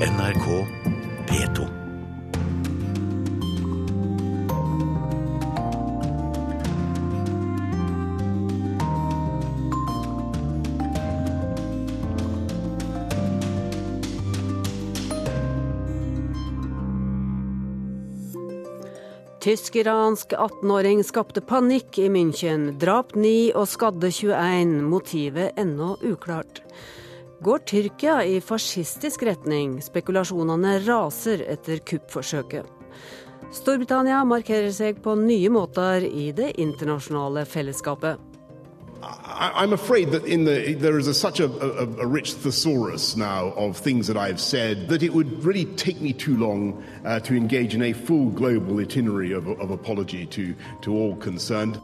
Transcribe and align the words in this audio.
NRK 0.00 0.66
P2. 1.28 1.66
Tysk-iransk 19.40 20.32
18-åring 20.32 21.04
skapte 21.04 21.40
panikk 21.40 21.98
i 21.98 22.08
München. 22.10 22.72
Drap 22.80 23.14
9 23.14 23.52
og 23.54 23.70
skadde 23.70 24.10
21. 24.10 24.80
Motivet 24.90 25.54
ennå 25.54 25.94
uklart. 26.02 26.64
Går 27.44 27.58
Tyrkia 27.58 28.24
i 28.24 28.40
fascistisk 28.40 29.22
retning? 29.22 29.74
Spekulasjonene 29.84 30.78
raser 30.86 31.42
etter 31.52 31.82
kuppforsøket. 31.84 32.64
Storbritannia 33.52 34.22
markerer 34.24 34.72
seg 34.72 35.02
på 35.04 35.12
nye 35.20 35.50
måter 35.52 36.06
i 36.08 36.30
det 36.32 36.54
internasjonale 36.56 37.44
fellesskapet. 37.44 38.16
I'm 39.26 39.74
afraid 39.74 40.12
that 40.12 40.24
in 40.24 40.46
the, 40.46 40.72
there 40.72 40.98
is 40.98 41.06
a, 41.06 41.12
such 41.12 41.38
a, 41.38 41.50
a, 41.60 41.84
a, 42.00 42.06
rich 42.06 42.32
thesaurus 42.32 43.14
now 43.14 43.52
of 43.58 43.76
things 43.76 44.06
that 44.06 44.16
I've 44.16 44.40
said 44.40 44.88
that 44.88 45.02
it 45.02 45.12
would 45.12 45.44
really 45.44 45.66
take 45.76 46.00
me 46.00 46.14
too 46.14 46.38
long 46.38 46.82
uh, 47.04 47.20
to 47.20 47.36
engage 47.36 47.74
in 47.74 47.82
a 47.82 47.92
full 47.92 48.30
global 48.30 48.80
itinerary 48.80 49.32
of, 49.32 49.46
of 49.60 49.70
apology 49.70 50.24
to, 50.26 50.54
to 50.80 50.96
all 50.96 51.16
concerned. 51.16 51.78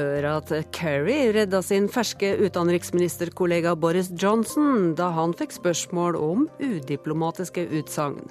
Hør 0.00 0.24
at 0.30 0.50
Kerry 0.72 1.32
redda 1.34 1.58
sin 1.64 1.84
ferske 1.92 2.30
utenriksministerkollega 2.40 3.74
Boris 3.76 4.08
Johnson 4.22 4.94
da 4.96 5.10
han 5.12 5.34
fikk 5.36 5.52
spørsmål 5.58 6.16
om 6.16 6.46
udiplomatiske 6.62 7.66
utsagn. 7.82 8.22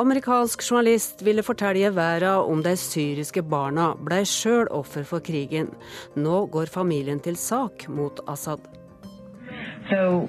Amerikansk 0.00 0.64
journalist 0.64 1.20
ville 1.26 1.44
fortelle 1.44 1.90
verden 1.96 2.48
om 2.54 2.64
de 2.64 2.72
syriske 2.80 3.44
barna 3.44 3.90
ble 4.08 4.22
sjøl 4.28 4.70
offer 4.72 5.04
for 5.08 5.24
krigen. 5.24 5.68
Nå 6.16 6.46
går 6.52 6.72
familien 6.72 7.20
til 7.20 7.36
sak 7.36 7.88
mot 7.92 8.24
Assad. 8.24 8.64
So 9.90 10.28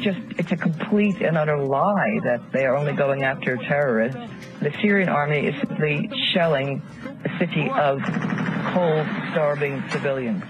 just, 0.00 0.20
it's 0.38 0.52
a 0.52 0.56
complete 0.56 1.20
and 1.20 1.36
utter 1.36 1.58
lie 1.58 2.20
that 2.24 2.40
they 2.52 2.64
are 2.64 2.76
only 2.76 2.92
going 2.92 3.22
after 3.22 3.56
terrorists. 3.56 4.20
The 4.60 4.72
Syrian 4.80 5.08
army 5.08 5.46
is 5.46 5.54
simply 5.60 6.10
shelling 6.32 6.82
a 7.24 7.30
city 7.38 7.68
of 7.68 8.00
cold, 8.72 9.06
starving 9.32 9.82
civilians. 9.90 10.44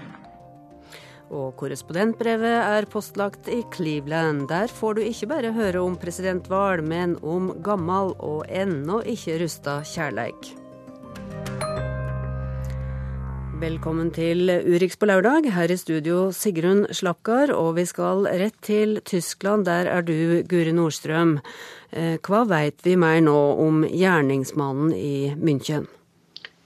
Og 1.33 1.55
korrespondentbrevet 1.57 2.59
er 2.61 2.85
postlagt 2.85 3.47
i 3.49 3.63
Cleveland. 3.73 4.45
Der 4.47 4.69
får 4.69 4.93
du 4.93 5.01
ikke 5.01 5.27
bare 5.27 5.53
høre 5.55 5.81
om 5.81 5.97
presidentvalg, 5.97 6.85
men 6.85 7.17
om 7.23 7.49
gammel 7.65 8.13
og 8.19 8.45
ennå 8.45 9.01
ikke 9.01 9.39
rusta 9.41 9.79
kjærleik. 9.89 10.53
Velkommen 13.65 14.11
til 14.13 14.45
Urix 14.45 14.93
på 15.01 15.07
lørdag. 15.09 15.47
Her 15.55 15.71
i 15.73 15.77
studio 15.79 16.27
Sigrun 16.35 16.83
Slapgard, 16.93 17.49
og 17.49 17.71
vi 17.79 17.85
skal 17.89 18.27
rett 18.37 18.57
til 18.61 18.99
Tyskland. 19.01 19.65
Der 19.65 19.89
er 19.89 20.05
du, 20.05 20.43
Guri 20.45 20.73
Nordstrøm. 20.75 21.39
Eh, 21.89 22.19
hva 22.21 22.43
veit 22.45 22.85
vi 22.85 22.93
mer 22.99 23.23
nå 23.25 23.39
om 23.63 23.81
gjerningsmannen 23.89 24.93
i 24.93 25.31
München? 25.41 25.87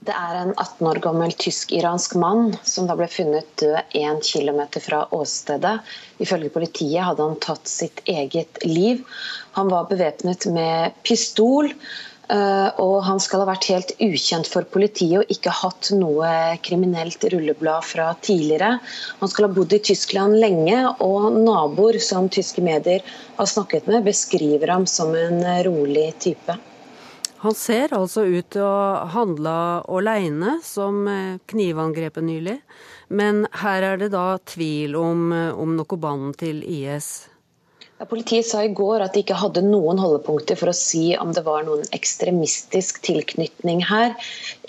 Det 0.04 0.12
er 0.12 0.42
en 0.42 0.52
18 0.52 0.90
år 0.90 1.00
gammel 1.06 1.32
tysk-iransk 1.40 2.18
mann 2.20 2.54
som 2.68 2.90
da 2.90 2.98
ble 3.00 3.08
funnet 3.08 3.48
død 3.62 3.96
én 3.96 4.20
kilometer 4.24 4.84
fra 4.84 5.06
åstedet. 5.16 5.78
Ifølge 6.20 6.52
politiet 6.52 7.06
hadde 7.06 7.30
han 7.30 7.40
tatt 7.40 7.68
sitt 7.68 8.04
eget 8.08 8.60
liv. 8.66 9.00
Han 9.56 9.72
var 9.72 9.88
bevæpnet 9.88 10.50
med 10.52 11.00
pistol. 11.04 11.72
Eh, 12.30 12.68
og 12.78 13.00
han 13.02 13.18
skal 13.22 13.42
ha 13.42 13.48
vært 13.48 13.66
helt 13.72 13.92
ukjent 13.98 14.46
for 14.46 14.66
politiet 14.70 15.24
og 15.24 15.32
ikke 15.34 15.50
hatt 15.50 15.90
noe 15.98 16.28
kriminelt 16.62 17.24
rulleblad 17.32 17.86
fra 17.88 18.12
tidligere. 18.22 18.76
Han 19.18 19.32
skal 19.32 19.48
ha 19.48 19.54
bodd 19.56 19.74
i 19.74 19.82
Tyskland 19.90 20.38
lenge, 20.38 20.78
og 21.02 21.40
naboer 21.40 21.98
som 22.04 22.30
tyske 22.30 22.62
medier 22.62 23.02
har 23.38 23.50
snakket 23.50 23.90
med, 23.90 24.04
beskriver 24.06 24.70
ham 24.70 24.86
som 24.86 25.14
en 25.18 25.42
rolig 25.66 26.12
type. 26.22 26.58
Han 27.40 27.54
ser 27.56 27.94
altså 27.96 28.26
ut 28.28 28.50
til 28.52 28.62
å 28.62 29.08
handle 29.14 29.56
alene, 29.88 30.58
som 30.62 31.06
eh, 31.08 31.38
knivangrepet 31.48 32.26
nylig. 32.26 32.58
Men 33.08 33.46
her 33.62 33.86
er 33.94 34.02
det 34.02 34.10
da 34.12 34.36
tvil 34.44 34.94
om, 35.00 35.30
eh, 35.32 35.48
om 35.56 35.72
noe 35.78 35.98
bånd 35.98 36.36
til 36.44 36.60
IS. 36.62 37.29
Politiet 38.08 38.46
sa 38.48 38.62
i 38.64 38.72
går 38.72 39.02
at 39.04 39.12
de 39.12 39.20
ikke 39.20 39.36
hadde 39.36 39.60
noen 39.66 39.98
holdepunkter 40.00 40.56
for 40.56 40.70
å 40.70 40.76
si 40.76 41.10
om 41.20 41.34
det 41.36 41.42
var 41.44 41.66
noen 41.66 41.82
ekstremistisk 41.92 43.02
tilknytning 43.04 43.82
her. 43.84 44.14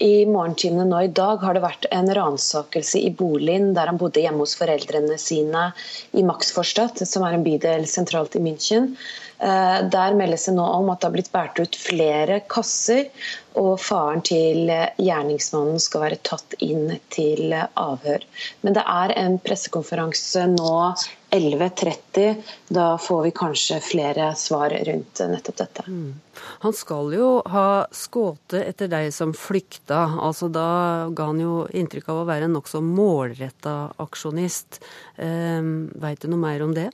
I 0.04 0.26
morgentimene 0.28 0.84
nå 0.90 1.06
i 1.06 1.14
dag 1.16 1.40
har 1.46 1.56
det 1.56 1.64
vært 1.64 1.88
en 1.96 2.12
ransakelse 2.18 3.00
i 3.00 3.14
boligen 3.16 3.70
der 3.78 3.88
han 3.88 4.00
bodde 4.02 4.20
hjemme 4.26 4.44
hos 4.44 4.58
foreldrene 4.60 5.16
sine 5.22 5.70
i 6.12 6.26
Maxforstadt, 6.28 7.00
som 7.08 7.24
er 7.24 7.38
en 7.38 7.46
bydel 7.46 7.88
sentralt 7.88 8.36
i 8.36 8.44
München. 8.44 8.92
Eh, 9.40 9.80
der 9.96 10.18
meldes 10.20 10.50
det 10.50 10.58
nå 10.58 10.68
om 10.82 10.92
at 10.92 11.00
det 11.00 11.08
har 11.08 11.16
blitt 11.16 11.32
båret 11.32 11.64
ut 11.64 11.80
flere 11.80 12.42
kasser, 12.52 13.08
og 13.56 13.80
faren 13.80 14.20
til 14.28 14.68
gjerningsmannen 15.00 15.80
skal 15.80 16.04
være 16.04 16.20
tatt 16.28 16.60
inn 16.60 16.98
til 17.16 17.56
avhør. 17.56 18.28
Men 18.62 18.76
det 18.76 18.84
er 18.84 19.16
en 19.24 19.40
pressekonferanse 19.40 20.46
nå 20.52 20.76
11.30. 21.32 22.36
Da 22.68 22.98
får 22.98 23.24
vi 23.24 23.32
kanskje 23.32 23.80
flere 23.84 24.32
svar 24.36 24.74
rundt 24.88 25.22
nettopp 25.32 25.58
dette. 25.62 25.86
Mm. 25.88 26.14
Han 26.66 26.74
skal 26.76 27.14
jo 27.16 27.30
ha 27.54 27.68
skutt 27.96 28.56
etter 28.58 28.92
deg 28.92 29.12
som 29.16 29.32
flykta. 29.38 30.04
Altså, 30.20 30.52
da 30.52 31.08
ga 31.16 31.30
han 31.32 31.40
jo 31.40 31.56
inntrykk 31.68 32.10
av 32.12 32.24
å 32.24 32.28
være 32.30 32.50
en 32.50 32.58
nokså 32.58 32.84
målretta 32.84 33.76
aksjonist. 34.04 34.82
Eh, 35.16 35.62
Veit 36.02 36.22
du 36.24 36.32
noe 36.32 36.44
mer 36.44 36.66
om 36.68 36.76
det? 36.76 36.90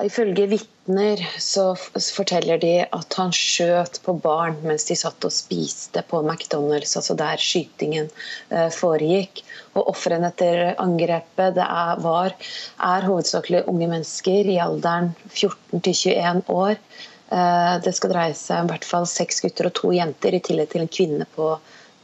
Ifølge 0.00 0.46
vitner 0.48 1.20
så 1.36 1.74
forteller 1.76 2.56
de 2.62 2.70
at 2.86 3.16
han 3.18 3.32
skjøt 3.36 3.98
på 4.06 4.14
barn 4.24 4.56
mens 4.64 4.86
de 4.88 4.96
satt 4.96 5.26
og 5.28 5.34
spiste 5.36 6.00
på 6.08 6.22
McDonald's, 6.24 6.94
altså 6.96 7.16
der 7.18 7.36
skytingen 7.36 8.08
eh, 8.48 8.70
foregikk. 8.72 9.42
Og 9.76 9.90
Ofrene 9.92 10.30
etter 10.32 10.72
angrepet 10.80 11.58
det 11.58 11.66
er, 11.66 12.00
var, 12.00 12.32
er 12.80 13.08
hovedsakelig 13.08 13.66
unge 13.68 13.90
mennesker 13.92 14.48
i 14.54 14.56
alderen 14.64 15.12
14 15.28 15.84
til 15.84 15.98
21 16.16 16.42
år. 16.56 16.80
Eh, 17.28 17.76
det 17.84 17.92
skal 17.98 18.14
dreie 18.16 18.38
seg 18.38 18.64
om 18.64 18.72
hvert 18.72 18.88
fall 18.88 19.08
seks 19.08 19.44
gutter 19.44 19.68
og 19.68 19.76
to 19.76 19.92
jenter, 19.92 20.32
i 20.32 20.40
tillegg 20.40 20.72
til 20.72 20.86
en 20.86 20.92
kvinne 20.96 21.28
på, 21.36 21.52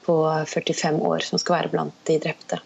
på 0.05 0.19
45 0.45 1.01
år 1.09 1.25
som 1.25 1.41
skal 1.41 1.63
være 1.63 1.73
blant 1.79 2.05
de 2.09 2.21
drepte. 2.21 2.61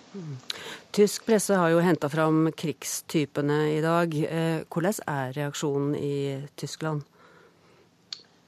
Tysk 0.93 1.25
presse 1.25 1.57
har 1.57 1.71
jo 1.73 1.79
henta 1.81 2.11
fram 2.13 2.51
krigstypene 2.53 3.79
i 3.79 3.81
dag. 3.81 4.13
Eh, 4.13 4.61
hvordan 4.69 4.93
er 5.09 5.33
reaksjonen 5.39 5.95
i 5.97 6.45
Tyskland? 6.61 7.01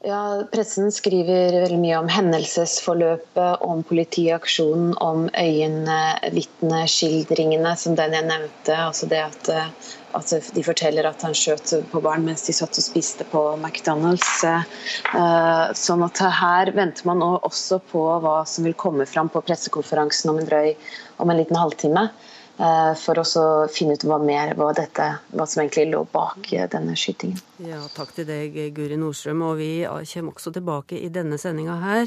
Ja, 0.05 0.44
Pressen 0.53 0.93
skriver 0.93 1.56
veldig 1.62 1.78
mye 1.81 1.97
om 2.03 2.09
hendelsesforløpet, 2.12 3.62
om 3.65 3.81
politiaksjonen, 3.88 4.93
om 5.00 5.32
øyenvitneskildringene, 5.32 7.72
som 7.81 7.97
den 7.97 8.12
jeg 8.12 8.28
nevnte. 8.28 8.76
altså 8.76 9.09
det 9.09 9.25
at, 9.25 9.49
eh, 9.49 9.72
at, 10.12 10.28
De 10.55 10.62
forteller 10.62 11.06
at 11.09 11.22
han 11.25 11.32
skjøt 11.32 11.88
på 11.88 12.00
barn 12.05 12.28
mens 12.28 12.44
de 12.44 12.53
satt 12.53 12.76
og 12.76 12.84
spiste 12.84 13.25
på 13.32 13.56
McDonald's. 13.56 14.44
Eh, 14.44 15.72
sånn 15.72 16.05
at 16.05 16.19
her 16.19 16.71
venter 16.76 17.06
man 17.09 17.22
også 17.25 17.81
på 17.88 18.21
hva 18.21 18.44
som 18.44 18.65
vil 18.69 18.76
komme 18.76 19.06
fram 19.09 19.32
på 19.32 19.41
pressekonferansen 19.41 20.28
om 20.31 20.38
en 20.38 20.47
drøy 20.53 20.76
om 21.16 21.31
en 21.31 21.37
liten 21.41 21.56
halvtime. 21.56 22.11
Eh, 22.54 22.92
for 22.94 23.19
å 23.19 23.25
finne 23.66 23.97
ut 23.97 24.04
hva 24.06 24.20
mer 24.22 24.53
hva, 24.54 24.69
dette, 24.76 25.06
hva 25.34 25.47
som 25.50 25.65
egentlig 25.65 25.88
lå 25.91 26.04
bak 26.06 26.53
eh, 26.54 26.69
denne 26.70 26.94
skytingen. 26.94 27.41
Ja, 27.66 27.81
Takk 27.97 28.12
til 28.15 28.28
deg, 28.28 28.54
Guri 28.76 28.99
Nordstrøm. 29.00 29.43
Og 29.43 29.58
vi 29.58 29.70
kommer 29.82 30.37
også 30.37 30.52
tilbake 30.55 31.00
i 31.00 31.11
denne 31.11 31.38
sendinga 31.40 31.81
her 31.82 32.05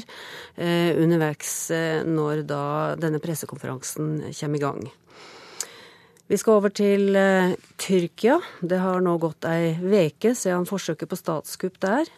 eh, 0.56 0.96
underveis 0.96 1.52
når 2.08 2.46
da 2.48 2.62
denne 2.96 3.20
pressekonferansen 3.20 4.30
kommer 4.32 4.56
i 4.56 4.64
gang. 4.64 4.88
Vi 6.28 6.36
skal 6.36 6.58
over 6.58 6.72
til 6.72 7.16
Tyrkia. 7.80 8.36
Det 8.60 8.80
har 8.80 9.00
nå 9.04 9.16
gått 9.20 9.48
ei 9.48 9.74
veke 9.80 10.34
siden 10.36 10.68
forsøket 10.68 11.08
på 11.08 11.16
statskupp 11.16 11.76
der. 11.84 12.08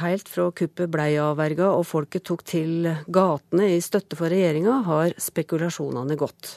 Helt 0.00 0.26
fra 0.26 0.48
kuppet 0.50 0.90
ble 0.90 1.06
avverga 1.22 1.68
og 1.70 1.84
folket 1.86 2.24
tok 2.26 2.40
til 2.46 2.88
gatene 3.06 3.68
i 3.76 3.82
støtte 3.82 4.18
for 4.18 4.32
regjeringa, 4.32 4.80
har 4.88 5.14
spekulasjonene 5.22 6.16
gått. 6.18 6.56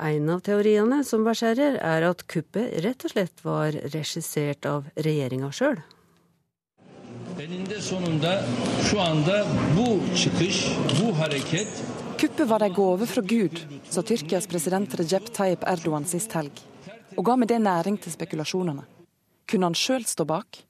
En 0.00 0.30
av 0.32 0.40
teoriene 0.40 1.02
som 1.04 1.26
verserer, 1.26 1.74
er 1.76 2.04
at 2.08 2.22
kuppet 2.24 2.78
rett 2.80 3.04
og 3.04 3.12
slett 3.12 3.42
var 3.44 3.76
regissert 3.92 4.64
av 4.64 4.86
regjeringa 4.96 5.50
sjøl. 5.52 5.76
Kuppet 12.20 12.48
var 12.48 12.64
ei 12.64 12.72
gave 12.80 13.10
fra 13.12 13.26
Gud, 13.34 13.60
sa 13.92 14.00
Tyrkias 14.00 14.48
president 14.48 14.96
Recep 14.96 15.28
Tayyip 15.36 15.68
Erdogan 15.68 16.08
sist 16.08 16.32
helg, 16.32 16.64
og 17.18 17.24
ga 17.28 17.36
med 17.36 17.52
det 17.52 17.60
næring 17.60 18.00
til 18.00 18.16
spekulasjonene. 18.16 18.88
Kunne 19.44 19.68
han 19.68 19.76
sjøl 19.76 20.08
stå 20.08 20.24
bak? 20.24 20.64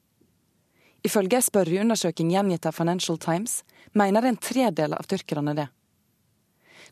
Ifølge 1.07 1.39
ei 1.39 1.47
spørreundersøking 1.47 2.35
gjengitt 2.35 2.67
av 2.67 2.75
Financial 2.75 3.19
Times 3.19 3.61
mener 3.95 4.27
en 4.27 4.43
tredel 4.43 4.99
av 4.99 5.07
tyrkerne 5.07 5.55
det. 5.55 5.71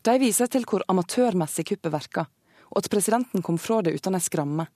De 0.03 0.15
viser 0.21 0.47
til 0.47 0.65
hvor 0.67 0.83
amatørmessig 0.87 1.65
kuppet 1.71 1.93
virka, 1.93 2.25
og 2.71 2.83
at 2.83 2.89
presidenten 2.91 3.43
kom 3.43 3.57
fra 3.59 3.81
det 3.83 3.95
uten 3.97 4.15
ei 4.15 4.23
skramme. 4.23 4.67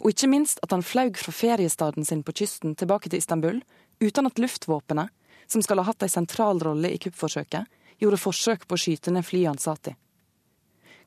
Og 0.00 0.14
ikke 0.14 0.30
minst 0.32 0.60
at 0.64 0.72
han 0.72 0.82
flaug 0.82 1.18
fra 1.20 1.32
feriestaden 1.34 2.06
sin 2.08 2.24
på 2.24 2.34
kysten 2.40 2.74
tilbake 2.74 3.10
til 3.10 3.20
Istanbul 3.20 3.60
uten 4.00 4.26
at 4.26 4.40
luftvåpenet, 4.40 5.10
som 5.46 5.62
skal 5.62 5.82
ha 5.82 5.90
hatt 5.90 6.02
ei 6.06 6.12
sentral 6.12 6.62
rolle 6.62 6.90
i 6.90 6.98
kuppforsøket, 7.02 7.66
gjorde 8.00 8.20
forsøk 8.22 8.64
på 8.66 8.78
å 8.78 8.80
skyte 8.80 9.12
ned 9.12 9.26
flyet 9.26 9.50
han 9.50 9.60
satt 9.60 9.92
i. 9.92 9.94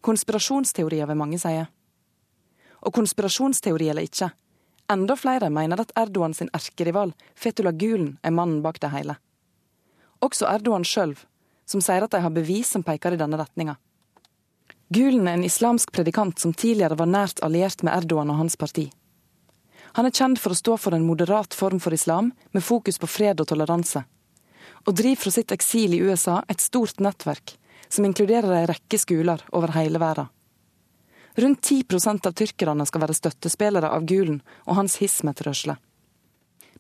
Konspirasjonsteorier 0.04 1.10
vil 1.10 1.20
mange 1.20 1.40
sier. 1.42 1.70
Og 2.84 2.94
konspirasjonsteori 2.94 3.88
eller 3.90 4.06
ikke, 4.06 4.30
enda 4.92 5.16
flere 5.18 5.50
mener 5.50 5.80
at 5.82 5.94
Erdogan 5.98 6.36
sin 6.38 6.52
erkerival 6.54 7.16
Fetullah 7.40 7.74
Gulen 7.74 8.18
er 8.22 8.36
mannen 8.36 8.62
bak 8.62 8.82
det 8.84 8.92
hele. 8.94 9.16
Også 10.22 10.46
Erdogan 10.52 10.86
sjøl, 10.86 11.16
som 11.66 11.82
sier 11.82 12.06
at 12.06 12.12
de 12.12 12.22
har 12.24 12.34
bevis 12.34 12.74
som 12.76 12.84
peker 12.84 13.16
i 13.16 13.20
denne 13.20 13.40
retninga. 13.40 13.78
Gulen 14.94 15.28
er 15.28 15.40
en 15.40 15.48
islamsk 15.48 15.92
predikant 15.96 16.40
som 16.40 16.54
tidligere 16.54 16.98
var 17.00 17.10
nært 17.10 17.42
alliert 17.46 17.82
med 17.84 17.96
Erdogan 17.96 18.30
og 18.30 18.42
hans 18.44 18.58
parti. 18.60 18.90
Han 19.94 20.06
er 20.06 20.14
kjent 20.14 20.42
for 20.42 20.54
å 20.54 20.58
stå 20.58 20.76
for 20.82 20.96
en 20.96 21.06
moderat 21.06 21.54
form 21.54 21.80
for 21.82 21.94
islam, 21.94 22.32
med 22.52 22.66
fokus 22.66 23.00
på 23.02 23.10
fred 23.10 23.42
og 23.42 23.50
toleranse. 23.50 24.04
Og 24.86 24.96
driver 24.98 25.22
fra 25.24 25.34
sitt 25.34 25.54
eksil 25.54 25.94
i 25.96 26.02
USA 26.02 26.42
et 26.50 26.62
stort 26.62 27.02
nettverk, 27.02 27.56
som 27.90 28.06
inkluderer 28.06 28.56
ei 28.58 28.68
rekke 28.70 29.00
skoler 29.00 29.44
over 29.54 29.74
hele 29.78 30.02
verden. 30.02 30.30
Rundt 31.36 31.66
10% 31.66 32.28
av 32.30 32.36
tyrkerne 32.38 32.86
skal 32.86 33.02
være 33.02 33.18
støttespillere 33.18 33.90
av 33.90 34.06
Gulen 34.06 34.42
og 34.68 34.78
hans 34.78 35.00
hismet-rørsle. 35.02 35.78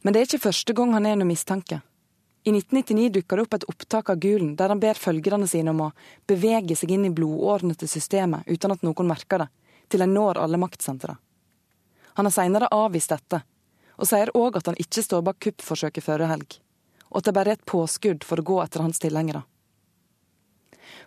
Men 0.03 0.13
det 0.13 0.19
er 0.19 0.27
ikke 0.27 0.45
første 0.49 0.75
gang 0.77 0.93
han 0.93 1.07
er 1.07 1.17
under 1.17 1.29
mistanke. 1.29 1.79
I 2.45 2.51
1999 2.51 3.09
dukka 3.09 3.35
det 3.35 3.41
opp 3.41 3.53
et 3.53 3.63
opptak 3.71 4.09
av 4.09 4.15
Gulen 4.19 4.55
der 4.59 4.69
han 4.73 4.79
ber 4.79 4.99
følgerne 4.99 5.47
sine 5.47 5.71
om 5.71 5.85
å 5.85 5.91
bevege 6.27 6.75
seg 6.75 6.91
inn 6.91 7.05
i 7.07 7.11
blodårene 7.15 7.75
til 7.79 7.87
systemet 7.87 8.43
uten 8.51 8.73
at 8.73 8.83
noen 8.83 9.07
merker 9.07 9.45
det, 9.45 9.47
til 9.87 10.03
en 10.03 10.11
når 10.11 10.41
alle 10.41 10.59
maktsentre. 10.59 11.15
Han 12.19 12.27
har 12.27 12.35
seinere 12.35 12.67
avvist 12.75 13.13
dette, 13.15 13.39
og 13.95 14.09
sier 14.09 14.33
òg 14.35 14.59
at 14.59 14.67
han 14.67 14.79
ikke 14.81 15.05
står 15.05 15.23
bak 15.23 15.39
kuppforsøket 15.39 16.03
forrige 16.03 16.33
helg, 16.33 16.57
og 17.13 17.21
at 17.21 17.29
det 17.29 17.35
bare 17.37 17.53
er 17.53 17.59
et 17.61 17.69
påskudd 17.69 18.27
for 18.27 18.43
å 18.43 18.47
gå 18.51 18.59
etter 18.65 18.83
hans 18.83 18.99
tilhengere. 18.99 19.45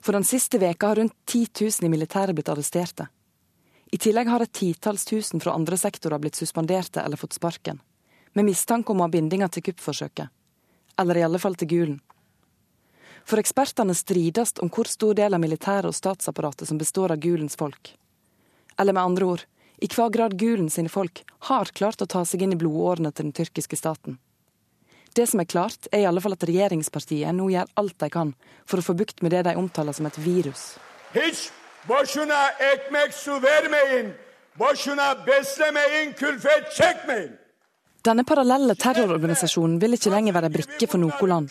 For 0.00 0.16
den 0.16 0.24
siste 0.24 0.56
veka 0.62 0.88
har 0.88 1.02
rundt 1.02 1.14
10 1.26 1.52
000 1.60 1.84
i 1.84 1.92
militæret 1.92 2.32
blitt 2.32 2.48
arresterte. 2.48 3.10
I 3.92 4.00
tillegg 4.00 4.32
har 4.32 4.40
et 4.40 4.56
titalls 4.56 5.04
tusen 5.04 5.42
fra 5.44 5.52
andre 5.52 5.76
sektorer 5.76 6.22
blitt 6.22 6.40
suspenderte 6.40 7.04
eller 7.04 7.20
fått 7.20 7.36
sparken, 7.36 7.82
med 8.32 8.48
mistanke 8.48 8.92
om 8.92 9.04
å 9.04 9.06
ha 9.06 9.12
bindinger 9.12 9.52
til 9.52 9.68
kuppforsøket. 9.68 10.32
Eller 11.00 11.16
i 11.16 11.22
alle 11.22 11.38
fall 11.38 11.54
til 11.54 11.68
Gulen. 11.68 12.00
For 13.26 13.42
ekspertene 13.42 13.94
strides 13.94 14.54
om 14.62 14.70
hvor 14.70 14.86
stor 14.86 15.16
del 15.18 15.34
av 15.34 15.42
militæret 15.42 15.90
og 15.90 15.96
statsapparatet 15.96 16.68
som 16.68 16.78
består 16.78 17.12
av 17.12 17.18
Gulens 17.22 17.58
folk. 17.58 17.90
Eller 18.78 18.94
med 18.94 19.02
andre 19.02 19.24
ord, 19.26 19.42
i 19.82 19.88
hva 19.92 20.06
grad 20.12 20.36
Gulen 20.38 20.70
sine 20.70 20.88
folk 20.88 21.24
har 21.50 21.72
klart 21.74 22.02
å 22.02 22.08
ta 22.08 22.22
seg 22.24 22.44
inn 22.46 22.54
i 22.54 22.60
blodårene 22.60 23.10
til 23.12 23.28
den 23.28 23.36
tyrkiske 23.36 23.76
staten. 23.76 24.20
Det 25.16 25.26
som 25.26 25.40
er 25.40 25.48
klart, 25.48 25.88
er 25.92 26.04
i 26.04 26.08
alle 26.08 26.20
fall 26.20 26.36
at 26.36 26.44
regjeringspartiet 26.44 27.32
nå 27.34 27.48
gjør 27.50 27.70
alt 27.80 27.96
de 28.02 28.08
kan 28.12 28.34
for 28.68 28.80
å 28.80 28.84
få 28.84 28.94
bukt 28.98 29.22
med 29.24 29.32
det 29.32 29.46
de 29.48 29.56
omtaler 29.56 29.96
som 29.96 30.06
et 30.06 30.18
virus. 30.20 30.76
Hiç 31.14 31.48
boşuna 31.88 32.42
ekmek 32.72 33.12
su 33.12 33.40
vermeyin. 33.42 34.12
Boşuna 34.58 35.26
beslemeyin, 35.26 36.12
külfet 36.12 36.72
çekmeyin. 36.76 37.45
Denne 38.06 38.22
parallelle 38.22 38.76
terrororganisasjonen 38.78 39.80
vil 39.82 39.96
ikke 39.96 40.12
lenger 40.12 40.34
være 40.36 40.50
brikke 40.54 40.86
for 40.86 41.02
noe 41.02 41.26
land. 41.26 41.50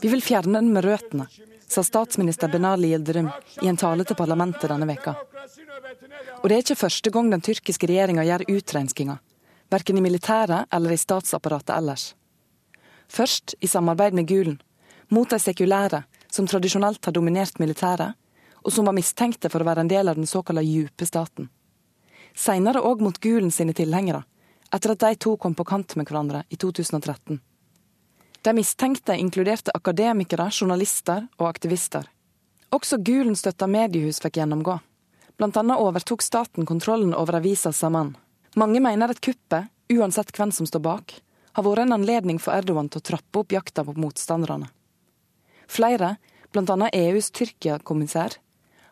Vi 0.00 0.08
vil 0.08 0.22
fjerne 0.24 0.54
den 0.56 0.70
med 0.72 0.86
røttene, 0.86 1.26
sa 1.68 1.84
statsminister 1.84 2.48
Benali 2.48 2.94
Yildirim 2.94 3.28
i 3.60 3.68
en 3.68 3.76
tale 3.76 4.06
til 4.08 4.16
parlamentet 4.16 4.72
denne 4.72 4.88
veka. 4.88 5.12
Og 6.40 6.48
det 6.48 6.56
er 6.56 6.64
ikke 6.64 6.78
første 6.86 7.12
gang 7.12 7.28
den 7.28 7.44
tyrkiske 7.44 7.90
regjeringa 7.90 8.24
gjør 8.24 8.46
utrenskinger, 8.54 9.20
verken 9.68 10.00
i 10.00 10.06
militæret 10.06 10.72
eller 10.72 10.96
i 10.96 11.00
statsapparatet 11.04 11.74
ellers. 11.76 12.06
Først 13.12 13.56
i 13.60 13.68
samarbeid 13.68 14.16
med 14.16 14.30
Gulen, 14.32 14.60
mot 15.12 15.28
de 15.28 15.36
sekulære, 15.36 16.06
som 16.32 16.48
tradisjonelt 16.48 17.04
har 17.04 17.12
dominert 17.12 17.60
militæret, 17.60 18.16
og 18.64 18.72
som 18.72 18.88
var 18.88 18.96
mistenkte 18.96 19.52
for 19.52 19.60
å 19.60 19.68
være 19.68 19.84
en 19.84 19.92
del 19.92 20.08
av 20.08 20.16
den 20.16 20.30
såkalte 20.30 20.64
djupe 20.64 21.04
staten. 21.04 21.52
Seinere 22.32 22.80
òg 22.80 23.04
mot 23.04 23.20
Gulen 23.20 23.52
sine 23.52 23.76
tilhengere, 23.76 24.24
etter 24.72 24.94
at 24.94 25.04
de 25.04 25.16
to 25.20 25.36
kom 25.36 25.54
på 25.54 25.66
kant 25.68 25.96
med 25.96 26.08
hverandre 26.08 26.44
i 26.48 26.56
2013. 26.56 27.40
De 28.42 28.54
mistenkte 28.56 29.14
inkluderte 29.14 29.70
akademikere, 29.74 30.48
journalister 30.50 31.28
og 31.38 31.46
aktivister. 31.52 32.08
Også 32.74 32.98
Gulen 32.98 33.36
støtta 33.38 33.68
mediehus 33.70 34.18
fikk 34.22 34.40
gjennomgå. 34.40 34.78
Blant 35.38 35.58
annet 35.60 35.80
overtok 35.80 36.24
staten 36.24 36.66
kontrollen 36.66 37.14
over 37.14 37.38
avisa 37.38 37.72
Saman. 37.72 38.16
Mange 38.56 38.80
mener 38.80 39.12
at 39.12 39.20
kuppet, 39.22 39.70
uansett 39.92 40.32
hvem 40.36 40.50
som 40.52 40.66
står 40.66 40.82
bak, 40.82 41.14
har 41.52 41.64
vært 41.66 41.84
en 41.84 41.96
anledning 41.98 42.40
for 42.40 42.56
Erdogan 42.56 42.88
til 42.88 43.02
å 43.02 43.06
trappe 43.12 43.42
opp 43.42 43.52
jakta 43.52 43.84
på 43.84 43.94
motstanderne. 44.00 44.70
Flere, 45.68 46.16
bl.a. 46.52 46.88
EUs 46.92 47.30
Tyrkia-kommissær, 47.30 48.36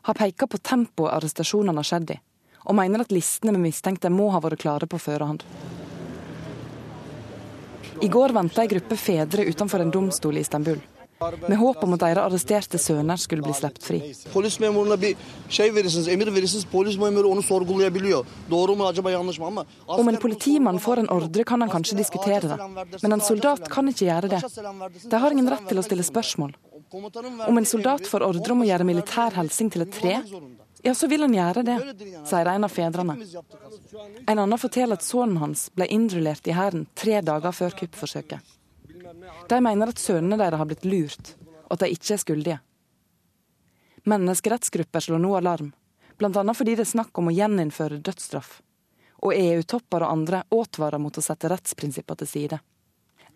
har 0.08 0.16
pekt 0.16 0.46
på 0.48 0.60
tempoet 0.64 1.12
arrestasjonene 1.12 1.80
har 1.80 1.88
skjedd 1.88 2.14
i, 2.14 2.20
og 2.64 2.76
mener 2.76 3.04
at 3.04 3.12
listene 3.14 3.54
med 3.56 3.68
mistenkte 3.68 4.12
må 4.12 4.30
ha 4.34 4.40
vært 4.42 4.62
klare 4.62 4.88
på 4.90 5.00
førehånd. 5.00 5.44
I 8.00 8.08
går 8.08 8.32
venta 8.32 8.62
ei 8.64 8.70
gruppe 8.70 8.96
fedre 8.96 9.44
utenfor 9.44 9.82
en 9.84 9.92
domstol 9.92 10.38
i 10.38 10.44
Istanbul 10.44 10.80
med 11.20 11.58
håp 11.58 11.82
om 11.84 11.94
at 11.94 12.00
deres 12.00 12.22
arresterte 12.22 12.78
sønner 12.80 13.20
skulle 13.20 13.44
bli 13.44 13.52
sluppet 13.52 13.84
fri. 13.84 13.98
Om 19.86 20.08
en 20.08 20.20
politimann 20.22 20.80
får 20.80 21.02
en 21.02 21.10
ordre, 21.16 21.44
kan 21.44 21.60
han 21.60 21.72
kanskje 21.74 21.98
diskutere 22.00 22.54
det, 22.54 22.58
men 23.02 23.12
en 23.12 23.24
soldat 23.24 23.68
kan 23.68 23.92
ikke 23.92 24.08
gjøre 24.08 24.32
det. 24.32 24.40
De 25.10 25.22
har 25.24 25.36
ingen 25.36 25.52
rett 25.52 25.68
til 25.68 25.82
å 25.82 25.84
stille 25.84 26.06
spørsmål. 26.06 26.56
Om 26.90 27.58
en 27.60 27.68
soldat 27.68 28.08
får 28.08 28.24
ordre 28.26 28.56
om 28.56 28.64
å 28.64 28.70
gjøre 28.70 28.88
militær 28.88 29.36
helsing 29.36 29.68
til 29.70 29.84
et 29.84 29.92
tre, 29.94 30.16
ja, 30.82 30.94
så 30.94 31.08
vil 31.10 31.24
han 31.26 31.34
gjøre 31.34 31.64
det, 31.66 31.76
sier 32.28 32.48
en 32.48 32.64
av 32.64 32.72
fedrene. 32.72 33.16
En 34.26 34.38
annen 34.38 34.60
forteller 34.60 34.96
at 34.96 35.04
sønnen 35.04 35.40
hans 35.42 35.68
ble 35.76 35.88
innrullert 35.92 36.48
i 36.48 36.56
hæren 36.56 36.86
tre 36.98 37.20
dager 37.24 37.52
før 37.52 37.76
kuppforsøket. 37.82 38.56
De 39.50 39.60
mener 39.60 39.90
at 39.90 40.00
sønnene 40.00 40.38
deres 40.40 40.60
har 40.60 40.68
blitt 40.70 40.86
lurt, 40.88 41.34
og 41.66 41.76
at 41.76 41.84
de 41.84 41.92
ikke 41.94 42.14
er 42.14 42.22
skyldige. 42.22 42.58
Menneskerettsgrupper 44.08 45.04
slår 45.04 45.20
nå 45.20 45.34
alarm, 45.36 45.72
bl.a. 46.16 46.54
fordi 46.56 46.76
det 46.78 46.86
er 46.86 46.94
snakk 46.94 47.18
om 47.20 47.28
å 47.28 47.34
gjeninnføre 47.34 48.00
dødsstraff. 48.04 48.60
Og 49.20 49.36
EU-topper 49.36 50.06
og 50.06 50.14
andre 50.14 50.44
advarer 50.48 51.02
mot 51.02 51.16
å 51.16 51.24
sette 51.24 51.50
rettsprinsippene 51.52 52.22
til 52.22 52.30
side. 52.30 52.60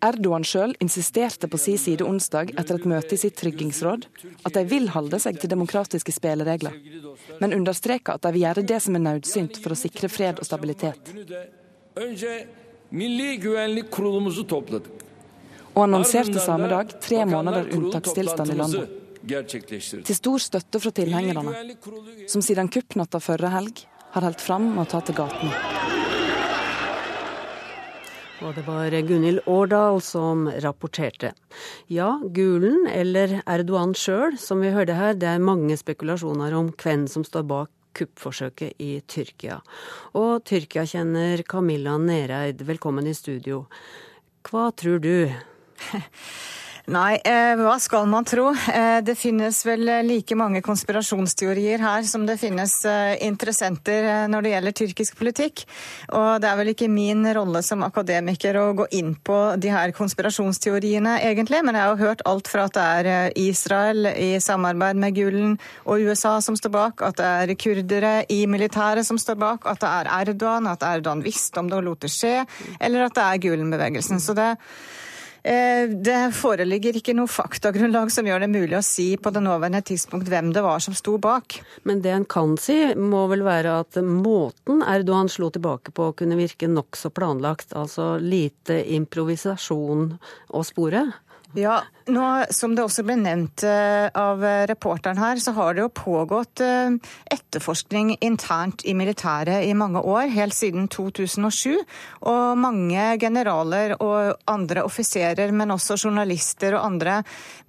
Erdogan 0.03 0.43
sjøl 0.47 0.73
insisterte 0.83 1.47
på 1.51 1.59
sin 1.61 1.77
side 1.79 2.05
onsdag 2.05 2.51
etter 2.59 2.79
et 2.79 2.87
møte 2.89 3.15
i 3.15 3.19
sitt 3.19 3.37
tryggingsråd 3.39 4.07
at 4.47 4.57
de 4.57 4.63
vil 4.69 4.89
holde 4.93 5.19
seg 5.21 5.39
til 5.39 5.51
demokratiske 5.51 6.13
spilleregler, 6.15 6.75
men 7.41 7.55
understreka 7.55 8.17
at 8.17 8.25
de 8.25 8.33
vil 8.35 8.45
gjøre 8.45 8.65
det 8.67 8.81
som 8.83 8.97
er 8.97 9.05
nødsynt 9.05 9.59
for 9.63 9.75
å 9.75 9.79
sikre 9.79 10.11
fred 10.11 10.41
og 10.41 10.47
stabilitet. 10.47 11.13
Og 15.75 15.81
annonserte 15.83 16.43
samme 16.43 16.69
dag 16.71 16.93
tre 17.03 17.23
måneder 17.27 17.71
unntakstilstand 17.75 18.53
i 18.53 18.59
landet. 18.61 19.01
Til 19.25 20.15
stor 20.15 20.43
støtte 20.43 20.79
fra 20.79 20.93
tilhengerne, 20.93 21.55
som 22.29 22.45
siden 22.45 22.69
kuppnatta 22.69 23.19
forrige 23.23 23.55
helg 23.57 23.87
har 24.15 24.29
holdt 24.29 24.43
fram 24.43 24.69
med 24.75 24.85
å 24.85 24.91
ta 24.95 25.01
til 25.03 25.17
gatene. 25.17 25.74
Og 28.43 28.51
det 28.51 28.65
var 28.67 28.91
Gunhild 29.07 29.45
Årdal 29.47 30.01
som 30.03 30.49
rapporterte. 30.63 31.31
Ja, 31.87 32.17
Gulen, 32.35 32.83
eller 32.91 33.37
Erdogan 33.47 33.93
sjøl, 33.95 34.35
som 34.35 34.59
vi 34.59 34.73
hørte 34.75 34.97
her, 34.97 35.15
det 35.15 35.29
er 35.31 35.39
mange 35.43 35.77
spekulasjoner 35.79 36.55
om 36.57 36.73
hvem 36.75 37.05
som 37.07 37.23
står 37.23 37.45
bak 37.47 37.71
kuppforsøket 37.95 38.75
i 38.83 38.99
Tyrkia. 39.07 39.61
Og 40.19 40.43
Tyrkia-kjenner 40.43 41.45
Camilla 41.47 41.95
Nereid, 42.01 42.65
velkommen 42.67 43.07
i 43.07 43.15
studio. 43.15 43.63
Hva 44.43 44.67
tror 44.75 44.99
du? 44.99 45.31
Nei, 46.85 47.15
eh, 47.25 47.55
hva 47.57 47.79
skal 47.81 48.05
man 48.05 48.25
tro? 48.29 48.51
Eh, 48.53 48.99
det 49.01 49.15
finnes 49.17 49.57
vel 49.65 49.89
like 50.05 50.35
mange 50.37 50.59
konspirasjonsteorier 50.61 51.81
her 51.81 52.03
som 52.05 52.27
det 52.27 52.35
finnes 52.37 52.73
eh, 52.85 53.15
interessenter 53.25 54.05
eh, 54.05 54.25
når 54.29 54.45
det 54.45 54.51
gjelder 54.51 54.75
tyrkisk 54.77 55.15
politikk. 55.17 55.63
Og 56.13 56.43
det 56.43 56.49
er 56.51 56.59
vel 56.59 56.69
ikke 56.75 56.89
min 56.93 57.25
rolle 57.33 57.63
som 57.65 57.81
akademiker 57.87 58.59
å 58.61 58.67
gå 58.77 58.85
inn 58.99 59.15
på 59.17 59.37
de 59.57 59.71
her 59.73 59.95
konspirasjonsteoriene, 59.97 61.15
egentlig. 61.25 61.63
Men 61.65 61.79
jeg 61.79 61.89
har 61.89 62.03
hørt 62.03 62.21
alt 62.29 62.51
fra 62.53 62.67
at 62.69 62.77
det 62.77 62.83
er 62.99 63.09
eh, 63.13 63.31
Israel 63.47 64.11
i 64.11 64.35
samarbeid 64.37 65.01
med 65.01 65.17
Gulen 65.17 65.55
og 65.89 66.05
USA 66.05 66.35
som 66.37 66.59
står 66.59 66.75
bak, 66.75 67.01
at 67.07 67.17
det 67.17 67.31
er 67.31 67.55
kurdere 67.65 68.13
i 68.29 68.43
militæret 68.45 69.09
som 69.09 69.17
står 69.17 69.41
bak, 69.41 69.65
at 69.73 69.81
det 69.81 69.89
er 69.89 70.11
Erdogan, 70.19 70.69
at 70.69 70.85
Erdogan 70.85 71.25
visste 71.25 71.63
om 71.63 71.73
det 71.73 71.79
og 71.81 71.89
lot 71.89 72.05
det 72.05 72.13
skje, 72.13 72.35
eller 72.77 73.07
at 73.07 73.17
det 73.17 73.25
er 73.25 73.41
Gulen-bevegelsen. 73.47 74.21
Så 74.21 74.37
det 74.37 74.51
Eh, 74.55 75.04
det 75.45 76.19
foreligger 76.33 76.97
ikke 76.97 77.13
noe 77.13 77.29
faktagrunnlag 77.29 78.09
som 78.13 78.25
gjør 78.25 78.41
det 78.41 78.49
mulig 78.49 78.77
å 78.79 78.85
si 78.85 79.11
på 79.21 79.29
det 79.29 79.43
nåværende 79.45 79.83
tidspunkt 79.85 80.29
hvem 80.31 80.49
det 80.55 80.63
var 80.65 80.81
som 80.81 80.95
sto 80.97 81.19
bak. 81.21 81.59
Men 81.85 82.01
det 82.01 82.15
en 82.15 82.25
kan 82.25 82.55
si, 82.57 82.79
må 82.97 83.27
vel 83.29 83.45
være 83.45 83.75
at 83.83 83.99
måten 84.01 84.81
Erdogan 84.81 85.29
slo 85.29 85.51
tilbake 85.53 85.93
på, 85.93 86.09
kunne 86.17 86.39
virke 86.39 86.69
nokså 86.71 87.13
planlagt. 87.13 87.75
Altså 87.77 88.15
lite 88.17 88.79
improvisasjon 88.97 90.15
å 90.49 90.65
spore? 90.65 91.05
Ja, 91.55 91.79
nå, 92.11 92.25
Som 92.51 92.75
det 92.75 92.83
også 92.83 93.05
ble 93.07 93.15
nevnt 93.21 93.63
uh, 93.65 94.11
av 94.11 94.43
reporteren 94.69 95.19
her, 95.21 95.39
så 95.41 95.55
har 95.57 95.73
det 95.73 95.85
jo 95.85 95.93
pågått 95.95 96.61
uh, 96.61 96.93
etterforskning 97.31 98.15
internt 98.19 98.83
i 98.85 98.93
militæret 98.97 99.65
i 99.65 99.73
mange 99.77 100.03
år, 100.03 100.27
helt 100.35 100.55
siden 100.55 100.89
2007. 100.91 101.79
Og 102.27 102.59
mange 102.59 103.07
generaler 103.21 103.95
og 104.01 104.35
andre 104.51 104.83
offiserer, 104.85 105.55
men 105.55 105.73
også 105.73 105.97
journalister 105.97 106.75
og 106.77 106.85
andre 106.91 107.21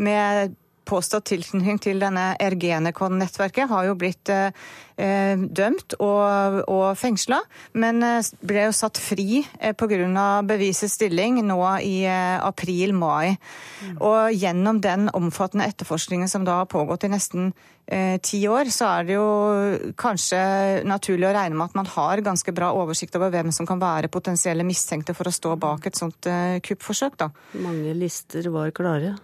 med 0.03 0.57
påstått 0.87 1.31
tilknytning 1.33 1.79
til 1.83 2.01
denne 2.01 2.31
Ergenekon-nettverket 2.43 3.71
har 3.71 3.87
jo 3.89 3.97
blitt 3.99 4.31
eh, 4.33 4.51
eh 4.97 5.37
dømt 5.37 5.97
og, 6.01 6.61
og 6.73 6.87
fengsla, 6.99 7.41
men 7.75 8.03
eh, 8.07 8.31
ble 8.47 8.69
jo 8.69 8.75
satt 8.77 9.01
fri 9.03 9.43
eh, 9.61 9.75
pga. 9.75 10.27
bevisets 10.47 10.97
stilling 10.97 11.43
nå 11.45 11.61
i 11.83 12.05
eh, 12.07 12.39
april-mai. 12.41 13.37
Mm. 13.83 13.97
Og 14.01 14.33
gjennom 14.33 14.81
den 14.81 15.11
omfattende 15.13 15.67
etterforskningen 15.67 16.29
som 16.29 16.45
da 16.47 16.63
har 16.63 16.71
pågått 16.71 17.05
i 17.05 17.13
nesten 17.13 17.53
eh, 17.87 18.17
ti 18.23 18.47
år, 18.49 18.71
så 18.71 18.93
er 18.95 19.05
det 19.05 19.19
jo 19.19 19.93
kanskje 19.99 20.41
naturlig 20.87 21.29
å 21.29 21.37
regne 21.37 21.59
med 21.59 21.71
at 21.71 21.79
man 21.83 21.93
har 21.97 22.25
ganske 22.25 22.55
bra 22.57 22.73
oversikt 22.73 23.19
over 23.19 23.35
hvem 23.35 23.53
som 23.53 23.69
kan 23.69 23.83
være 23.83 24.13
potensielle 24.13 24.67
mistenkte 24.67 25.15
for 25.15 25.29
å 25.29 25.35
stå 25.35 25.57
bak 25.61 25.87
et 25.87 25.99
sånt 25.99 26.31
kuppforsøk, 26.63 27.19
da. 27.19 27.33
Mange 27.59 27.95
lister 27.99 28.53
var 28.55 28.75
klare. 28.77 29.17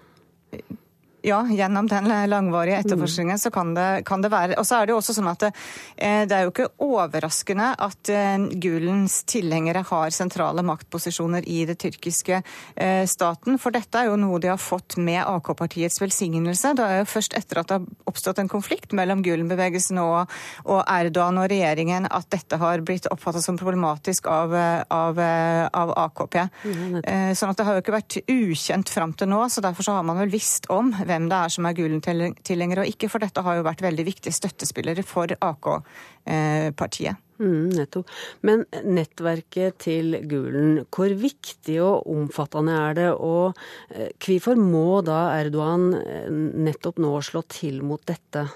Ja, 1.24 1.46
gjennom 1.46 1.86
den 1.86 2.08
langvarige 2.30 2.80
etterforskningen 2.82 3.38
så 3.38 3.50
kan 3.50 3.74
det, 3.74 4.02
kan 4.04 4.22
det 4.22 4.30
være. 4.32 4.56
Og 4.58 4.66
så 4.66 4.80
er 4.80 4.88
det 4.88 4.94
jo 4.94 4.98
også 4.98 5.14
sånn 5.14 5.30
at 5.30 5.44
det, 5.44 5.50
eh, 5.94 6.24
det 6.26 6.34
er 6.34 6.46
jo 6.48 6.50
ikke 6.50 6.66
overraskende 6.82 7.68
at 7.78 8.10
eh, 8.10 8.46
Gulens 8.58 9.20
tilhengere 9.30 9.84
har 9.86 10.10
sentrale 10.10 10.64
maktposisjoner 10.66 11.46
i 11.46 11.60
det 11.68 11.76
tyrkiske 11.84 12.40
eh, 12.42 13.04
staten. 13.06 13.60
For 13.62 13.74
dette 13.74 14.00
er 14.00 14.10
jo 14.10 14.16
noe 14.18 14.40
de 14.42 14.50
har 14.50 14.58
fått 14.58 14.96
med 14.98 15.20
AK-partiets 15.22 16.00
velsignelse. 16.02 16.72
Det 16.80 16.88
er 16.88 16.98
jo 17.04 17.10
først 17.12 17.38
etter 17.38 17.62
at 17.62 17.70
det 17.70 17.78
har 17.78 18.10
oppstått 18.10 18.42
en 18.42 18.50
konflikt 18.50 18.90
mellom 18.90 19.22
Gulen-bevegelsen 19.22 20.02
og, 20.02 20.34
og, 20.66 20.82
Erdogan 20.82 21.38
og 21.38 21.46
regjeringen 21.54 22.10
at 22.10 22.26
dette 22.34 22.58
har 22.58 22.82
blitt 22.82 23.06
oppfattet 23.14 23.46
som 23.46 23.60
problematisk 23.60 24.26
av, 24.26 24.56
av, 24.90 25.22
av 25.22 25.94
AKP. 26.08 26.36
Sånn 27.38 27.52
at 27.52 27.60
det 27.60 27.66
har 27.68 27.78
jo 27.78 27.84
ikke 27.84 27.94
vært 27.94 28.18
ukjent 28.26 28.90
fram 28.90 29.14
til 29.14 29.30
nå, 29.30 29.44
så 29.52 29.62
derfor 29.62 29.86
så 29.86 29.96
har 29.96 30.06
man 30.06 30.18
vel 30.18 30.32
visst 30.32 30.66
om 30.72 30.90
hvem 30.92 31.11
det 31.30 31.38
er 31.38 31.52
som 31.52 31.68
er 31.68 31.76
Gulen-tilhengere 31.76 32.84
og 32.84 32.94
ikke, 32.94 33.10
for 33.12 33.22
dette 33.22 33.44
har 33.44 33.58
jo 33.58 33.66
vært 33.66 33.84
veldig 33.84 34.06
viktige 34.08 34.36
støttespillere 34.36 35.04
for 35.06 35.34
AK-partiet. 35.36 37.20
Mm, 37.42 37.72
nettopp. 37.74 38.10
Men 38.46 38.64
nettverket 38.86 39.80
til 39.82 40.14
Gulen, 40.30 40.84
hvor 40.94 41.10
viktig 41.18 41.78
og 41.82 42.06
omfattende 42.10 42.76
er 42.76 42.98
det? 42.98 43.08
Og 43.18 43.56
eh, 43.90 44.12
hvorfor 44.22 44.58
må 44.60 45.00
da 45.06 45.32
Erdogan 45.40 45.88
eh, 45.98 46.28
nettopp 46.30 47.00
nå 47.02 47.16
slå 47.24 47.42
til 47.50 47.80
mot 47.86 48.02
dette? 48.06 48.46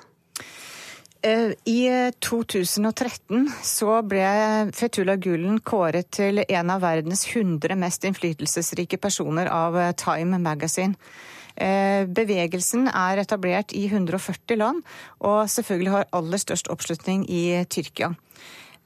Eh, 1.27 1.57
I 1.67 1.81
2013 2.23 3.49
så 3.67 4.01
ble 4.07 4.27
Fetullah 4.77 5.19
Gulen 5.19 5.59
kåret 5.67 6.13
til 6.21 6.45
en 6.47 6.75
av 6.77 6.85
verdens 6.87 7.27
100 7.33 7.75
mest 7.81 8.07
innflytelsesrike 8.07 9.01
personer 9.03 9.51
av 9.51 9.81
Time 9.99 10.39
Magazine. 10.39 10.95
Eh, 11.57 12.05
bevegelsen 12.07 12.91
er 12.91 13.23
etablert 13.23 13.73
i 13.77 13.87
140 13.89 14.59
land, 14.61 14.85
og 15.25 15.49
selvfølgelig 15.51 15.95
har 15.95 16.09
aller 16.17 16.43
størst 16.43 16.71
oppslutning 16.73 17.25
i 17.33 17.65
Tyrkia. 17.71 18.13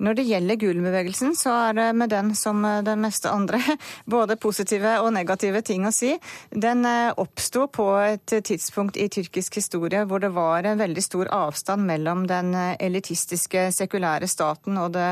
Når 0.00 0.16
det 0.16 0.24
gjelder 0.30 0.56
Gulen-bevegelsen, 0.56 1.34
så 1.36 1.52
er 1.66 1.74
det 1.76 1.88
med 1.92 2.08
den 2.08 2.30
som 2.38 2.62
det 2.86 2.94
meste 2.96 3.28
andre 3.28 3.60
både 4.14 4.38
positive 4.40 4.94
og 5.02 5.10
negative 5.12 5.60
ting 5.66 5.84
å 5.84 5.92
si. 5.92 6.14
Den 6.50 6.86
eh, 6.88 7.12
oppsto 7.20 7.66
på 7.68 7.90
et 8.06 8.38
tidspunkt 8.48 8.96
i 8.96 9.10
tyrkisk 9.12 9.60
historie 9.60 10.06
hvor 10.08 10.22
det 10.22 10.32
var 10.32 10.64
en 10.64 10.80
veldig 10.80 11.04
stor 11.04 11.32
avstand 11.42 11.84
mellom 11.90 12.24
den 12.30 12.54
elitistiske 12.80 13.68
sekulære 13.76 14.30
staten 14.30 14.80
og 14.80 14.94
det 14.96 15.10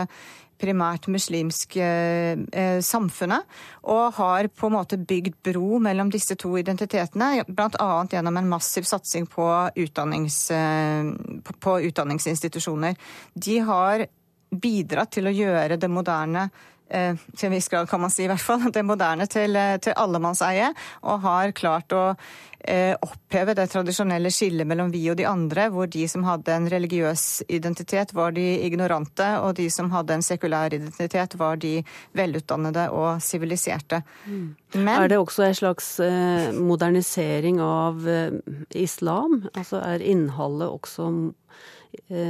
primært 0.58 1.08
muslimsk 1.12 1.76
eh, 1.80 2.80
samfunnet, 2.84 3.46
og 3.88 4.18
har 4.18 4.50
på 4.52 4.68
en 4.68 4.76
måte 4.76 4.98
bygd 5.00 5.38
bro 5.48 5.78
mellom 5.82 6.10
disse 6.12 6.36
to 6.38 6.54
identitetene, 6.60 7.44
bl.a. 7.48 7.90
gjennom 8.10 8.40
en 8.40 8.50
massiv 8.50 8.88
satsing 8.88 9.28
på, 9.30 9.48
utdannings, 9.84 10.40
eh, 10.54 11.12
på 11.58 11.78
utdanningsinstitusjoner. 11.90 12.98
De 13.34 13.60
har 13.68 14.08
bidratt 14.48 15.12
til 15.16 15.28
å 15.28 15.34
gjøre 15.34 15.76
det 15.80 15.90
moderne 15.92 16.48
eh, 16.48 16.66
til 16.88 17.48
en 17.48 17.52
viss 17.52 17.68
grad, 17.68 17.88
kan 17.90 18.00
man 18.00 18.12
si 18.12 18.24
i 18.24 18.30
hvert 18.30 18.40
fall, 18.40 18.62
det 18.72 18.84
moderne 18.86 19.26
til, 19.28 19.58
til 19.84 19.96
allemannseie, 19.96 20.70
og 21.04 21.20
har 21.26 21.56
klart 21.56 21.92
å 21.92 22.04
Eh, 22.60 22.96
oppheve 23.00 23.54
det 23.54 23.68
tradisjonelle 23.70 24.32
skillet 24.34 24.66
mellom 24.66 24.90
vi 24.90 25.04
og 25.12 25.16
de 25.20 25.24
andre, 25.30 25.68
hvor 25.70 25.86
de 25.86 26.02
som 26.10 26.24
hadde 26.26 26.56
en 26.56 26.66
religiøs 26.68 27.44
identitet, 27.54 28.10
var 28.18 28.34
de 28.34 28.44
ignorante, 28.66 29.28
og 29.44 29.54
de 29.60 29.68
som 29.70 29.92
hadde 29.94 30.16
en 30.16 30.26
sekulær 30.26 30.74
identitet, 30.74 31.36
var 31.38 31.60
de 31.62 31.76
velutdannede 32.18 32.88
og 32.90 33.22
siviliserte. 33.22 34.02
Mm. 34.26 34.88
er 34.88 35.08
det 35.08 35.20
også 35.22 35.46
en 35.46 35.54
slags 35.54 36.00
eh, 36.02 36.50
modernisering 36.52 37.62
av 37.62 38.08
eh, 38.08 38.36
islam? 38.74 39.44
Altså 39.54 39.78
er 39.78 40.02
innholdet 40.02 40.68
også 40.68 41.12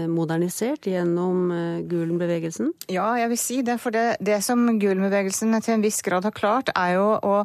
modernisert 0.08 0.86
gjennom 0.86 1.50
Gulen-bevegelsen? 1.90 2.72
Ja, 2.90 3.12
jeg 3.18 3.30
vil 3.32 3.40
si 3.40 3.56
det. 3.66 3.76
For 3.82 3.94
det, 3.94 4.18
det 4.24 4.40
som 4.46 4.64
Gulen-bevegelsen 4.80 5.54
til 5.62 5.76
en 5.76 5.84
viss 5.84 5.98
grad 6.06 6.26
har 6.26 6.34
klart, 6.34 6.72
er 6.74 6.96
jo 6.96 7.08
å 7.18 7.38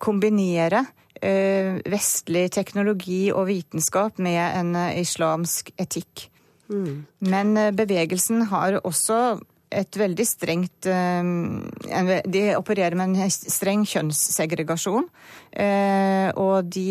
kombinere 0.00 0.86
Eh, 1.24 1.78
vestlig 1.88 2.50
teknologi 2.52 3.30
og 3.32 3.46
vitenskap 3.48 4.18
med 4.20 4.40
en 4.58 4.74
eh, 4.76 4.98
islamsk 5.00 5.70
etikk. 5.80 6.26
Mm. 6.68 7.06
Men 7.24 7.56
eh, 7.56 7.72
bevegelsen 7.72 8.50
har 8.50 8.76
også 8.82 9.38
et 9.70 9.98
veldig 9.98 10.26
strengt 10.26 10.86
De 10.86 12.42
opererer 12.54 12.94
med 12.98 13.16
en 13.16 13.30
streng 13.32 13.82
kjønnssegregasjon. 13.88 15.08
Og 16.38 16.68
de, 16.70 16.86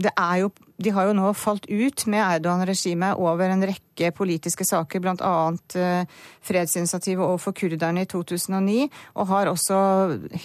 det 0.00 0.12
er 0.14 0.36
jo 0.40 0.48
de 0.76 0.90
har 0.90 1.06
jo 1.06 1.14
nå 1.14 1.28
falt 1.38 1.68
ut 1.70 2.04
med 2.10 2.22
Erdogan-regimet 2.22 3.20
over 3.22 3.52
en 3.52 3.62
rekke 3.62 4.10
politiske 4.16 4.66
saker, 4.66 5.02
bl.a. 5.04 5.34
Eh, 5.78 6.22
fredsinitiativet 6.42 7.22
overfor 7.22 7.54
kurderne 7.54 8.02
i 8.02 8.08
2009, 8.10 8.88
og 9.14 9.28
har 9.30 9.50
også 9.52 9.78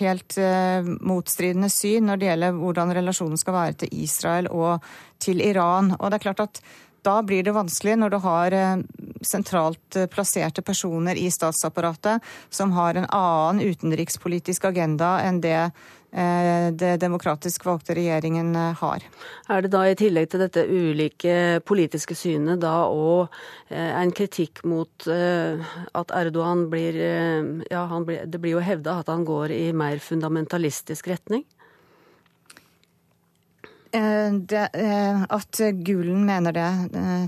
helt 0.01 0.37
eh, 0.37 0.85
motstridende 0.85 1.71
syn 1.73 2.09
når 2.09 2.21
det 2.21 2.29
gjelder 2.29 2.59
hvordan 2.59 2.93
relasjonen 2.99 3.41
skal 3.41 3.57
være 3.57 3.79
til 3.83 3.97
Israel 4.05 4.51
og 4.53 4.85
til 5.19 5.41
Iran. 5.41 5.95
Og 5.97 6.11
det 6.11 6.19
er 6.19 6.27
klart 6.29 6.45
at 6.45 6.61
da 7.05 7.19
blir 7.25 7.45
det 7.45 7.55
vanskelig 7.55 7.97
når 7.99 8.15
du 8.15 8.19
har 8.23 8.55
eh, 8.55 8.81
sentralt 9.25 9.99
plasserte 10.13 10.63
personer 10.65 11.19
i 11.19 11.27
statsapparatet 11.33 12.25
som 12.49 12.71
har 12.77 12.95
en 12.95 13.07
annen 13.09 13.63
utenrikspolitisk 13.71 14.69
agenda 14.71 15.17
enn 15.25 15.41
det 15.43 15.71
Eh, 16.11 16.71
det 16.73 16.95
demokratisk 16.97 17.67
valgte 17.67 17.93
regjeringen 17.93 18.55
eh, 18.57 18.73
har. 18.81 19.03
Er 19.45 19.61
det 19.61 19.69
da 19.75 19.83
i 19.85 19.97
tillegg 19.97 20.31
til 20.31 20.41
dette 20.41 20.63
ulike 20.65 21.61
politiske 21.69 22.17
synet 22.17 22.63
da 22.63 22.87
òg 22.89 23.27
eh, 23.69 23.91
en 23.93 24.09
kritikk 24.17 24.63
mot 24.65 25.05
at 25.05 26.11
Erdogan 26.17 26.65
blir 26.71 26.97
Ja, 27.69 27.85
blir, 28.05 28.25
det 28.25 28.41
blir 28.41 28.57
jo 28.57 28.63
hevda 28.63 28.99
at 29.03 29.11
han 29.11 29.23
går 29.27 29.53
i 29.53 29.63
mer 29.73 30.01
fundamentalistisk 30.01 31.07
retning? 31.11 31.45
Det, 33.89 34.63
at 35.33 35.59
Gulen 35.81 36.21
mener 36.27 36.53
det, 36.53 36.67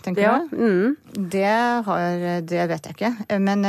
tenker 0.05 0.21
ja. 0.21 0.33
du? 0.51 0.57
Mm. 0.57 1.23
Det, 1.33 1.53
har, 1.87 2.25
det 2.45 2.67
vet 2.69 2.89
jeg 2.89 2.97
ikke. 2.97 3.39
Men 3.41 3.65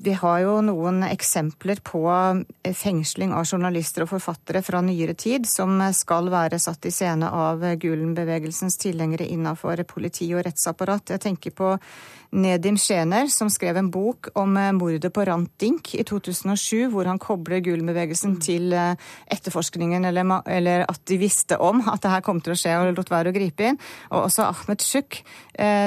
vi 0.00 0.12
har 0.12 0.40
jo 0.40 0.54
noen 0.64 1.02
eksempler 1.06 1.80
på 1.84 2.04
eh, 2.10 2.74
fengsling 2.76 3.32
av 3.36 3.46
journalister 3.48 4.04
og 4.04 4.12
forfattere 4.14 4.62
fra 4.64 4.80
nyere 4.84 5.14
tid, 5.18 5.46
som 5.48 5.80
skal 5.96 6.30
være 6.32 6.60
satt 6.62 6.86
i 6.88 6.94
scene 6.94 7.28
av 7.28 7.64
Gulen-bevegelsens 7.82 8.78
tilhengere 8.80 9.28
innenfor 9.28 9.82
politi 9.88 10.30
og 10.34 10.44
rettsapparat. 10.46 11.14
Jeg 11.14 11.24
tenker 11.26 11.56
på 11.56 11.74
Nedim 12.32 12.78
Schener, 12.80 13.26
som 13.32 13.50
skrev 13.52 13.76
en 13.76 13.90
bok 13.92 14.30
om 14.40 14.56
eh, 14.56 14.72
mordet 14.76 15.12
på 15.12 15.24
Rant 15.28 15.50
Dink 15.60 15.94
i 15.94 16.04
2007, 16.08 16.88
hvor 16.92 17.08
han 17.10 17.20
kobler 17.22 17.60
Gulen-bevegelsen 17.64 18.38
til 18.42 18.72
eh, 18.76 18.94
etterforskningen, 19.32 20.04
eller, 20.08 20.28
eller, 20.46 20.86
at 20.88 21.02
de 21.08 21.20
visste 21.20 21.58
om 21.60 21.82
at 21.92 22.02
det 22.04 22.14
her 22.14 22.24
kom 22.24 22.40
til 22.40 22.54
å 22.54 22.58
skje 22.58 22.78
og 22.78 22.94
lot 22.96 23.12
være 23.12 23.32
å 23.32 23.36
gripe 23.36 23.68
inn. 23.68 23.80
Og 24.10 24.26
også 24.26 24.46
Ahmed 24.48 24.84
Shuk, 24.84 25.22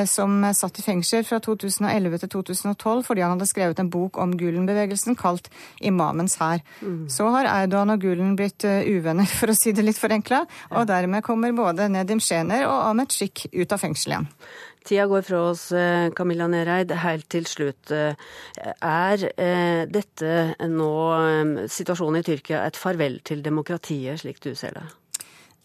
som 0.06 0.44
satt 0.54 0.78
i 0.78 0.84
fengsel 0.86 1.24
fra 1.26 1.40
2011 1.42 2.20
til 2.22 2.30
2012 2.36 3.00
fordi 3.08 3.24
han 3.24 3.34
hadde 3.34 3.48
skrevet 3.50 3.80
en 3.82 3.90
bok 3.90 4.20
om 4.22 4.36
Gulen-bevegelsen 4.38 5.18
kalt 5.18 5.50
'Imamens 5.82 6.38
hær'. 6.42 6.62
Mm. 6.82 7.10
Så 7.10 7.28
har 7.34 7.50
Erdogan 7.50 7.94
og 7.94 8.02
Gulen 8.02 8.36
blitt 8.36 8.66
eh, 8.68 8.86
uvenner, 8.86 9.28
for 9.40 9.52
å 9.52 9.58
si 9.58 9.74
det 9.76 9.86
litt 9.86 10.00
forenkla, 10.00 10.46
og 10.72 10.88
dermed 10.90 11.24
kommer 11.26 11.56
både 11.56 11.90
Nedim 11.92 12.22
Schener 12.24 12.68
og 12.68 12.90
Ahmed 12.92 13.14
Shik 13.14 13.48
ut 13.54 13.72
av 13.72 13.82
fengsel 13.82 14.16
igjen. 14.16 14.30
Tida 14.86 15.08
går 15.10 15.24
fra 15.26 15.40
oss, 15.52 15.72
eh, 15.76 16.10
Camilla 16.16 16.48
Nereid. 16.48 16.94
Helt 17.02 17.30
til 17.30 17.48
slutt. 17.50 17.92
Er 17.92 19.26
dette 19.90 20.34
nå, 20.70 20.92
situasjonen 21.68 22.22
i 22.22 22.28
Tyrkia, 22.28 22.66
et 22.66 22.78
farvel 22.78 23.20
til 23.26 23.42
demokratiet, 23.46 24.22
slik 24.22 24.40
du 24.46 24.54
ser 24.56 24.78
det? 24.78 24.86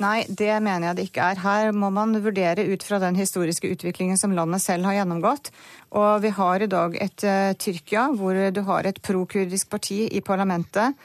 Nei, 0.01 0.23
det 0.33 0.55
mener 0.65 0.89
jeg 0.89 0.97
det 0.97 1.05
ikke 1.11 1.25
er. 1.29 1.41
Her 1.43 1.75
må 1.77 1.91
man 1.93 2.17
vurdere 2.25 2.65
ut 2.73 2.85
fra 2.87 2.97
den 3.03 3.19
historiske 3.21 3.69
utviklingen 3.69 4.17
som 4.17 4.33
landet 4.33 4.63
selv 4.65 4.89
har 4.89 4.97
gjennomgått. 4.97 5.51
Og 5.93 6.23
vi 6.25 6.31
har 6.33 6.65
i 6.65 6.69
dag 6.73 6.97
et 6.97 7.25
uh, 7.29 7.53
Tyrkia 7.61 8.07
hvor 8.17 8.39
du 8.55 8.63
har 8.65 8.89
et 8.89 9.01
prokurdisk 9.05 9.69
parti 9.69 10.07
i 10.09 10.23
parlamentet. 10.25 10.97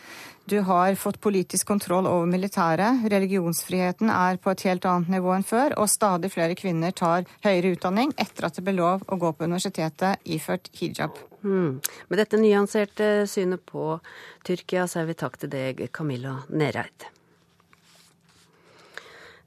Du 0.45 0.59
har 0.59 0.95
fått 0.95 1.17
politisk 1.21 1.67
kontroll 1.67 2.05
over 2.05 2.27
militæret. 2.29 3.07
Religionsfriheten 3.09 4.11
er 4.13 4.37
på 4.37 4.51
et 4.53 4.61
helt 4.67 4.85
annet 4.85 5.09
nivå 5.15 5.31
enn 5.33 5.45
før. 5.47 5.73
Og 5.81 5.89
stadig 5.89 6.29
flere 6.35 6.57
kvinner 6.59 6.93
tar 6.93 7.25
høyere 7.45 7.73
utdanning 7.73 8.13
etter 8.21 8.45
at 8.45 8.59
det 8.59 8.65
ble 8.67 8.75
lov 8.77 9.07
å 9.09 9.17
gå 9.17 9.33
på 9.33 9.49
universitetet 9.49 10.21
iført 10.37 10.69
hijab. 10.77 11.17
Mm. 11.41 11.81
Med 11.81 12.21
dette 12.21 12.37
nyanserte 12.37 13.09
synet 13.29 13.65
på 13.65 13.97
Tyrkia 14.45 14.85
sier 14.89 15.09
vi 15.09 15.17
takk 15.17 15.41
til 15.41 15.49
deg, 15.49 15.87
Camilla 15.89 16.37
Nereid. 16.53 17.14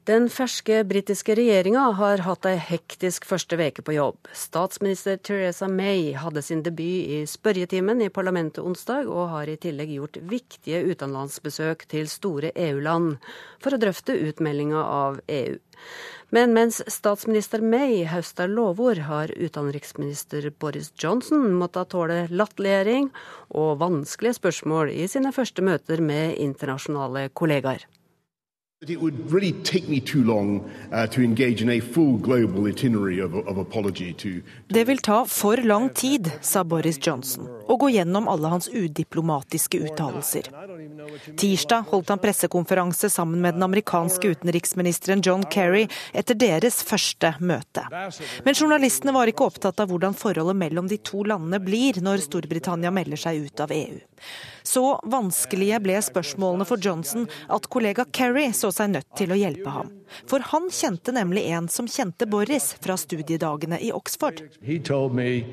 Den 0.09 0.31
ferske 0.33 0.79
britiske 0.89 1.35
regjeringa 1.37 1.83
har 1.99 2.23
hatt 2.25 2.47
ei 2.49 2.55
hektisk 2.57 3.27
første 3.29 3.59
veke 3.61 3.83
på 3.85 3.93
jobb. 3.93 4.31
Statsminister 4.33 5.19
Theresa 5.21 5.67
May 5.69 6.15
hadde 6.17 6.41
sin 6.47 6.63
debut 6.65 7.11
i 7.13 7.19
spørretimen 7.29 8.01
i 8.01 8.09
parlamentet 8.09 8.65
onsdag, 8.65 9.05
og 9.05 9.29
har 9.35 9.51
i 9.53 9.59
tillegg 9.61 9.93
gjort 9.99 10.17
viktige 10.31 10.81
utenlandsbesøk 10.95 11.85
til 11.93 12.09
store 12.09 12.55
EU-land 12.57 13.19
for 13.61 13.77
å 13.77 13.81
drøfte 13.83 14.17
utmeldinga 14.31 14.87
av 14.87 15.21
EU. 15.29 15.61
Men 16.33 16.57
mens 16.57 16.81
statsminister 16.89 17.61
May 17.61 18.01
høster 18.09 18.49
lovord, 18.49 19.05
har 19.11 19.35
utenriksminister 19.37 20.49
Boris 20.57 20.89
Johnson 20.97 21.53
måttet 21.61 21.93
tåle 21.93 22.23
latterliggjøring 22.33 23.13
og 23.61 23.77
vanskelige 23.85 24.41
spørsmål 24.41 24.97
i 24.97 25.05
sine 25.05 25.37
første 25.37 25.69
møter 25.69 26.01
med 26.01 26.41
internasjonale 26.49 27.29
kollegaer. 27.37 27.85
It 28.87 29.01
would 29.01 29.33
really 29.33 29.53
take 29.65 29.89
me 29.89 29.99
too 30.01 30.23
long 30.23 30.71
uh, 30.93 31.09
to 31.09 31.21
engage 31.21 31.63
in 31.63 31.69
a 31.69 31.81
full 31.81 32.17
global 32.17 32.69
itinerary 32.69 33.19
of, 33.19 33.35
of 33.35 33.59
apology 33.59 34.13
to, 34.13 34.41
Det 34.69 34.85
vil 34.85 34.99
ta 34.99 35.25
for 35.25 35.57
lang 35.57 35.89
tid, 35.91 36.31
sa 36.41 36.63
Boris 36.65 36.99
Johnson, 37.03 37.49
å 37.67 37.75
gå 37.75 37.89
gjennom 37.91 38.29
alle 38.31 38.53
hans 38.53 38.69
udiplomatiske 38.71 39.81
uttalelser. 39.83 40.47
Tirsdag 41.37 41.91
holdt 41.91 42.13
han 42.13 42.23
pressekonferanse 42.23 43.11
sammen 43.11 43.41
med 43.43 43.59
den 43.59 43.67
amerikanske 43.67 44.31
utenriksministeren 44.37 45.25
John 45.27 45.43
Kerry 45.51 45.89
etter 46.13 46.39
deres 46.39 46.79
første 46.87 47.33
møte. 47.41 47.83
Men 48.47 48.55
journalistene 48.55 49.17
var 49.17 49.27
ikke 49.27 49.49
opptatt 49.51 49.83
av 49.83 49.91
hvordan 49.91 50.15
forholdet 50.15 50.55
mellom 50.55 50.87
de 50.87 51.01
to 51.03 51.25
landene 51.27 51.59
blir 51.59 51.99
når 51.99 52.23
Storbritannia 52.29 52.95
melder 52.95 53.27
seg 53.27 53.49
ut 53.49 53.67
av 53.67 53.75
EU. 53.75 53.99
Så 54.69 54.83
vanskelige 55.09 55.79
ble 55.81 55.97
spørsmålene 56.05 56.67
for 56.69 56.81
Johnson 56.83 57.25
at 57.49 57.69
kollega 57.73 58.05
Kerry 58.13 58.51
så 58.53 58.68
seg 58.75 58.93
nødt 58.95 59.09
til 59.19 59.33
å 59.33 59.39
hjelpe 59.39 59.73
ham. 59.75 59.93
For 60.29 60.45
han 60.53 60.69
kjente 60.73 61.15
nemlig 61.15 61.47
en 61.53 61.69
som 61.73 61.89
kjente 61.91 62.27
Boris 62.31 62.73
fra 62.81 62.97
studiedagene 63.01 63.81
i 63.81 63.93
Oxford. 63.93 64.43
He 64.63 64.79
told 64.79 65.15
me 65.15 65.45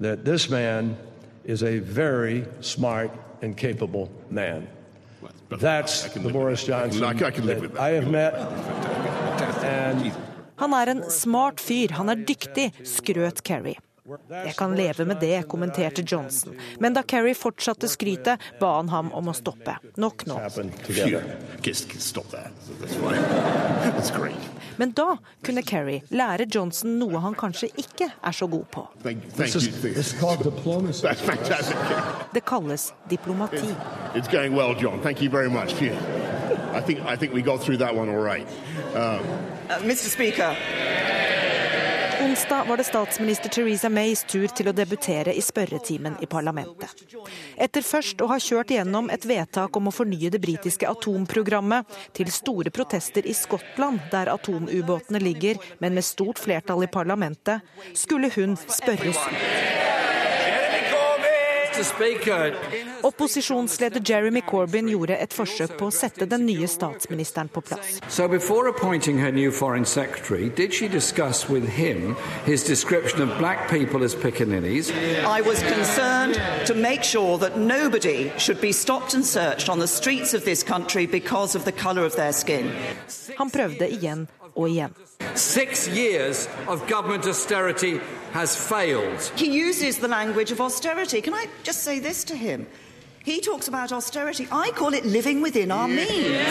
that 0.00 0.24
this 0.24 0.48
man 0.50 0.96
is 1.44 1.62
a 1.62 1.78
very 1.80 2.44
smart 2.60 3.10
and 3.42 3.56
capable 3.56 4.10
man. 4.30 4.68
That's 5.50 6.08
the 6.14 6.30
Boris 6.30 6.64
Johnson 6.64 7.00
that 7.00 7.78
I 7.78 7.90
have 7.98 8.10
met. 8.10 8.34
And 9.64 10.12
han 10.60 10.74
er 10.76 10.90
en 10.92 11.06
smart 11.08 11.60
fyr, 11.64 11.94
han 11.96 12.12
er 12.12 12.20
dyktig, 12.28 12.66
skrøt 12.84 13.40
Kerry. 13.48 13.78
Jeg 14.30 14.54
kan 14.58 14.74
leve 14.76 15.04
med 15.04 15.20
det, 15.20 15.42
kommenterte 15.48 16.02
Johnson. 16.06 16.56
Men 16.78 16.94
da 16.96 17.02
Kerry 17.02 17.34
fortsatte 17.34 17.88
skrytet, 17.88 18.40
ba 18.60 18.76
han 18.76 18.88
ham 18.88 19.12
om 19.16 19.30
å 19.30 19.34
stoppe. 19.36 19.76
Nok 20.00 20.26
nå. 20.26 20.38
Men 24.80 24.92
da 24.96 25.16
kunne 25.44 25.62
Kerry 25.62 26.00
lære 26.08 26.46
Johnson 26.48 26.98
noe 26.98 27.20
han 27.20 27.34
kanskje 27.38 27.68
ikke 27.82 28.08
er 28.10 28.32
så 28.32 28.48
god 28.48 28.64
på. 28.72 28.86
Det 32.32 32.44
kalles 32.46 32.92
diplomati. 33.10 33.74
Well, 34.50 34.74
John. 34.80 35.00
Thank 35.02 35.22
you 35.22 35.30
very 35.30 35.50
much. 35.50 35.74
I 36.72 36.80
think, 36.80 37.00
I 37.00 37.16
think 37.16 37.34
we 37.34 37.42
got 37.42 37.60
through 37.60 37.78
that 37.78 37.94
one 37.94 38.08
all 38.08 38.22
right. 38.22 38.46
Um, 38.94 39.20
uh, 39.68 39.78
Mr. 39.82 40.08
Speaker. 40.08 40.56
Onsdag 42.20 42.64
var 42.64 42.76
det 42.76 42.84
statsminister 42.84 43.48
Theresa 43.48 43.88
Mays 43.88 44.24
tur 44.28 44.48
til 44.52 44.68
å 44.68 44.74
debutere 44.76 45.32
i 45.32 45.40
spørretimen 45.40 46.18
i 46.20 46.28
parlamentet. 46.28 47.04
Etter 47.56 47.86
først 47.86 48.20
å 48.20 48.28
ha 48.28 48.36
kjørt 48.40 48.74
gjennom 48.74 49.08
et 49.14 49.24
vedtak 49.24 49.76
om 49.80 49.88
å 49.88 49.94
fornye 49.94 50.28
det 50.32 50.42
britiske 50.42 50.88
atomprogrammet, 50.90 51.88
til 52.12 52.28
store 52.32 52.72
protester 52.74 53.24
i 53.24 53.36
Skottland, 53.36 54.02
der 54.12 54.32
atomubåtene 54.34 55.22
ligger, 55.22 55.56
men 55.80 55.96
med 55.96 56.04
stort 56.04 56.42
flertall 56.42 56.84
i 56.84 56.92
parlamentet, 56.92 57.64
skulle 57.96 58.28
hun 58.36 58.58
spørres. 58.68 59.89
Opposisjonsleder 63.02 64.02
Jeremy 64.04 64.40
Corbyn 64.40 64.88
gjorde 64.88 65.16
et 65.16 65.32
forsøk 65.32 65.76
på 65.78 65.88
å 65.88 65.94
sette 65.94 66.26
den 66.28 66.44
nye 66.46 66.68
statsministeren 66.68 67.48
på 67.48 67.62
plass. 67.64 68.00
So 68.08 68.28
before 68.28 68.68
appointing 68.68 69.18
her 69.18 69.32
new 69.32 69.50
foreign 69.50 69.84
secretary, 69.84 70.48
did 70.48 70.74
she 70.74 70.88
discuss 70.88 71.48
with 71.48 71.64
him 71.64 72.16
his 72.44 72.64
description 72.64 73.22
of 73.22 73.38
black 73.38 73.68
people 73.70 74.04
as 74.04 74.14
pickaninnies? 74.14 74.90
I 75.24 75.40
was 75.40 75.62
concerned 75.62 76.40
to 76.66 76.74
make 76.74 77.02
sure 77.04 77.38
that 77.38 77.56
nobody 77.56 78.30
should 78.38 78.60
be 78.60 78.72
stopped 78.72 79.14
and 79.14 79.24
searched 79.24 79.68
on 79.68 79.78
the 79.78 79.88
streets 79.88 80.34
of 80.34 80.44
this 80.44 80.62
country 80.62 81.06
because 81.06 81.56
of 81.56 81.64
the 81.64 81.72
color 81.72 82.04
of 82.04 82.16
their 82.16 82.32
skin. 82.32 82.70
Han 83.38 83.50
prøvde 83.50 83.88
igjen 83.88 84.26
og 84.56 84.68
igjen. 84.68 84.94
Six 85.34 85.88
years 85.88 86.48
of 86.68 86.80
government 86.88 87.26
austerity 87.26 87.98
has 88.32 88.56
failed. 88.56 89.32
He 89.36 89.70
uses 89.70 89.96
the 89.96 90.08
language 90.08 90.52
of 90.52 90.60
austerity. 90.60 91.20
Can 91.20 91.34
I 91.34 91.46
just 91.64 91.82
say 91.84 92.00
this 92.00 92.24
to 92.24 92.34
him? 92.34 92.66
He 93.24 93.40
talks 93.40 93.68
about 93.68 93.92
austerity. 93.92 94.46
I 94.50 94.70
call 94.76 94.94
it 94.94 95.04
living 95.04 95.42
within 95.42 95.70
our 95.70 95.88
means. 95.88 96.48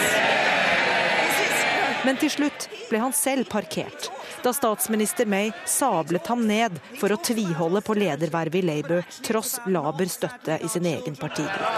Men 2.06 2.18
til 2.18 2.30
slutt 2.30 2.70
ble 2.90 3.00
han 3.00 3.14
selv 3.14 3.46
parkert 3.52 4.12
da 4.44 4.54
statsminister 4.54 5.26
May 5.26 5.52
sablet 5.66 6.28
ham 6.28 6.46
ned 6.48 6.80
for 7.00 7.14
å 7.14 7.20
tviholde 7.24 7.82
på 7.86 7.96
ledervervet 7.98 8.62
i 8.62 8.66
Labour, 8.66 9.06
tross 9.26 9.58
laber 9.68 10.10
støtte 10.12 10.60
i 10.64 10.70
sin 10.72 10.86
egen 10.90 11.16
partigruppe. 11.20 11.70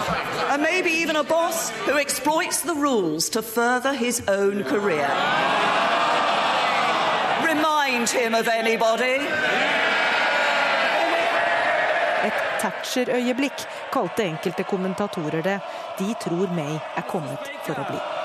Et 12.22 12.42
Thatcher-øyeblikk 12.62 13.66
kalte 13.92 14.22
enkelte 14.24 14.64
kommentatorer 14.70 15.42
det. 15.42 15.60
De 15.98 16.14
tror 16.22 16.52
May 16.54 16.78
er 16.78 17.08
kommet 17.10 17.50
for 17.66 17.74
å 17.82 17.88
bli. 17.90 18.21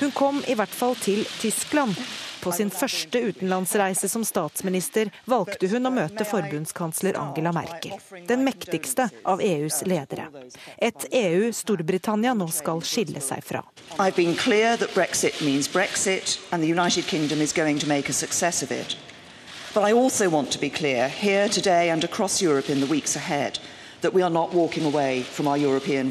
Hun 0.00 0.10
kom 0.14 0.42
i 0.46 0.54
hvert 0.58 0.74
fall 0.74 0.96
til 0.96 1.24
Tyskland. 1.38 1.94
På 2.42 2.50
sin 2.52 2.70
første 2.74 3.20
utenlandsreise 3.22 4.08
som 4.10 4.24
statsminister 4.26 5.12
valgte 5.30 5.68
hun 5.70 5.86
å 5.86 5.92
møte 5.94 6.24
forbundskansler 6.26 7.14
Angela 7.20 7.52
Merkel, 7.54 7.94
den 8.26 8.42
mektigste 8.42 9.06
av 9.22 9.38
EUs 9.44 9.84
ledere. 9.86 10.26
Et 10.82 11.06
EU 11.14 11.52
Storbritannia 11.54 12.34
nå 12.34 12.48
skal 12.50 12.82
skille 12.82 13.22
seg 13.22 13.46
fra. 13.46 13.62
But 19.74 19.88
I 19.88 19.92
also 19.92 20.28
want 20.28 20.50
to 20.50 20.58
be 20.58 20.68
clear 20.68 21.08
here 21.08 21.48
today 21.48 21.88
and 21.90 22.04
across 22.04 22.42
Europe 22.42 22.68
in 22.68 22.80
the 22.80 22.86
weeks 22.86 23.16
ahead 23.16 23.58
that 24.02 24.14
we 24.14 24.22
are 24.22 24.32
not 24.32 24.54
walking 24.54 24.84
away 24.84 25.22
from 25.22 25.48
our 25.48 25.58
European. 25.58 26.10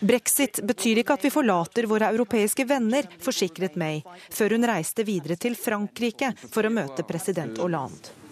Brexit 0.00 0.60
betyr 0.66 1.00
ikke 1.00 1.14
at 1.14 1.24
vi 1.24 1.30
forlater 1.30 1.86
våre 1.88 2.10
europeiske 2.12 2.64
venner, 2.68 3.06
forsikret 3.20 3.76
May, 3.76 4.02
før 4.30 4.56
hun 4.56 4.66
reiste 4.68 5.04
videre 5.06 5.38
til 5.40 5.56
Frankrike 5.56 6.34
for 6.50 6.66
å 6.66 6.72
møte 6.72 7.06
president 7.08 7.60
Hollande. 7.62 8.23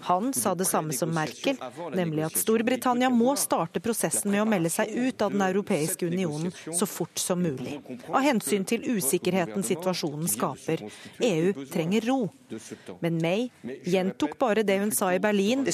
Han 0.00 0.32
sa 0.32 0.54
det 0.54 0.64
samme 0.64 0.92
som 0.92 1.10
Merkel, 1.14 1.56
nemlig 1.94 2.24
at 2.28 2.36
Storbritannia 2.38 3.10
må 3.10 3.34
starte 3.38 3.80
prosessen 3.82 4.30
med 4.30 4.42
å 4.42 4.48
melde 4.48 4.70
seg 4.70 4.92
ut 4.94 5.22
av 5.22 5.34
Den 5.34 5.42
europeiske 5.48 6.06
unionen 6.06 6.52
så 6.54 6.86
fort 6.86 7.18
som 7.18 7.42
mulig. 7.42 7.78
Av 8.08 8.22
hensyn 8.24 8.64
til 8.64 8.86
usikkerheten 8.96 9.64
situasjonen 9.66 10.28
skaper. 10.30 10.84
EU 11.26 11.66
trenger 11.72 12.06
ro. 12.06 12.20
Men 13.00 13.18
May 13.22 13.50
gjentok 13.86 14.38
bare 14.38 14.62
det 14.66 14.78
hun 14.82 14.92
sa 14.94 15.12
i 15.14 15.22
Berlin 15.22 15.64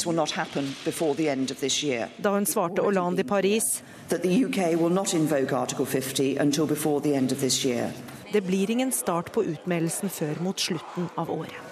da 2.17 2.35
hun 2.35 2.47
svarte 2.47 2.83
Hollande 2.83 3.21
i 3.21 3.29
Paris. 3.29 3.83
Det 8.33 8.43
blir 8.43 8.71
ingen 8.71 8.93
start 8.93 9.33
på 9.33 9.45
utmeldelsen 9.45 10.11
før 10.11 10.43
mot 10.43 10.61
slutten 10.61 11.09
av 11.17 11.31
året. 11.31 11.66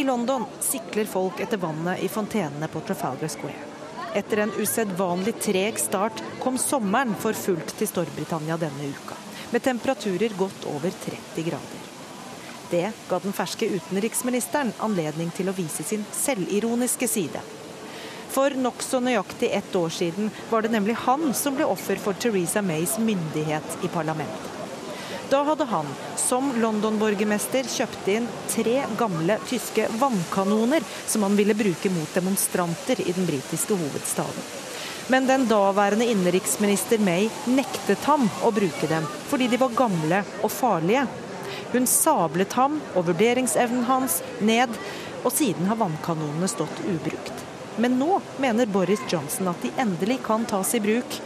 I 0.00 0.04
London 0.04 0.44
sikler 0.60 1.04
folk 1.04 1.40
etter 1.40 1.56
vannet 1.60 2.00
i 2.00 2.08
fontenene 2.08 2.68
på 2.68 2.80
Trafalgar 2.80 3.28
Square. 3.28 3.66
Etter 4.16 4.40
en 4.40 4.52
usedvanlig 4.56 5.34
treg 5.44 5.76
start 5.78 6.22
kom 6.40 6.56
sommeren 6.58 7.12
for 7.20 7.36
fullt 7.36 7.74
til 7.76 7.88
Storbritannia 7.90 8.56
denne 8.56 8.88
uka, 8.94 9.18
med 9.52 9.60
temperaturer 9.66 10.32
godt 10.38 10.64
over 10.72 10.94
30 11.02 11.44
grader. 11.50 11.82
Det 12.70 12.86
ga 13.10 13.18
den 13.20 13.36
ferske 13.36 13.68
utenriksministeren 13.68 14.72
anledning 14.88 15.34
til 15.36 15.52
å 15.52 15.56
vise 15.58 15.84
sin 15.84 16.06
selvironiske 16.16 17.08
side. 17.16 17.42
For 18.32 18.56
nokså 18.56 19.02
nøyaktig 19.04 19.52
ett 19.52 19.76
år 19.76 19.92
siden 19.98 20.32
var 20.48 20.64
det 20.64 20.72
nemlig 20.72 20.96
han 21.04 21.34
som 21.36 21.60
ble 21.60 21.68
offer 21.68 22.00
for 22.00 22.16
Teresa 22.16 22.64
Mays 22.64 22.96
myndighet 22.96 23.84
i 23.84 23.92
parlamentet. 23.92 24.59
Da 25.30 25.42
hadde 25.42 25.64
han, 25.64 25.86
som 26.16 26.48
London-borgermester, 26.60 27.62
kjøpt 27.70 28.08
inn 28.10 28.24
tre 28.50 28.80
gamle 28.98 29.36
tyske 29.46 29.84
vannkanoner 30.00 30.82
som 31.06 31.22
han 31.22 31.36
ville 31.38 31.54
bruke 31.54 31.92
mot 31.94 32.14
demonstranter 32.14 32.98
i 33.04 33.14
den 33.14 33.28
britiske 33.28 33.76
hovedstaden. 33.78 34.48
Men 35.10 35.28
den 35.30 35.46
daværende 35.46 36.08
innenriksminister 36.10 36.98
May 36.98 37.28
nektet 37.46 38.02
ham 38.10 38.26
å 38.42 38.50
bruke 38.54 38.90
dem, 38.90 39.06
fordi 39.30 39.46
de 39.52 39.62
var 39.62 39.78
gamle 39.78 40.24
og 40.42 40.50
farlige. 40.50 41.06
Hun 41.70 41.86
sablet 41.86 42.58
ham 42.58 42.80
og 42.96 43.06
vurderingsevnen 43.12 43.86
hans 43.86 44.20
ned, 44.42 44.74
og 45.22 45.30
siden 45.30 45.70
har 45.70 45.78
vannkanonene 45.78 46.50
stått 46.50 46.82
ubrukt. 46.90 47.46
Men 47.78 48.00
nå 48.02 48.18
mener 48.42 48.66
Boris 48.66 49.06
Johnson 49.06 49.54
at 49.54 49.62
de 49.62 49.70
endelig 49.78 50.18
kan 50.26 50.42
tas 50.50 50.74
i 50.74 50.82
bruk 50.82 51.20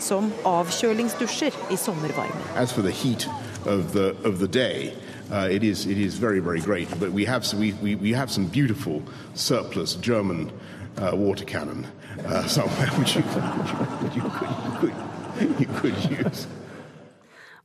som 0.00 0.32
avkjølingsdusjer 0.44 1.56
i 1.70 1.76
sommervarmen 1.76 3.40
of 3.66 3.92
the 3.92 4.14
of 4.24 4.38
the 4.38 4.48
day. 4.48 4.92
Uh, 5.30 5.48
it 5.50 5.62
is 5.62 5.86
it 5.86 5.98
is 5.98 6.14
very 6.14 6.40
very 6.40 6.60
great. 6.60 6.88
But 6.98 7.12
we 7.12 7.24
have 7.24 7.44
we, 7.54 7.72
we, 7.82 7.94
we 7.94 8.12
have 8.12 8.30
some 8.30 8.46
beautiful 8.46 9.02
surplus 9.34 9.94
German 9.94 10.50
uh, 10.98 11.14
water 11.14 11.44
cannon 11.44 11.86
uh, 12.26 12.46
somewhere 12.56 12.88
which 12.98 13.16
you, 13.16 13.22
which 13.22 14.16
you, 14.16 14.22
could, 14.22 14.50
you, 14.64 14.72
could, 14.80 15.60
you 15.60 15.66
could 15.80 16.26
use. 16.26 16.46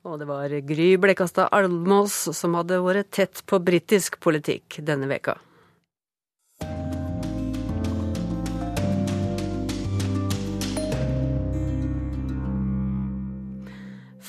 Og 0.06 0.20
det 0.20 0.26
var 0.26 0.50
Gry 0.62 0.98
Blekastad 0.98 1.48
Almås 1.52 2.38
som 2.38 2.54
hadde 2.54 2.78
vært 2.86 3.10
tett 3.12 3.42
på 3.50 3.58
britisk 3.60 4.20
politikk 4.22 4.78
denne 4.86 5.10
veka. 5.10 5.34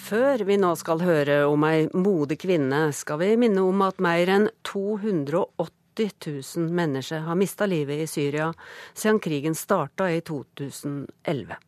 Før 0.07 0.45
vi 0.47 0.55
nå 0.55 0.69
skal 0.79 1.01
høre 1.03 1.37
om 1.51 1.65
ei 1.67 1.89
modig 1.91 2.37
kvinne, 2.45 2.93
skal 2.95 3.19
vi 3.19 3.33
minne 3.43 3.65
om 3.67 3.81
at 3.83 3.97
mer 3.99 4.31
enn 4.31 4.45
280 4.69 6.13
000 6.23 6.69
mennesker 6.79 7.25
har 7.27 7.39
mista 7.41 7.67
livet 7.67 8.05
i 8.05 8.07
Syria 8.07 8.53
siden 8.93 9.19
krigen 9.25 9.59
starta 9.59 10.07
i 10.15 10.21
2011. 10.23 11.59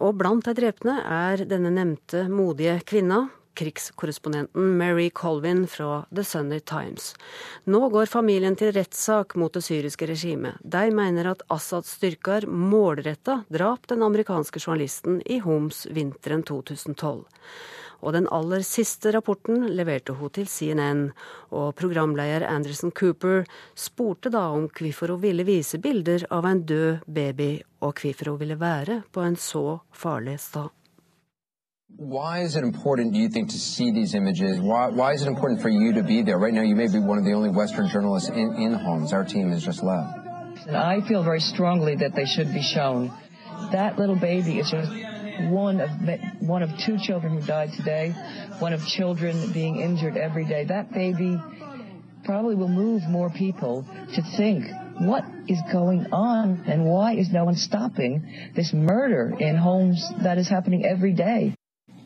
Og 0.00 0.16
blant 0.16 0.48
de 0.48 0.54
drepne 0.56 0.94
er 1.04 1.44
denne 1.50 1.74
nevnte 1.76 2.24
modige 2.32 2.78
kvinna, 2.88 3.26
krigskorrespondenten 3.54 4.76
Mary 4.78 5.10
Colvin 5.10 5.66
fra 5.70 6.04
The 6.14 6.24
Sunday 6.24 6.60
Times. 6.60 7.14
Nå 7.64 7.88
går 7.88 8.10
familien 8.10 8.56
til 8.56 8.74
rettssak 8.74 9.36
mot 9.40 9.54
det 9.54 9.64
syriske 9.66 10.08
regimet. 10.10 10.58
De 10.60 10.90
mener 10.94 11.30
at 11.30 11.44
Assads 11.52 11.94
styrker 11.98 12.48
målretta 12.50 13.42
drap 13.52 13.88
den 13.90 14.02
amerikanske 14.02 14.60
journalisten 14.60 15.22
i 15.26 15.38
Homs 15.44 15.86
vinteren 15.90 16.42
2012. 16.42 17.24
Og 18.04 18.12
den 18.12 18.28
aller 18.36 18.60
siste 18.66 19.14
rapporten 19.14 19.64
leverte 19.72 20.12
hun 20.18 20.32
til 20.34 20.48
CNN, 20.50 21.06
og 21.56 21.72
programleder 21.78 22.44
Anderson 22.50 22.92
Cooper 22.92 23.46
spurte 23.74 24.32
da 24.34 24.50
om 24.52 24.68
hvorfor 24.68 25.14
hun 25.14 25.22
ville 25.24 25.48
vise 25.48 25.80
bilder 25.80 26.26
av 26.34 26.44
en 26.48 26.64
død 26.68 27.06
baby, 27.08 27.52
og 27.80 27.96
hvorfor 28.02 28.34
hun 28.34 28.42
ville 28.44 28.60
være 28.60 29.02
på 29.12 29.24
en 29.24 29.40
så 29.40 29.80
farlig 29.92 30.36
stad. 30.44 30.72
Why 31.96 32.40
is 32.40 32.56
it 32.56 32.64
important, 32.64 33.12
do 33.12 33.20
you 33.20 33.28
think, 33.28 33.50
to 33.50 33.58
see 33.58 33.92
these 33.92 34.14
images? 34.14 34.60
Why, 34.60 34.88
why 34.88 35.12
is 35.12 35.22
it 35.22 35.28
important 35.28 35.62
for 35.62 35.68
you 35.68 35.92
to 35.92 36.02
be 36.02 36.22
there? 36.22 36.38
Right 36.38 36.52
now, 36.52 36.62
you 36.62 36.74
may 36.74 36.88
be 36.88 36.98
one 36.98 37.18
of 37.18 37.24
the 37.24 37.32
only 37.32 37.50
Western 37.50 37.88
journalists 37.88 38.28
in, 38.30 38.54
in 38.56 38.72
Homs. 38.72 39.12
Our 39.12 39.24
team 39.24 39.52
has 39.52 39.64
just 39.64 39.80
left. 39.80 40.18
And 40.66 40.76
I 40.76 41.06
feel 41.06 41.22
very 41.22 41.38
strongly 41.38 41.94
that 41.96 42.16
they 42.16 42.24
should 42.24 42.52
be 42.52 42.62
shown. 42.62 43.12
That 43.70 43.96
little 43.96 44.16
baby 44.16 44.58
is 44.58 44.70
just 44.70 44.90
one 45.50 45.80
of 45.80 45.90
one 46.40 46.62
of 46.62 46.70
two 46.84 46.98
children 46.98 47.38
who 47.40 47.46
died 47.46 47.72
today, 47.76 48.10
one 48.58 48.72
of 48.72 48.84
children 48.86 49.52
being 49.52 49.76
injured 49.80 50.16
every 50.16 50.46
day. 50.46 50.64
That 50.64 50.92
baby 50.92 51.40
probably 52.24 52.56
will 52.56 52.68
move 52.68 53.02
more 53.08 53.30
people 53.30 53.86
to 54.14 54.22
think 54.36 54.64
what 54.98 55.24
is 55.46 55.60
going 55.72 56.06
on 56.12 56.64
and 56.66 56.84
why 56.84 57.14
is 57.14 57.30
no 57.30 57.44
one 57.44 57.54
stopping 57.54 58.52
this 58.56 58.72
murder 58.72 59.32
in 59.38 59.54
homes 59.54 60.10
that 60.22 60.38
is 60.38 60.48
happening 60.48 60.84
every 60.84 61.12
day. 61.12 61.54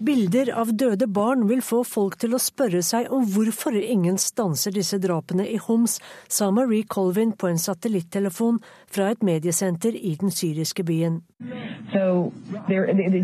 Bilder 0.00 0.52
av 0.54 0.70
døde 0.78 1.08
barn 1.11 1.48
vil 1.48 1.61
få 1.64 1.80
folk 1.82 2.14
til 2.22 2.37
å 2.37 2.38
spørre 2.42 2.84
seg 2.87 3.08
om 3.14 3.24
hvorfor 3.34 3.74
ingen 3.74 4.18
stanser 4.22 4.74
disse 4.76 4.98
drapene 5.02 5.46
i 5.50 5.56
Homs, 5.58 5.98
sa 6.30 6.52
Marie 6.54 6.87
Colvin 6.87 7.32
på 7.34 7.50
en 7.50 7.58
satellittelefon 7.58 8.61
fra 8.87 9.08
et 9.11 9.24
mediesenter 9.26 9.96
i 9.98 10.14
den 10.20 10.30
syriske 10.30 10.84
byen. 10.87 11.22
So 11.92 12.32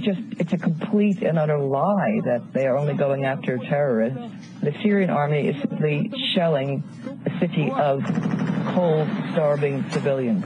just, 0.03 0.21
it's 0.41 0.53
a 0.53 0.59
complete 0.59 1.23
and 1.23 1.39
utter 1.39 1.59
lie 1.59 2.21
that 2.25 2.43
they 2.53 2.67
are 2.67 2.77
only 2.77 2.95
going 2.95 3.25
after 3.25 3.59
terrorists. 3.59 4.19
The 4.63 4.73
Syrian 4.83 5.11
army 5.11 5.49
is 5.49 5.57
simply 5.63 6.11
cold, 8.75 9.09
civilians. 9.93 10.45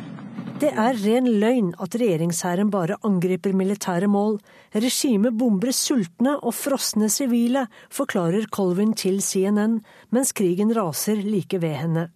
Det 0.58 0.72
er 0.74 0.96
ren 1.04 1.28
løgn 1.38 1.68
at 1.78 1.94
regjeringshæren 2.00 2.70
bare 2.74 2.96
angriper 3.06 3.52
militære 3.54 4.08
mål. 4.10 4.40
Regimet 4.74 5.36
bomber 5.38 5.70
sultne 5.70 6.32
og 6.42 6.50
frosne 6.54 7.06
sivile, 7.08 7.68
forklarer 7.94 8.48
Colvin 8.50 8.90
til 8.92 9.20
CNN, 9.22 9.76
mens 10.10 10.32
krigen 10.32 10.74
raser 10.74 11.22
like 11.22 11.60
ved 11.62 11.76
henne. 11.78 12.08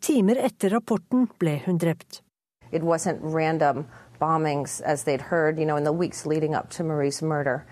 Timer 0.00 0.36
etter 0.44 0.74
rapporten 0.76 1.30
ble 1.38 1.62
hun 1.64 1.78
drept. 1.78 2.20
It 2.70 2.82
wasn't 2.82 3.24
random 3.24 3.86
bombings 4.18 4.82
as 4.82 5.04
they'd 5.04 5.30
heard, 5.30 5.58
you 5.58 5.64
know, 5.64 5.76
in 5.78 5.84
the 5.84 5.92
weeks 5.92 6.26
Marie's 6.26 7.22
murder. 7.22 7.64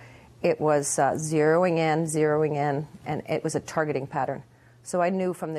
It 0.43 0.59
was 0.59 0.99
uh, 0.99 1.19
zeroing 1.19 1.77
in, 1.77 2.07
zeroing 2.07 2.57
in, 2.57 2.87
and 3.05 3.23
it 3.29 3.45
was 3.45 3.55
a 3.55 3.61
targeting 3.61 4.07
pattern. 4.07 4.43
So 4.83 5.03
I 5.03 5.11
knew 5.11 5.35
from. 5.35 5.53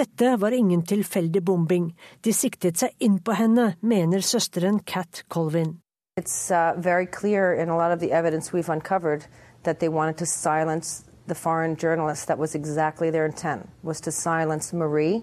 Dette 0.00 0.36
var 0.40 0.50
ingen 0.50 0.82
tilfeldig 0.82 1.42
bombing. 1.44 1.90
De 2.24 2.32
siktet 2.32 2.78
seg 2.80 2.94
inn 3.04 3.18
på 3.20 3.34
henne, 3.36 3.74
mener 3.84 4.22
søsteren 4.24 4.78
Cat 4.88 5.24
Colvin. 5.28 5.74
It's 6.16 6.50
uh, 6.50 6.72
very 6.80 7.04
clear 7.04 7.52
in 7.52 7.68
a 7.68 7.76
lot 7.76 7.92
of 7.92 8.00
the 8.00 8.12
evidence 8.12 8.50
we've 8.52 8.72
uncovered 8.72 9.26
that 9.64 9.80
they 9.80 9.88
wanted 9.88 10.16
to 10.16 10.24
silence 10.24 11.04
the 11.26 11.34
foreign 11.34 11.76
journalists. 11.76 12.24
That 12.24 12.38
was 12.38 12.54
exactly 12.54 13.10
their 13.10 13.26
intent, 13.26 13.68
was 13.82 14.00
to 14.00 14.10
silence 14.10 14.72
Marie 14.72 15.22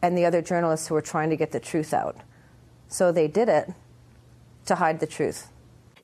and 0.00 0.16
the 0.16 0.24
other 0.24 0.42
journalists 0.42 0.86
who 0.86 0.94
were 0.94 1.02
trying 1.12 1.30
to 1.30 1.36
get 1.36 1.50
the 1.50 1.60
truth 1.60 1.92
out. 1.92 2.16
So 2.86 3.10
they 3.10 3.26
did 3.26 3.48
it 3.48 3.66
to 4.66 4.76
hide 4.76 5.00
the 5.00 5.06
truth. 5.06 5.50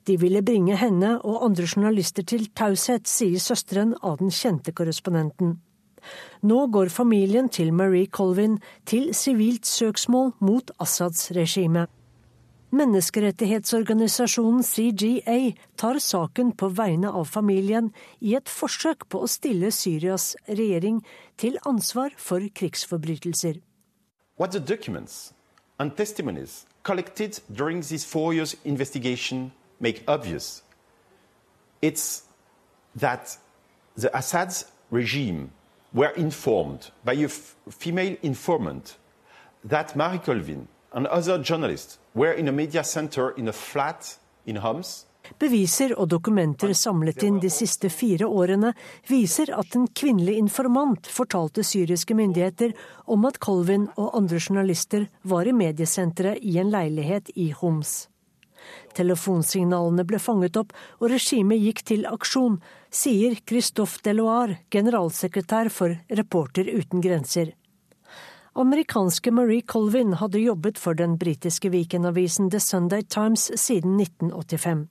De 0.03 0.17
ville 0.19 0.41
bringe 0.43 0.75
henne 0.75 1.21
og 1.21 1.45
andre 1.45 1.63
journalister 1.63 2.23
til 2.23 2.49
taushet, 2.51 3.07
sier 3.07 3.39
søsteren 3.39 3.95
av 4.03 4.17
den 4.19 4.31
kjente 4.31 4.75
korrespondenten. 4.75 5.61
Nå 6.41 6.67
går 6.67 6.89
familien 6.89 7.49
til 7.49 7.73
Marie 7.73 8.07
Colvin 8.07 8.59
til 8.85 9.13
sivilt 9.15 9.65
søksmål 9.65 10.33
mot 10.39 10.71
Assads 10.79 11.31
regime. 11.35 11.87
Menneskerettighetsorganisasjonen 12.73 14.63
CGA 14.65 15.53
tar 15.77 15.99
saken 16.01 16.55
på 16.57 16.71
vegne 16.73 17.11
av 17.13 17.27
familien 17.29 17.91
i 18.19 18.33
et 18.33 18.49
forsøk 18.49 19.05
på 19.13 19.21
å 19.21 19.29
stille 19.29 19.69
Syrias 19.69 20.31
regjering 20.49 21.03
til 21.37 21.59
ansvar 21.69 22.15
for 22.17 22.41
krigsforbrytelser. 22.41 23.61
What 24.39 24.51
the 24.51 24.59
documents 24.59 25.33
and 25.77 25.95
testimonies 25.95 26.65
collected 26.83 27.39
during 27.47 27.81
this 27.81 28.05
four 28.05 28.33
years 28.33 28.55
investigation 28.65 29.51
make 29.79 30.03
obvious, 30.07 30.63
it's 31.81 32.23
that 32.95 33.37
the 33.95 34.09
Assad's 34.17 34.65
regime 34.89 35.51
were 35.93 36.13
informed 36.15 36.91
by 37.05 37.13
a 37.13 37.29
female 37.69 38.17
informant 38.21 38.97
that 39.69 39.95
Marie 39.95 40.19
Colvin 40.19 40.67
and 40.93 41.07
other 41.07 41.37
journalists 41.37 41.99
were 42.13 42.33
in 42.33 42.47
a 42.47 42.51
media 42.51 42.83
center 42.83 43.31
in 43.37 43.47
a 43.47 43.53
flat 43.53 44.17
in 44.45 44.55
Homs. 44.55 45.05
Beviser 45.39 45.93
og 45.95 46.09
dokumenter 46.11 46.73
samlet 46.75 47.23
inn 47.23 47.37
de 47.39 47.47
siste 47.49 47.87
fire 47.89 48.27
årene 48.27 48.73
viser 49.07 49.53
at 49.55 49.75
en 49.77 49.87
kvinnelig 49.87 50.35
informant 50.35 51.07
fortalte 51.07 51.63
syriske 51.63 52.15
myndigheter 52.17 52.73
om 53.07 53.23
at 53.29 53.39
Colvin 53.39 53.87
og 53.95 54.17
andre 54.19 54.41
journalister 54.43 55.07
var 55.23 55.47
i 55.47 55.55
mediesenteret 55.55 56.43
i 56.43 56.57
en 56.59 56.73
leilighet 56.73 57.31
i 57.39 57.53
Homs. 57.55 58.09
Telefonsignalene 58.97 60.05
ble 60.07 60.19
fanget 60.21 60.59
opp, 60.59 60.73
og 61.01 61.11
regimet 61.13 61.61
gikk 61.63 61.83
til 61.89 62.07
aksjon, 62.09 62.59
sier 62.93 63.35
Christophe 63.47 64.01
Deloire, 64.05 64.59
generalsekretær 64.73 65.71
for 65.73 65.97
Reporter 66.09 66.69
uten 66.69 67.01
grenser. 67.01 67.53
Amerikanske 68.53 69.31
Marie 69.33 69.61
Colvin 69.61 70.13
hadde 70.13 70.43
jobbet 70.43 70.77
for 70.77 70.93
den 70.93 71.17
britiske 71.17 71.71
weekendavisen 71.73 72.51
The 72.53 72.59
Sunday 72.59 73.01
Times 73.01 73.49
siden 73.55 73.97
1985. 73.99 74.87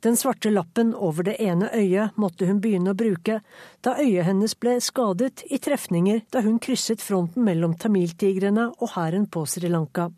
Den 0.00 0.16
svarte 0.16 0.50
lappen 0.50 0.94
over 0.94 1.26
det 1.26 1.34
ene 1.42 1.72
øyet 1.74 2.14
måtte 2.14 2.46
hun 2.46 2.60
begynne 2.62 2.92
å 2.94 2.98
bruke 2.98 3.40
da 3.82 3.96
øyet 3.98 4.28
hennes 4.28 4.54
ble 4.54 4.76
skadet 4.84 5.42
i 5.50 5.58
trefninger 5.58 6.22
da 6.30 6.44
hun 6.46 6.60
krysset 6.62 7.02
fronten 7.02 7.42
mellom 7.42 7.74
tamiltigrene 7.74 8.68
og 8.78 8.94
hæren 8.94 9.26
på 9.26 9.42
Sri 9.50 9.66
Lanka. 9.72 10.12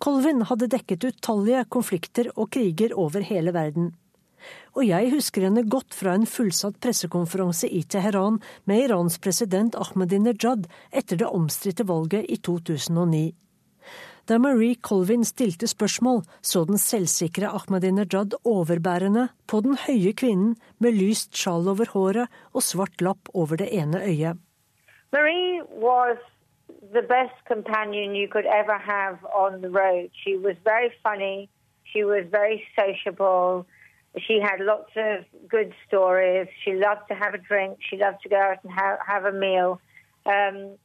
Colvin 0.00 0.46
hadde 0.48 0.70
dekket 0.72 1.04
utallige 1.04 1.66
konflikter 1.68 2.30
og 2.32 2.48
kriger 2.56 2.94
over 2.96 3.20
hele 3.20 3.52
verden. 3.52 3.90
Og 4.72 4.86
jeg 4.88 5.10
husker 5.12 5.44
henne 5.44 5.66
godt 5.68 5.92
fra 5.92 6.14
en 6.16 6.24
fullsatt 6.24 6.78
pressekonferanse 6.80 7.68
i 7.68 7.82
Teheran 7.84 8.38
med 8.64 8.86
Irans 8.86 9.18
president 9.20 9.76
Ahmadinejad 9.76 10.64
etter 10.88 11.20
det 11.20 11.28
omstridte 11.28 11.84
valget 11.84 12.24
i 12.32 12.40
2009. 12.40 13.26
Da 14.24 14.38
Marie 14.38 14.78
Colvin 14.80 15.24
stilte 15.26 15.68
spørsmål, 15.68 16.22
så 16.40 16.64
den 16.64 16.80
selvsikre 16.80 17.52
Ahmadinejad 17.52 18.38
overbærende 18.44 19.28
på 19.50 19.60
den 19.66 19.76
høye 19.84 20.14
kvinnen 20.16 20.56
med 20.78 20.96
lyst 20.96 21.36
sjal 21.36 21.68
over 21.68 21.92
håret 21.92 22.42
og 22.54 22.64
svart 22.64 23.04
lapp 23.04 23.28
over 23.34 23.60
det 23.60 23.68
ene 23.74 24.00
øyet. 24.00 24.40
Marie 25.12 25.60
was 25.82 26.22
the 26.92 27.02
best 27.02 27.34
companion 27.46 28.14
you 28.14 28.28
could 28.28 28.46
ever 28.46 28.78
have 28.78 29.24
on 29.24 29.60
the 29.60 29.70
road. 29.70 30.10
She 30.24 30.36
was 30.36 30.56
very 30.64 30.92
funny. 31.02 31.48
She 31.84 32.04
was 32.04 32.24
very 32.30 32.64
sociable. 32.78 33.66
She 34.26 34.40
had 34.40 34.60
lots 34.60 34.90
of 34.96 35.24
good 35.48 35.72
stories. 35.86 36.48
She 36.64 36.72
loved 36.72 37.02
to 37.08 37.14
have 37.14 37.34
a 37.34 37.38
drink. 37.38 37.78
She 37.88 37.96
loved 37.96 38.22
to 38.22 38.28
go 38.28 38.36
out 38.36 38.58
and 38.64 38.72
have, 38.72 38.98
have 39.06 39.24
a 39.24 39.32
meal. 39.32 39.80
Um, 40.26 40.78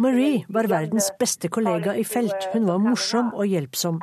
Marie 0.00 0.44
var 0.48 0.68
verdens 0.70 1.10
beste 1.18 1.48
kollega 1.48 1.94
i 1.98 2.04
felt. 2.04 2.46
Hun 2.52 2.66
var 2.66 2.78
morsom 2.78 3.32
og 3.34 3.46
hjelpsom. 3.46 3.98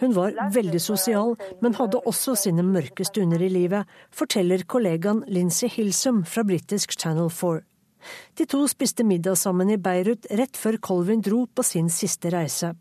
Hun 0.00 0.14
var 0.14 0.36
veldig 0.54 0.80
sosial, 0.80 1.34
men 1.62 1.74
hadde 1.74 1.98
også 2.06 2.36
sine 2.44 2.62
mørke 2.62 3.04
stunder 3.04 3.42
i 3.42 3.48
livet, 3.50 3.90
forteller 4.14 4.62
kollegaen 4.68 5.24
Lindsay 5.26 5.68
Hilsum 5.68 6.22
fra 6.24 6.46
britisk 6.46 6.94
Channel 7.00 7.30
4. 7.30 7.60
De 8.38 8.46
to 8.46 8.66
spiste 8.68 9.04
middag 9.04 9.38
sammen 9.38 9.70
i 9.70 9.78
Beirut 9.78 10.26
rett 10.30 10.56
før 10.56 10.78
Colvin 10.88 11.20
dro 11.24 11.46
på 11.46 11.62
sin 11.62 11.90
siste 11.90 12.30
reise. 12.32 12.74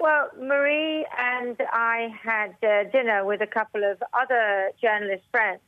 Well, 0.00 0.28
Marie 0.36 1.06
and 1.16 1.56
I 1.72 2.12
had 2.22 2.54
uh, 2.62 2.90
dinner 2.92 3.24
with 3.24 3.40
a 3.40 3.46
couple 3.46 3.84
of 3.84 4.02
other 4.12 4.72
journalist 4.82 5.24
friends, 5.30 5.62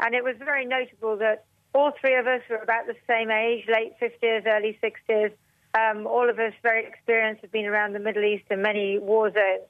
and 0.00 0.14
it 0.14 0.24
was 0.24 0.36
very 0.38 0.64
notable 0.64 1.16
that 1.18 1.44
all 1.76 1.92
three 2.00 2.16
of 2.16 2.26
us 2.26 2.42
were 2.48 2.62
about 2.62 2.86
the 2.86 2.96
same 3.06 3.30
age, 3.30 3.64
late 3.68 3.92
50s, 4.00 4.46
early 4.46 4.78
60s. 4.82 5.32
Um, 5.78 6.06
all 6.06 6.30
of 6.30 6.38
us 6.38 6.54
very 6.62 6.86
experienced, 6.86 7.42
have 7.42 7.52
been 7.52 7.66
around 7.66 7.92
the 7.92 7.98
Middle 7.98 8.24
East 8.24 8.44
and 8.48 8.62
many 8.62 8.98
war 8.98 9.30
zones. 9.30 9.68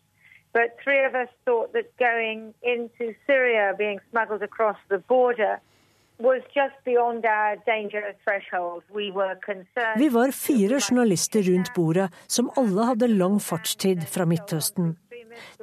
But 0.52 0.76
three 0.84 1.04
of 1.04 1.14
us 1.14 1.28
thought 1.44 1.72
that 1.72 1.96
going 1.98 2.54
into 2.62 3.14
Syria, 3.26 3.74
being 3.76 3.98
smuggled 4.10 4.42
across 4.42 4.78
the 4.88 4.98
border, 4.98 5.60
Vi 9.96 10.08
var 10.08 10.30
fire 10.32 10.80
journalister 10.80 11.42
rundt 11.42 11.74
bordet 11.74 12.08
som 12.26 12.50
alle 12.56 12.86
hadde 12.90 13.08
lang 13.08 13.40
fartstid 13.40 14.08
fra 14.08 14.24
Midtøsten. 14.24 14.96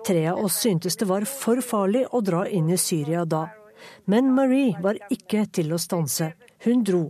Tre 0.05 0.27
av 0.29 0.43
oss 0.45 0.59
syntes 0.61 0.97
det 1.01 1.07
var 1.09 1.25
for 1.25 1.61
farlig 1.65 2.05
å 2.13 2.21
dra 2.21 2.45
inn 2.45 2.69
i 2.69 2.77
Syria 2.77 3.25
da. 3.25 3.47
Men 4.05 4.29
Marie 4.37 4.77
var 4.83 4.99
ikke 5.09 5.47
til 5.57 5.73
å 5.73 5.81
stanse. 5.81 6.33
Hun 6.65 6.83
dro. 6.85 7.03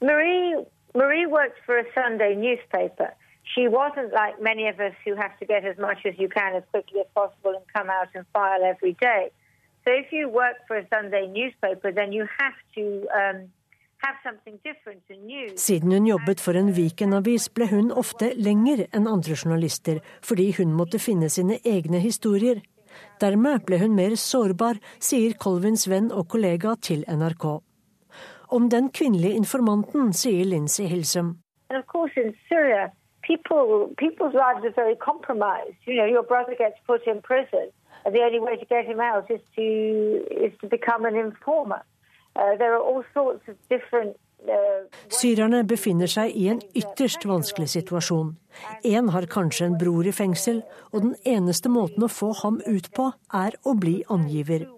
Marie, 0.00 0.56
Marie 0.94 1.26
worked 1.26 1.60
for 1.66 1.78
a 1.78 1.84
Sunday 1.94 2.34
newspaper. 2.34 3.12
She 3.54 3.68
wasn't 3.68 4.12
like 4.12 4.40
many 4.40 4.66
of 4.68 4.80
us 4.80 4.94
who 5.04 5.14
have 5.14 5.38
to 5.38 5.46
get 5.46 5.64
as 5.64 5.78
much 5.78 6.04
as 6.04 6.18
you 6.18 6.28
can 6.28 6.56
as 6.56 6.64
quickly 6.72 7.00
as 7.00 7.10
possible 7.14 7.54
and 7.54 7.64
come 7.76 7.90
out 7.90 8.08
and 8.14 8.24
file 8.32 8.64
every 8.64 8.96
day. 9.00 9.30
So 9.86 9.92
if 9.92 10.12
you 10.12 10.28
work 10.28 10.56
for 10.66 10.76
a 10.76 10.86
Sunday 10.92 11.28
newspaper, 11.28 11.92
then 11.92 12.12
you 12.12 12.26
have 12.40 12.58
to 12.74 13.06
um, 13.20 13.38
have 13.98 14.16
something 14.24 14.58
different 14.64 15.02
and 15.08 15.22
new. 15.26 15.54
Siden 15.54 15.92
hun 15.92 16.06
jobbet 16.06 16.40
for 16.40 16.58
en 16.58 16.72
Viken-avis, 16.74 17.46
ble 17.54 17.68
hun 17.70 17.92
ofte 17.94 18.32
lenger 18.34 18.82
enn 18.90 19.06
andre 19.06 19.36
journalister, 19.38 20.00
fordi 20.26 20.48
hun 20.58 20.74
måtte 20.74 20.98
finne 20.98 21.30
sine 21.30 21.60
egne 21.62 22.02
historier. 22.02 22.64
Dermed 23.22 23.62
ble 23.68 23.78
hun 23.78 23.94
mer 23.94 24.18
sårbar, 24.18 24.82
sier 24.98 25.38
Colvins 25.38 25.86
venn 25.86 26.10
og 26.10 26.26
kollega 26.34 26.74
til 26.82 27.06
NRK. 27.06 27.46
Om 28.58 28.68
den 28.74 28.90
kvinnelige 28.90 29.38
informanten 29.38 30.10
sier 30.12 30.50
Lindsay 30.50 30.90
Hilsum. 30.90 31.36
And 31.70 31.78
of 31.78 31.86
course 31.86 32.18
in 32.18 32.34
Syria, 32.50 32.90
people, 33.22 33.94
people's 34.02 34.34
lives 34.34 34.66
are 34.66 34.74
very 34.74 34.98
compromised. 34.98 35.78
You 35.86 35.94
know, 35.94 36.10
your 36.10 36.26
brother 36.26 36.58
gets 36.58 36.78
put 36.90 37.06
in 37.06 37.22
prison 37.22 37.70
the 38.10 38.22
only 38.26 38.40
way 38.40 38.56
to 38.56 38.66
get 38.66 38.84
him 38.86 39.00
out 39.00 39.30
is 39.30 39.40
to 39.56 39.66
is 40.46 40.52
to 40.60 40.66
become 40.66 41.04
an 41.04 41.16
informer. 41.16 41.82
Uh, 42.36 42.56
there 42.58 42.74
are 42.74 42.82
all 42.82 43.04
sorts 43.14 43.48
of 43.48 43.56
different 43.68 44.16
uh, 44.48 44.84
Syrerne 45.08 45.64
befinner 45.64 46.10
seg 46.10 46.34
i 46.36 46.48
en 46.52 46.60
ytterst 46.74 47.24
vanskelig 47.26 47.70
situasjon. 47.72 48.36
Én 48.84 49.10
har 49.14 49.26
kanskje 49.32 49.66
en 49.66 49.78
bror 49.80 50.06
i 50.06 50.12
fengsel, 50.12 50.62
og 50.92 51.02
den 51.02 51.14
eneste 51.24 51.72
måten 51.72 52.04
å 52.04 52.12
få 52.12 52.32
ham 52.42 52.60
ut 52.66 52.90
på, 52.96 53.10
er 53.32 53.56
å 53.64 53.74
bli 53.80 54.02
angiver. 54.12 54.68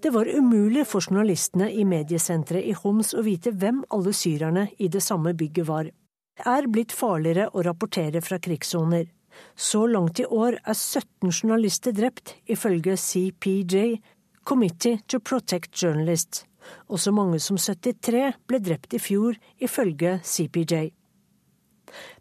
Det 0.00 0.14
var 0.14 0.30
umulig 0.30 0.86
for 0.88 1.04
journalistene 1.04 1.68
i 1.72 1.84
mediesenteret 1.84 2.64
i 2.64 2.72
Homs 2.72 3.12
å 3.14 3.24
vite 3.26 3.52
hvem 3.52 3.82
alle 3.92 4.14
syrerne 4.16 4.68
i 4.78 4.88
det 4.88 5.02
samme 5.04 5.34
bygget 5.36 5.68
var. 5.68 5.90
Det 6.38 6.46
er 6.46 6.70
blitt 6.70 6.94
farligere 6.94 7.50
å 7.52 7.62
rapportere 7.66 8.22
fra 8.24 8.38
krigssoner. 8.38 9.08
Så 9.56 9.86
langt 9.86 10.20
i 10.20 10.26
år 10.26 10.58
er 10.62 10.74
17 10.74 11.30
journalister 11.30 11.92
drept, 11.92 12.36
ifølge 12.46 12.96
CPJ, 12.96 13.98
Committee 14.44 15.00
to 15.08 15.18
Protect 15.18 15.82
Journalists, 15.82 16.44
og 16.88 17.00
så 17.00 17.12
mange 17.12 17.40
som 17.42 17.58
73 17.58 18.38
ble 18.48 18.60
drept 18.62 18.94
i 18.94 19.00
fjor, 19.02 19.36
ifølge 19.60 20.18
CPJ. 20.24 20.90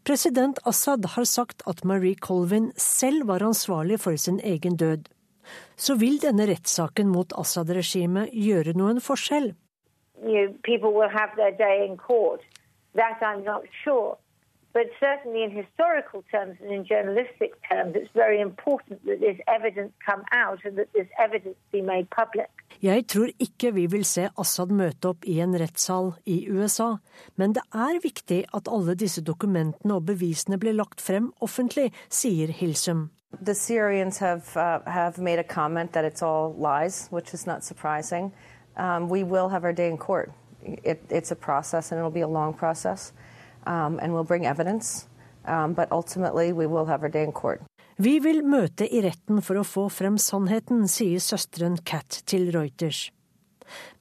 President 0.07 0.59
Assad 0.65 1.05
har 1.15 1.25
sagt 1.27 1.63
at 1.67 1.83
Marie 1.83 2.15
Colvin 2.15 2.71
selv 2.77 3.27
var 3.27 3.43
ansvarlig 3.43 3.99
for 3.99 4.15
sin 4.15 4.39
egen 4.43 4.77
død. 4.77 5.07
Så 5.77 5.95
vil 5.95 6.19
denne 6.21 6.47
rettssaken 6.47 7.07
mot 7.11 7.33
Assad-regimet 7.37 8.31
gjøre 8.33 8.73
noen 8.75 9.01
forskjell? 9.03 9.53
You 10.17 10.51
But 14.77 14.89
certainly 14.99 15.41
in 15.43 15.51
historical 15.63 16.21
terms 16.31 16.55
and 16.61 16.71
in 16.71 16.85
journalistic 16.85 17.51
terms, 17.69 17.91
it's 17.95 18.13
very 18.13 18.39
important 18.41 18.97
that 19.05 19.19
this 19.19 19.39
evidence 19.47 19.91
come 20.09 20.23
out 20.31 20.59
and 20.65 20.77
that 20.77 20.93
this 20.93 21.07
evidence 21.25 21.57
be 21.71 21.81
made 21.81 22.05
public. 22.21 22.49
Jeg 22.81 23.07
tror 23.07 23.27
ikke 23.39 23.73
vi 23.73 23.85
vil 23.85 24.05
se 24.05 24.29
Assad 24.37 24.69
møte 24.69 25.09
opp 25.09 25.25
i 25.25 25.39
en 25.41 25.59
rettssal 25.59 26.11
i 26.25 26.35
USA, 26.49 26.91
men 27.35 27.55
det 27.57 27.63
er 27.73 27.97
viktig 28.03 28.43
at 28.53 28.69
alle 28.69 28.93
disse 28.95 29.23
dokumentene 29.25 29.97
og 29.97 30.05
bevisene 30.05 30.59
blir 30.61 30.77
lagt 30.77 31.01
frem 31.01 31.31
offentlig, 31.41 31.89
sier 32.09 32.53
Hilsum. 32.53 33.09
The 33.45 33.55
Syrians 33.55 34.19
have, 34.19 34.45
uh, 34.55 34.85
have 34.85 35.17
made 35.17 35.39
a 35.39 35.53
comment 35.55 35.93
that 35.93 36.05
it's 36.05 36.21
all 36.21 36.53
lies, 36.53 37.07
which 37.09 37.33
is 37.33 37.47
not 37.47 37.63
surprising. 37.63 38.31
Um, 38.75 39.09
we 39.09 39.23
will 39.23 39.49
have 39.49 39.63
our 39.63 39.73
day 39.73 39.89
in 39.89 39.97
court. 39.97 40.29
It, 40.61 41.01
it's 41.09 41.31
a 41.31 41.35
process 41.35 41.91
and 41.91 41.97
it'll 41.97 42.19
be 42.21 42.27
a 42.31 42.33
long 42.39 42.53
process 42.53 43.11
and 43.99 44.13
we'll 44.13 44.27
bring 44.27 44.45
evidence. 44.45 45.07
Um, 45.45 45.73
but 45.73 45.91
ultimately, 45.91 46.53
we 46.53 46.67
will 46.67 46.85
have 46.85 47.03
our 47.03 47.09
day 47.09 47.23
in 47.23 47.31
court. 47.31 47.61
Vi 47.97 48.19
vil 48.19 48.43
møte 48.45 48.85
i 48.85 49.01
retten 49.01 49.41
for 49.41 49.57
å 49.57 49.65
få 49.65 49.87
frem 49.89 50.19
sannheten, 50.21 50.85
sier 50.91 51.21
søsteren 51.23 51.79
Kat 51.81 52.21
til 52.29 52.51
Reuters. 52.53 53.07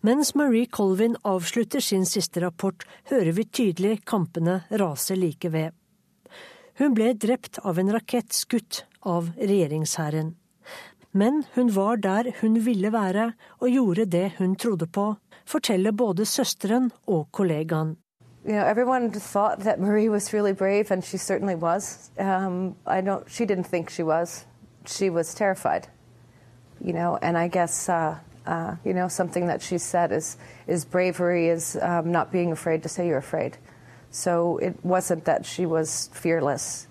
Mens 0.05 0.35
Marie 0.37 0.67
Colvin 0.67 1.17
avslutter 1.25 1.81
sin 1.81 2.05
siste 2.07 2.43
rapport, 2.45 2.85
hører 3.09 3.33
vi 3.33 3.47
tydelig 3.49 4.03
kampene 4.05 4.61
rase 4.71 5.17
like 5.17 5.49
ved. 5.51 5.73
Hun 6.77 6.93
ble 6.95 7.15
drept 7.17 7.59
av 7.65 7.81
en 7.81 7.93
rakett 7.97 8.37
skutt 8.37 8.85
av 9.01 9.33
regjeringshæren. 9.41 10.35
Men 11.17 11.45
hun 11.55 11.73
var 11.73 11.97
der 11.97 12.35
hun 12.43 12.61
ville 12.67 12.93
være, 12.93 13.31
og 13.65 13.73
gjorde 13.73 14.11
det 14.13 14.27
hun 14.37 14.59
trodde 14.61 14.87
på, 14.93 15.15
forteller 15.49 15.97
både 15.97 16.29
søsteren 16.29 16.91
og 17.09 17.31
kollegaen. 17.33 17.97
You 18.47 18.53
know, 18.53 18.65
everyone 18.65 19.11
thought 19.11 19.61
that 19.61 19.81
Marie 19.81 20.09
was 20.09 20.33
really 20.33 20.53
brave, 20.53 20.93
and 20.93 21.05
she 21.05 21.17
certainly 21.17 21.57
was. 21.57 22.13
Um, 22.17 22.77
I 22.87 23.01
don't. 23.01 23.29
She 23.29 23.45
didn't 23.45 23.65
think 23.65 23.91
she 23.91 24.05
was. 24.05 24.45
She 24.87 25.11
was 25.11 25.35
terrified. 25.35 25.89
You 26.81 26.93
know, 26.93 27.19
and 27.21 27.37
I 27.37 27.49
guess 27.49 27.89
uh, 27.89 28.17
uh, 28.47 28.77
you 28.85 28.95
know 28.95 29.09
something 29.09 29.49
that 29.49 29.63
she 29.63 29.79
said 29.79 30.13
is 30.13 30.37
is 30.69 30.85
bravery 30.85 31.49
is 31.49 31.77
um, 31.83 32.13
not 32.13 32.31
being 32.31 32.53
afraid 32.53 32.85
to 32.85 32.89
say 32.89 33.09
you're 33.09 33.19
afraid. 33.19 33.59
So 34.13 34.59
it 34.59 34.77
wasn't 34.85 35.25
that 35.25 35.45
she 35.45 35.67
was 35.67 36.09
fearless. 36.13 36.87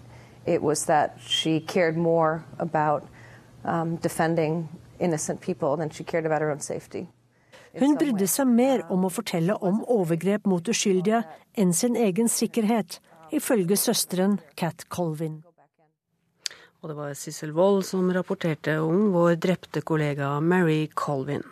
It 0.46 0.62
was 0.62 0.86
that 0.88 1.20
she 1.26 1.62
cared 1.62 1.96
more 1.96 2.44
about 2.60 3.08
um, 3.64 3.96
defending 3.96 4.68
innocent 5.00 5.40
people 5.40 5.78
than 5.78 5.90
she 5.90 6.04
cared 6.04 6.26
about 6.26 6.42
her 6.42 6.52
own 6.52 6.60
safety. 6.60 7.08
Hun 7.76 7.98
brydde 8.00 8.28
seg 8.32 8.48
mer 8.48 8.86
om 8.94 9.04
å 9.04 9.12
fortelle 9.12 9.58
om 9.60 9.82
overgrep 9.92 10.46
mot 10.48 10.70
uskyldige 10.72 11.24
enn 11.60 11.74
sin 11.76 11.98
egen 12.00 12.30
sikkerhet, 12.32 13.02
ifølge 13.36 13.76
søsteren 13.80 14.38
Cat 14.56 14.86
Colvin. 14.88 15.42
Og 16.80 16.92
det 16.92 16.96
var 16.96 17.16
Sissel 17.18 17.52
Wold 17.56 17.84
som 17.88 18.08
rapporterte 18.14 18.78
om 18.80 19.10
vår 19.12 19.36
drepte 19.42 19.82
kollega 19.82 20.36
Mary 20.40 20.86
Colvin. 20.94 21.44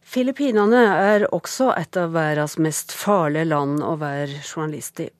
Filippinene 0.00 0.80
er 0.98 1.26
også 1.30 1.68
et 1.78 1.94
av 2.00 2.14
verdens 2.16 2.56
mest 2.58 2.90
farlige 2.96 3.46
land 3.52 3.84
å 3.86 3.94
være 4.00 4.40
journalist 4.40 5.04
i. 5.04 5.10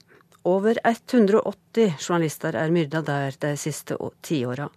Over 0.48 0.80
180 0.88 2.00
journalister 2.00 2.56
er 2.56 2.72
myrda 2.72 3.04
der 3.06 3.36
de 3.44 3.52
siste 3.60 3.98
tiåra. 4.26 4.70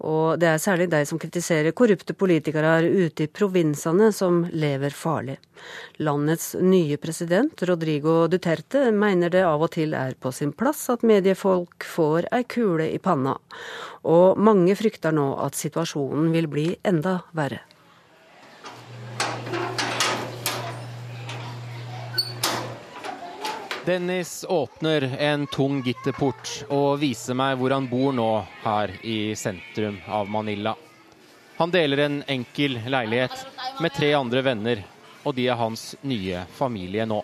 Og 0.00 0.40
det 0.40 0.48
er 0.48 0.60
særlig 0.62 0.88
de 0.92 1.02
som 1.04 1.20
kritiserer 1.20 1.74
korrupte 1.76 2.14
politikere 2.16 2.78
ute 2.88 3.26
i 3.26 3.30
provinsene, 3.30 4.10
som 4.16 4.42
lever 4.48 4.94
farlig. 4.96 5.36
Landets 6.00 6.54
nye 6.56 6.96
president, 6.96 7.62
Rodrigo 7.68 8.24
Duterte, 8.32 8.86
mener 8.96 9.32
det 9.32 9.44
av 9.44 9.60
og 9.60 9.74
til 9.76 9.92
er 9.94 10.16
på 10.16 10.32
sin 10.32 10.54
plass 10.56 10.86
at 10.92 11.04
mediefolk 11.04 11.84
får 11.84 12.30
ei 12.32 12.44
kule 12.48 12.88
i 12.88 13.00
panna. 13.02 13.36
Og 14.08 14.40
mange 14.40 14.76
frykter 14.78 15.12
nå 15.12 15.34
at 15.44 15.58
situasjonen 15.58 16.32
vil 16.32 16.48
bli 16.48 16.70
enda 16.80 17.20
verre. 17.36 17.60
Dennis 23.84 24.44
åpner 24.48 25.16
en 25.18 25.46
tung 25.46 25.80
gitterport 25.82 26.50
og 26.68 26.98
viser 27.00 27.36
meg 27.38 27.56
hvor 27.56 27.72
han 27.72 27.86
bor 27.88 28.12
nå 28.12 28.28
her 28.60 28.92
i 29.00 29.32
sentrum 29.36 29.96
av 30.04 30.28
Manila. 30.28 30.74
Han 31.56 31.72
deler 31.72 32.02
en 32.04 32.18
enkel 32.28 32.76
leilighet 32.92 33.46
med 33.80 33.94
tre 33.96 34.12
andre 34.16 34.42
venner, 34.44 34.82
og 35.24 35.34
de 35.36 35.46
er 35.48 35.56
hans 35.56 35.94
nye 36.04 36.42
familie 36.56 37.06
nå. 37.08 37.22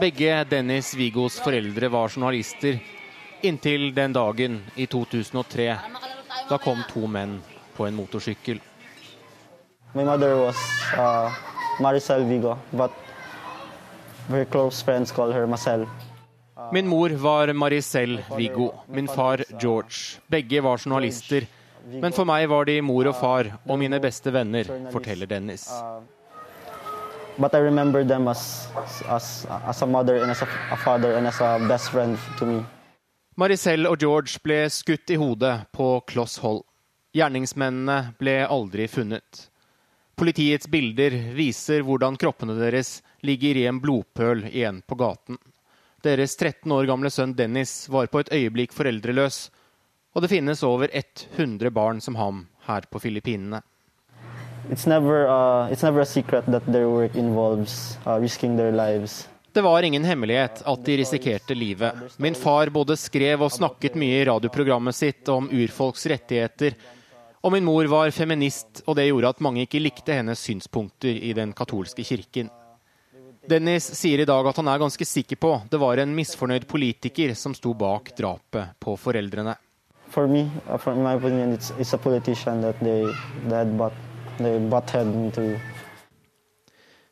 Begge 0.00 0.44
Dennis 0.48 0.94
Vigos 0.96 1.36
foreldre 1.44 1.90
var 1.92 2.08
journalister 2.08 2.80
inntil 3.44 3.90
den 3.94 4.16
dagen 4.16 4.62
i 4.76 4.86
2003 4.86 5.68
da 6.48 6.58
kom 6.58 6.80
to 6.88 7.04
menn 7.06 7.42
på 7.76 7.86
en 7.86 7.98
motorsykkel. 7.98 8.60
My 9.92 10.04
mother 10.04 10.36
was 10.36 10.56
uh, 10.96 11.28
Maricel 11.80 12.24
Vigo, 12.24 12.56
but 12.72 12.92
Very 14.28 14.44
close 14.44 14.82
friends 14.82 15.12
call 15.12 15.32
her 15.32 15.46
Marcel. 15.46 15.86
Min 16.72 16.88
mor 16.88 17.08
var 17.08 17.52
Maricel 17.52 18.24
Viggo, 18.36 18.72
min 18.86 19.08
far 19.08 19.44
George. 19.60 20.20
Begge 20.26 20.60
var 20.60 20.78
journalister. 20.78 21.46
Men 21.88 22.12
for 22.12 22.28
meg 22.28 22.48
var 22.50 22.66
de 22.68 22.80
mor 22.84 23.08
og 23.08 23.16
far 23.16 23.48
og 23.64 23.78
mine 23.80 23.96
beste 24.02 24.32
venner, 24.34 24.68
forteller 24.92 25.26
Dennis. 25.26 25.64
But 27.38 27.54
I 27.54 27.58
remember 27.58 28.04
them 28.04 28.28
as, 28.28 28.68
as, 29.08 29.46
as 29.66 29.82
a 29.82 29.86
mother 29.86 30.16
and 30.22 30.30
as 30.30 30.42
a, 30.42 30.48
a 30.72 30.76
father 30.76 31.14
and 31.16 31.26
as 31.26 31.40
a 31.40 31.58
best 31.68 31.90
friend 31.90 32.18
to 32.38 32.46
me. 32.46 32.64
Maricel 33.38 33.86
og 33.86 33.96
George 34.02 34.40
ble 34.42 34.66
skutt 34.68 35.10
i 35.14 35.16
hodet 35.16 35.70
på 35.72 36.00
kloss 36.10 36.36
hold. 36.42 36.64
Gjerningsmennene 37.14 38.16
ble 38.18 38.42
aldri 38.44 38.88
funnet. 38.90 39.48
Politiets 40.18 40.66
bilder 40.68 41.14
viser 41.32 41.86
hvordan 41.86 42.18
kroppene 42.18 42.58
deres 42.58 42.98
ligger 43.28 43.56
i 43.60 43.66
en 43.68 43.80
blodpøl 43.82 44.46
igjen 44.48 44.82
på 44.86 44.98
gaten. 44.98 45.38
Deres 46.04 46.36
13 46.38 46.72
år 46.72 46.86
gamle 46.88 47.10
sønn 47.10 47.34
Dennis 47.36 47.88
var 47.90 48.06
på 48.10 48.22
et 48.22 48.32
øyeblikk 48.34 48.72
foreldreløs, 48.74 49.48
og 50.14 50.24
det 50.24 50.30
finnes 50.32 50.62
over 50.66 50.88
100 50.92 51.70
barn 51.74 52.00
som 52.00 52.16
ham 52.18 52.46
her 52.68 52.86
på 52.90 53.02
Filippinene. 53.02 53.60
Never, 54.86 55.24
uh, 55.24 55.70
uh, 55.70 55.72
det 59.52 59.62
var 59.64 59.82
ingen 59.82 60.04
hemmelighet 60.04 60.62
at 60.66 60.84
de 60.84 60.96
risikerte 61.00 61.54
livet. 61.56 61.92
Min 62.20 62.36
far 62.36 62.70
både 62.70 62.96
skrev 63.00 63.42
og 63.46 63.52
snakket 63.54 63.96
mye 63.96 64.20
i 64.20 64.26
radioprogrammet 64.28 64.94
sitt 64.94 65.28
om 65.32 65.48
urfolks 65.48 66.06
rettigheter 66.12 66.76
og 67.48 67.54
min 67.54 67.66
mor 67.66 67.86
var 67.90 68.10
feminist, 68.10 68.82
og 68.86 68.96
det 68.98 69.06
gjorde 69.08 69.30
at 69.30 69.42
mange 69.44 69.62
ikke 69.64 69.82
likte 69.82 70.16
hennes 70.16 70.40
synspunkter 70.42 71.14
i 71.14 71.30
den 71.36 71.54
katolske 71.56 72.04
kirken. 72.06 72.50
Dennis 73.48 73.88
sier 73.96 74.20
i 74.20 74.28
dag 74.28 74.46
at 74.46 74.58
han 74.60 74.68
er 74.68 74.80
ganske 74.82 75.04
sikker 75.08 75.40
på 75.40 75.54
det 75.70 75.80
var 75.80 76.00
en 76.02 76.12
misfornøyd 76.14 76.66
politiker 76.68 77.32
som 77.34 77.54
sto 77.56 77.72
bak 77.74 78.12
drapet 78.18 78.76
på 78.80 78.96
foreldrene. 79.00 79.56
For 80.08 80.28
me, 80.28 80.46
uh, 80.68 80.76
for 80.78 80.94
my 80.94 81.16
opinion, 81.16 81.52
it's, 81.52 81.72
it's 81.78 81.94
a 81.94 81.98
politician 81.98 82.62
that 82.62 82.80
they, 82.80 83.04
that 83.48 83.66
they. 83.76 85.60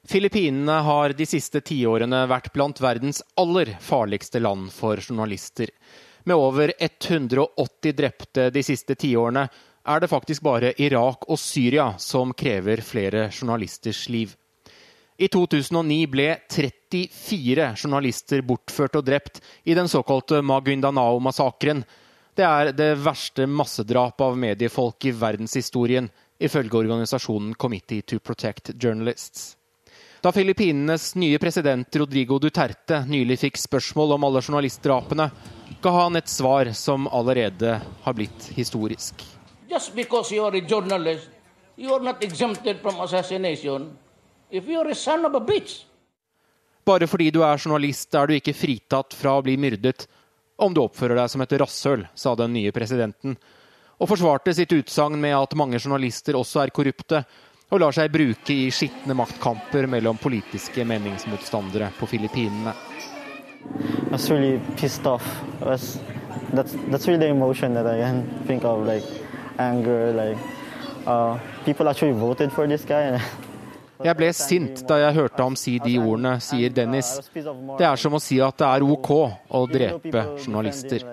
Filippinene 0.06 0.72
har 0.72 1.12
de 1.18 1.26
siste 1.26 1.60
tiårene 1.60 2.20
vært 2.30 2.52
blant 2.54 2.78
verdens 2.80 3.22
aller 3.34 3.72
farligste 3.82 4.38
land 4.38 4.70
for 4.70 5.02
journalister. 5.02 5.72
Med 6.24 6.38
over 6.38 6.72
180 6.78 7.96
drepte 7.98 8.50
de 8.54 8.62
siste 8.62 8.94
tiårene 8.94 9.48
er 9.86 10.00
det 10.00 10.10
faktisk 10.10 10.42
bare 10.46 10.72
Irak 10.82 11.26
og 11.26 11.38
Syria 11.38 11.92
som 11.98 12.34
krever 12.34 12.82
flere 12.86 13.28
journalisters 13.32 14.08
liv. 14.08 14.36
I 15.16 15.28
2009 15.28 16.06
ble 16.12 16.26
34 16.52 17.70
journalister 17.76 18.42
bortført 18.44 18.98
og 18.98 19.04
drept 19.06 19.40
i 19.64 19.74
den 19.74 19.88
såkalte 19.88 20.42
Maguindanao-massakren. 20.44 21.80
Det 22.36 22.44
er 22.44 22.72
det 22.76 22.90
verste 23.00 23.46
massedrapet 23.48 24.26
av 24.26 24.36
mediefolk 24.36 25.08
i 25.08 25.14
verdenshistorien, 25.16 26.10
ifølge 26.36 26.82
organisasjonen 26.82 27.54
Committee 27.56 28.04
to 28.04 28.20
Protect 28.20 28.74
Journalists. 28.76 29.56
Da 30.20 30.32
Filippinenes 30.32 31.14
nye 31.16 31.38
president 31.40 31.96
Rodrigo 31.96 32.36
Duterte 32.42 33.00
nylig 33.08 33.38
fikk 33.40 33.56
spørsmål 33.62 34.18
om 34.18 34.28
alle 34.28 34.44
journalistdrapene, 34.44 35.30
ga 35.80 35.96
han 35.96 36.20
et 36.20 36.28
svar 36.28 36.68
som 36.76 37.08
allerede 37.08 37.78
har 38.04 38.16
blitt 38.16 38.50
historisk. 38.56 39.24
Just 39.70 39.94
because 39.96 40.34
you 40.34 40.44
are 40.44 40.58
a 40.58 40.60
journalist, 40.60 41.30
you 41.76 41.94
are 41.94 42.04
not 42.04 42.24
exempted 42.24 42.84
from 42.84 43.00
assassination. 43.00 43.94
If 44.50 44.66
you're 44.66 44.88
a 44.90 44.94
son 44.94 45.24
of 45.24 45.34
a 45.34 45.40
bitch. 45.40 45.84
Bare 46.86 47.06
fordi 47.10 47.32
du 47.34 47.42
er 47.42 47.58
journalist, 47.58 48.14
er 48.14 48.28
du 48.28 48.36
ikke 48.36 48.54
fritatt 48.54 49.14
fra 49.18 49.34
å 49.34 49.42
bli 49.42 49.56
myrdet 49.58 50.06
om 50.62 50.72
du 50.72 50.80
oppfører 50.84 51.18
deg 51.18 51.30
som 51.32 51.42
et 51.42 51.54
rasshøl, 51.60 52.06
sa 52.14 52.34
den 52.38 52.54
nye 52.54 52.72
presidenten, 52.72 53.34
og 53.98 54.08
forsvarte 54.08 54.54
sitt 54.54 54.72
utsagn 54.72 55.18
med 55.20 55.34
at 55.36 55.56
mange 55.58 55.80
journalister 55.80 56.38
også 56.38 56.62
er 56.62 56.72
korrupte 56.72 57.24
og 57.72 57.80
lar 57.82 57.96
seg 57.96 58.12
bruke 58.14 58.54
i 58.54 58.70
skitne 58.70 59.16
maktkamper 59.18 59.88
mellom 59.90 60.20
politiske 60.22 60.84
meningsmotstandere 60.86 61.90
på 61.98 62.06
Filippinene. 62.06 62.74
Really 64.30 64.60
pissed 64.76 65.06
off. 65.06 65.26
That's, 65.60 65.98
that's, 66.52 66.76
that's 66.88 67.08
really 67.08 67.18
the 67.18 67.28
emotion 67.28 67.74
that 67.74 67.86
I 67.86 67.98
can 67.98 68.22
think 68.46 68.64
of. 68.64 68.86
Like, 68.86 69.02
anger. 69.58 70.12
Like, 70.12 70.38
uh, 71.04 71.38
people 71.64 71.88
actually 71.88 72.12
voted 72.12 72.52
for 72.52 72.68
this 72.68 72.84
guy. 72.84 73.20
Jeg 74.04 74.16
ble 74.18 74.28
sint 74.36 74.82
da 74.88 74.98
jeg 75.00 75.16
hørte 75.16 75.42
ham 75.42 75.56
si 75.56 75.78
de 75.80 75.96
ordene, 76.00 76.36
sier 76.44 76.72
Dennis. 76.74 77.14
Det 77.32 77.86
er 77.86 77.96
som 78.00 78.16
å 78.16 78.20
si 78.20 78.40
at 78.44 78.58
det 78.60 78.68
er 78.68 78.84
OK 78.84 79.10
å 79.14 79.62
drepe 79.70 80.24
journalister. 80.44 81.06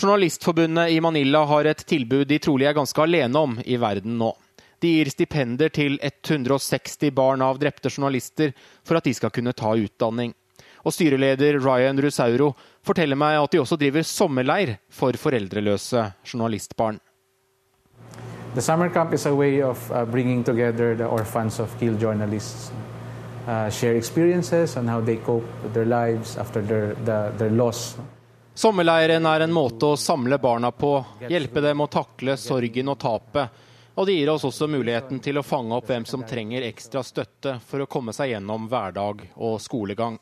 Journalistforbundet 0.00 0.90
i 0.90 1.00
Manila 1.00 1.44
har 1.50 1.70
et 1.70 1.86
tilbud 1.86 2.26
de 2.30 2.38
trolig 2.42 2.66
er 2.66 2.76
ganske 2.78 3.02
alene 3.02 3.44
om 3.46 3.58
i 3.64 3.78
verden 3.80 4.18
nå. 4.20 4.32
De 4.80 4.94
gir 4.96 5.10
stipender 5.12 5.68
til 5.68 5.98
160 6.00 7.12
barn 7.12 7.42
av 7.44 7.58
drepte 7.60 7.90
journalister 7.92 8.54
for 8.82 8.96
at 8.96 9.04
de 9.04 9.12
skal 9.14 9.32
kunne 9.34 9.52
ta 9.52 9.74
utdanning. 9.76 10.32
Og 10.80 10.94
styreleder 10.96 11.58
Ryan 11.60 12.00
Rusauro 12.00 12.54
forteller 12.86 13.18
meg 13.18 13.38
at 13.40 13.52
de 13.52 13.60
også 13.60 13.78
driver 13.80 14.06
sommerleir 14.06 14.76
for 14.92 15.16
foreldreløse 15.16 16.04
journalistbarn. 16.24 17.00
The 18.54 18.62
summer 18.62 18.88
camp 18.88 19.14
is 19.14 19.26
a 19.26 19.34
way 19.34 19.62
of 19.62 19.90
uh, 19.92 20.04
bringing 20.04 20.42
together 20.44 20.96
the 20.96 21.06
orphans 21.06 21.60
of 21.60 21.78
killed 21.78 22.00
journalists, 22.00 22.72
uh, 23.46 23.70
share 23.70 23.94
experiences 23.96 24.76
on 24.76 24.88
how 24.88 25.00
they 25.00 25.16
cope 25.16 25.46
with 25.62 25.72
their 25.72 25.86
lives 25.86 26.36
after 26.36 26.60
their, 26.62 26.94
the, 27.04 27.32
their 27.38 27.50
loss. 27.50 27.96
Sommerleiren 28.54 29.26
er 29.26 29.40
en 29.40 29.52
måte 29.52 29.86
å 29.86 29.96
samle 29.96 30.38
barna 30.38 30.72
på, 30.74 30.96
hjelpe 31.28 31.62
dem 31.62 31.80
å 31.80 31.86
takle 31.86 32.34
sorgen 32.36 32.90
og 32.90 32.98
tapet. 32.98 33.62
Og 33.94 34.06
det 34.06 34.16
gir 34.18 34.30
oss 34.32 34.44
også 34.44 34.66
muligheten 34.70 35.20
til 35.22 35.38
å 35.38 35.44
fange 35.46 35.76
opp 35.76 35.86
hvem 35.90 36.04
som 36.08 36.26
trenger 36.26 36.66
ekstra 36.66 37.02
støtte 37.06 37.58
for 37.66 37.84
å 37.84 37.88
komme 37.90 38.12
seg 38.16 38.34
gjennom 38.34 38.66
hverdag 38.70 39.22
og 39.36 39.60
skolegang. 39.62 40.18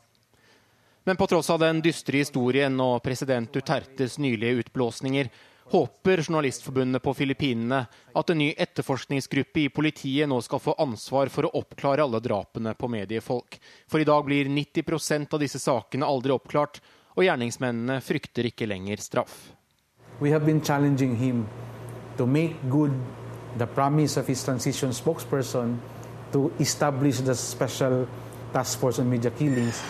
Men 1.09 1.17
på 1.17 1.27
tross 1.27 1.49
av 1.49 1.59
den 1.59 1.79
dystre 1.81 2.19
historien 2.21 2.75
og 2.85 2.99
president 3.01 3.49
Dutertes 3.49 4.19
nylige 4.21 4.59
utblåsninger, 4.61 5.29
håper 5.71 6.21
Journalistforbundet 6.21 7.01
på 7.01 7.13
Filippinene 7.17 7.79
at 8.21 8.29
en 8.29 8.37
ny 8.37 8.51
etterforskningsgruppe 8.53 9.63
i 9.63 9.71
politiet 9.73 10.29
nå 10.29 10.37
skal 10.45 10.61
få 10.61 10.75
ansvar 10.77 11.31
for 11.33 11.47
å 11.47 11.51
oppklare 11.63 12.05
alle 12.05 12.21
drapene 12.21 12.75
på 12.77 12.91
mediefolk. 12.93 13.57
For 13.89 13.97
i 13.97 14.05
dag 14.05 14.27
blir 14.27 14.51
90% 14.53 15.33
av 15.33 15.41
disse 15.41 15.57
sakene 15.63 16.05
aldri 16.05 16.35
oppklart, 16.35 16.77
og 17.17 17.25
gjerningsmennene 17.25 17.97
frykter 18.05 18.51
ikke 18.51 18.69
lenger 18.69 19.01
straff. 19.01 19.33
We 20.21 20.29
have 20.29 20.45
been 20.45 20.61
challenging 20.61 21.17
him 21.17 21.47
to 22.21 22.29
make 22.29 22.53
good 22.69 22.93
the 23.57 23.65
promise 23.65 24.21
of 24.21 24.29
his 24.29 24.45
transition 24.45 24.93
spokesperson 24.93 25.79
to 26.37 26.51
establish 26.59 27.25
the 27.25 27.33
special 27.33 28.05
task 28.53 28.77
force 28.77 29.01
on 29.01 29.09
media 29.09 29.33
killings. 29.33 29.81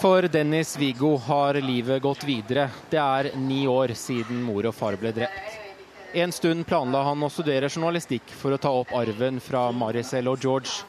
For 0.00 0.22
Dennis 0.22 0.76
Vigo 0.78 1.16
har 1.16 1.54
livet 1.54 2.02
gått 2.02 2.24
videre. 2.24 2.68
Det 2.90 2.98
er 2.98 3.30
ni 3.38 3.66
år 3.70 3.92
siden 3.94 4.40
mor 4.42 4.66
og 4.66 4.74
far 4.74 4.96
ble 4.98 5.12
drept. 5.14 5.58
En 6.18 6.32
stund 6.34 6.66
planla 6.66 7.04
han 7.06 7.22
å 7.22 7.28
studere 7.30 7.68
journalistikk 7.70 8.32
for 8.34 8.56
å 8.56 8.58
ta 8.58 8.72
opp 8.74 8.90
arven 8.98 9.38
fra 9.44 9.68
Maricel 9.70 10.26
og 10.32 10.42
George 10.42 10.82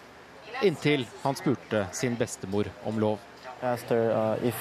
inntil 0.66 1.06
han 1.22 1.38
spurte 1.38 1.84
sin 1.94 2.16
bestemor 2.18 2.72
om 2.90 2.98
lov. 3.04 3.20
Her, 3.62 3.78
uh, 3.92 4.38
if, 4.42 4.58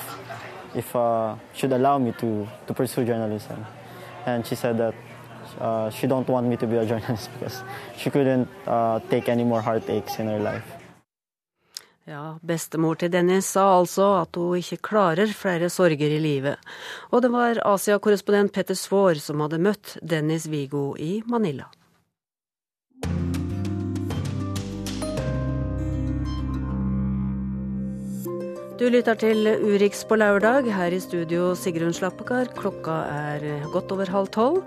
if 0.77 0.95
uh, 0.97 1.37
should 1.55 1.73
allow 1.73 1.99
me 1.99 2.13
to, 2.21 2.47
to 2.67 2.75
pursue 2.75 3.07
journalism. 3.07 3.65
And 4.27 4.47
she 4.47 4.57
said 4.57 4.77
that 4.77 4.95
uh, 5.59 5.89
she 5.89 6.07
don't 6.07 6.29
want 6.29 6.49
me 6.49 6.57
to 6.59 6.67
be 6.67 6.77
a 6.77 6.85
journalist 6.93 7.31
because 7.33 7.63
she 7.97 8.11
couldn't 8.11 8.49
uh, 8.67 9.01
take 9.09 9.31
any 9.31 9.45
more 9.45 9.63
heartaches 9.63 10.19
in 10.19 10.27
her 10.27 10.39
life. 10.39 10.80
Ja, 12.09 12.39
bestemor 12.43 12.97
til 12.97 13.11
Dennis 13.13 13.51
sa 13.55 13.67
altså 13.77 14.07
at 14.23 14.37
hun 14.41 14.57
ikke 14.59 14.81
klarer 14.89 15.31
flere 15.37 15.69
sorger 15.71 16.15
i 16.17 16.21
livet. 16.23 16.57
Og 17.13 17.23
det 17.23 17.31
var 17.35 17.61
Asia-korrespondent 17.75 18.55
Petter 18.57 18.79
Svaar 18.79 19.21
som 19.21 19.45
hadde 19.45 19.61
møtt 19.61 19.99
Dennis 20.01 20.49
Vigo 20.49 20.95
i 20.97 21.21
Manila. 21.29 21.69
Du 28.81 28.87
lytter 28.89 29.13
til 29.21 29.45
Urix 29.45 30.07
på 30.09 30.17
lørdag. 30.17 30.65
Her 30.73 30.95
i 30.97 30.99
studio 31.05 31.51
Sigrun 31.53 31.93
Slappekar. 31.93 32.49
Klokka 32.57 32.95
er 33.13 33.43
godt 33.75 33.91
over 33.93 34.09
halv 34.09 34.29
tolv. 34.33 34.63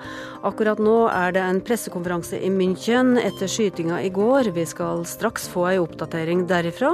Akkurat 0.46 0.78
nå 0.78 1.08
er 1.10 1.32
det 1.34 1.42
en 1.42 1.62
pressekonferanse 1.66 2.38
i 2.38 2.52
München 2.54 3.16
etter 3.18 3.50
skytinga 3.50 4.04
i 4.06 4.12
går. 4.14 4.52
Vi 4.54 4.68
skal 4.70 5.02
straks 5.10 5.48
få 5.50 5.64
ei 5.72 5.80
oppdatering 5.82 6.44
derifra. 6.46 6.92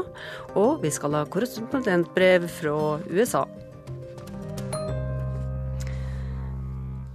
Og 0.55 0.79
vi 0.79 0.93
skal 0.95 1.17
ha 1.17 1.25
korrespondentbrev 1.27 2.45
fra 2.53 2.75
USA. 3.11 3.41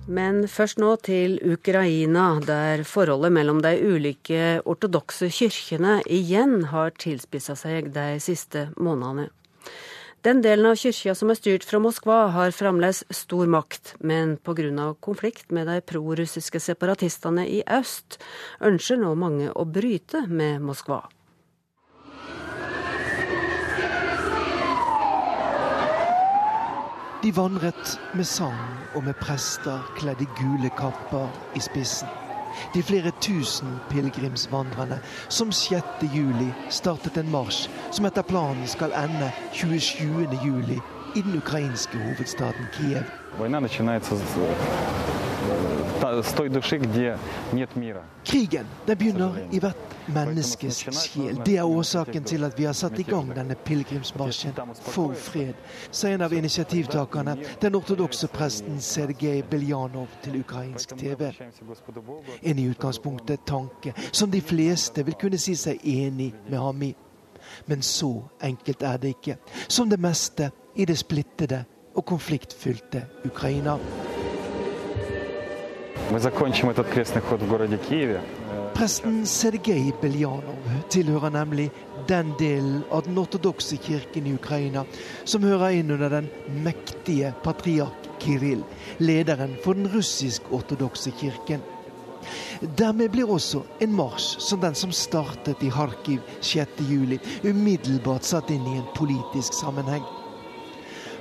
Men 0.04 0.42
først 0.52 0.82
nå 0.84 0.90
til 1.00 1.38
Ukraina, 1.48 2.26
der 2.44 2.84
forholdet 2.84 3.32
mellom 3.38 3.64
de 3.64 3.72
ulike 3.80 4.60
ortodokse 4.68 5.30
kirkene 5.32 6.02
igjen 6.04 6.68
har 6.74 6.92
tilspissa 6.92 7.56
seg 7.56 7.88
de 7.96 8.20
siste 8.20 8.66
månedene. 8.76 9.30
Den 10.24 10.38
delen 10.40 10.64
av 10.64 10.78
kyrkja 10.80 11.12
som 11.12 11.28
er 11.28 11.36
styrt 11.36 11.66
fra 11.68 11.76
Moskva, 11.84 12.30
har 12.32 12.54
fremdeles 12.56 13.02
stor 13.12 13.44
makt, 13.44 13.90
men 14.00 14.38
pga. 14.38 14.94
konflikt 15.00 15.50
med 15.52 15.66
de 15.66 15.82
prorussiske 15.84 16.60
separatistene 16.60 17.44
i 17.44 17.60
øst, 17.68 18.16
ønsker 18.60 18.96
nå 18.96 19.14
mange 19.14 19.52
å 19.52 19.66
bryte 19.66 20.24
med 20.26 20.62
Moskva. 20.62 21.02
De 27.22 27.30
vandret 27.32 27.98
med 28.14 28.24
sang 28.24 28.64
og 28.94 29.04
med 29.04 29.20
prester 29.20 29.84
kledd 30.00 30.24
i 30.24 30.28
gule 30.40 30.70
kapper 30.72 31.28
i 31.52 31.60
spissen 31.60 32.23
de 32.74 32.82
flere 32.82 33.12
tusen 33.20 33.78
pilegrimsvandrerne 33.90 34.98
som 35.28 35.52
6. 35.52 35.82
juli 36.14 36.52
startet 36.70 37.16
en 37.16 37.30
marsj 37.30 37.68
som 37.90 38.06
etter 38.06 38.22
planen 38.22 38.66
skal 38.68 38.94
ende 39.04 39.32
27. 39.52 40.28
juli 40.44 40.80
i 41.14 41.22
den 41.22 41.36
ukrainske 41.36 41.98
hovedstaden 41.98 42.66
Kiev. 42.72 43.04
Krigen 48.24 48.66
den 48.86 48.98
begynner 48.98 49.38
i 49.52 49.58
hvert 49.58 49.94
menneskes 50.06 50.76
sjel. 50.92 51.40
Det 51.46 51.56
er 51.56 51.64
årsaken 51.64 52.24
til 52.24 52.44
at 52.44 52.58
vi 52.58 52.64
har 52.64 52.76
satt 52.76 52.98
i 52.98 53.06
gang 53.08 53.30
denne 53.36 53.54
pilegrimsmarsjen 53.54 54.52
for 54.80 55.14
fred, 55.16 55.54
sier 55.90 56.18
en 56.18 56.26
av 56.26 56.34
initiativtakerne, 56.36 57.36
den 57.62 57.78
ortodokse 57.78 58.28
presten 58.28 58.80
Sergej 58.80 59.42
Beljanov 59.50 60.08
til 60.22 60.40
ukrainsk 60.40 60.96
TV. 61.00 61.30
En 62.42 62.58
i 62.58 62.68
utgangspunktet 62.68 63.46
tanke 63.46 63.94
som 64.12 64.30
de 64.30 64.40
fleste 64.40 65.04
vil 65.04 65.16
kunne 65.20 65.40
si 65.40 65.56
seg 65.56 65.80
enig 65.84 66.32
med 66.48 66.58
ham 66.58 66.82
i. 66.82 66.94
Men 67.66 67.82
så 67.82 68.22
enkelt 68.42 68.82
er 68.82 69.00
det 69.00 69.16
ikke. 69.16 69.38
Som 69.68 69.90
det 69.90 70.00
meste 70.00 70.50
i 70.74 70.84
det 70.84 70.98
splittede 70.98 71.64
og 71.94 72.04
konfliktfylte 72.04 73.06
Ukraina. 73.24 73.78
Мы 76.11 76.19
закончим 76.19 76.69
этот 76.69 76.87
крестный 76.87 77.21
ход 77.21 77.41
в 77.41 77.47
городе 77.47 77.77
Киеве. 77.77 78.21
Presten 78.73 79.25
Sergej 79.25 79.93
Beljanov 80.01 80.55
tilhører 80.89 81.29
nemlig 81.29 81.69
den 82.07 82.31
delen 82.39 82.83
av 82.91 83.03
den 83.03 83.17
ortodokse 83.19 83.77
kirken 83.77 84.25
i 84.25 84.33
Ukraina 84.33 84.85
som 85.25 85.43
hører 85.43 85.75
inn 85.81 85.91
under 85.91 86.09
den 86.09 86.29
mektige 86.63 87.33
patriark 87.43 88.07
Kiril, 88.19 88.63
lederen 88.99 89.57
for 89.63 89.73
den 89.73 89.89
russisk-ortodokse 89.91 91.11
kirken. 91.19 91.61
Dermed 92.61 93.11
blir 93.11 93.31
også 93.31 93.63
en 93.79 93.93
marsj 93.95 94.39
som 94.43 94.63
den 94.63 94.75
som 94.75 94.91
startet 94.95 95.63
i 95.63 95.71
Kharkiv 95.71 96.23
6.7, 96.41 97.19
umiddelbart 97.47 98.27
satt 98.27 98.51
inn 98.51 98.67
i 98.67 98.79
en 98.79 98.89
politisk 98.95 99.55
sammenheng. 99.55 100.03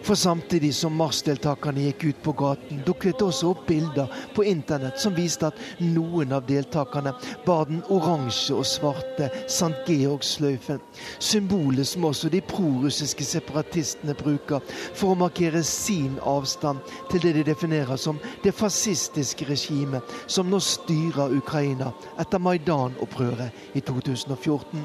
For 0.03 0.15
samtidig 0.19 0.73
som 0.75 0.95
marsdeltakerne 0.99 1.85
gikk 1.85 2.03
ut 2.09 2.17
på 2.25 2.31
gaten, 2.35 2.81
dukket 2.83 3.21
også 3.23 3.53
opp 3.53 3.61
bilder 3.69 4.11
på 4.35 4.43
internett 4.43 4.99
som 4.99 5.15
viste 5.15 5.47
at 5.47 5.59
noen 5.79 6.33
av 6.35 6.43
deltakerne 6.49 7.13
bar 7.45 7.69
den 7.69 7.79
oransje 7.87 8.57
og 8.57 8.67
svarte 8.67 9.29
St. 9.45 9.71
Georg-sløyfen. 9.87 10.81
Symbolet 11.23 11.87
som 11.87 12.09
også 12.09 12.31
de 12.33 12.41
prorussiske 12.43 13.23
separatistene 13.23 14.15
bruker 14.19 14.59
for 14.91 15.13
å 15.13 15.19
markere 15.21 15.63
sin 15.63 16.17
avstand 16.19 16.83
til 17.11 17.23
det 17.23 17.37
de 17.37 17.45
definerer 17.53 17.95
som 17.95 18.19
det 18.43 18.51
fascistiske 18.57 19.47
regimet 19.47 20.17
som 20.27 20.51
nå 20.51 20.59
styrer 20.59 21.31
Ukraina 21.39 21.93
etter 22.19 22.43
Maidan-opprøret 22.43 23.71
i 23.71 23.85
2014. 23.87 24.83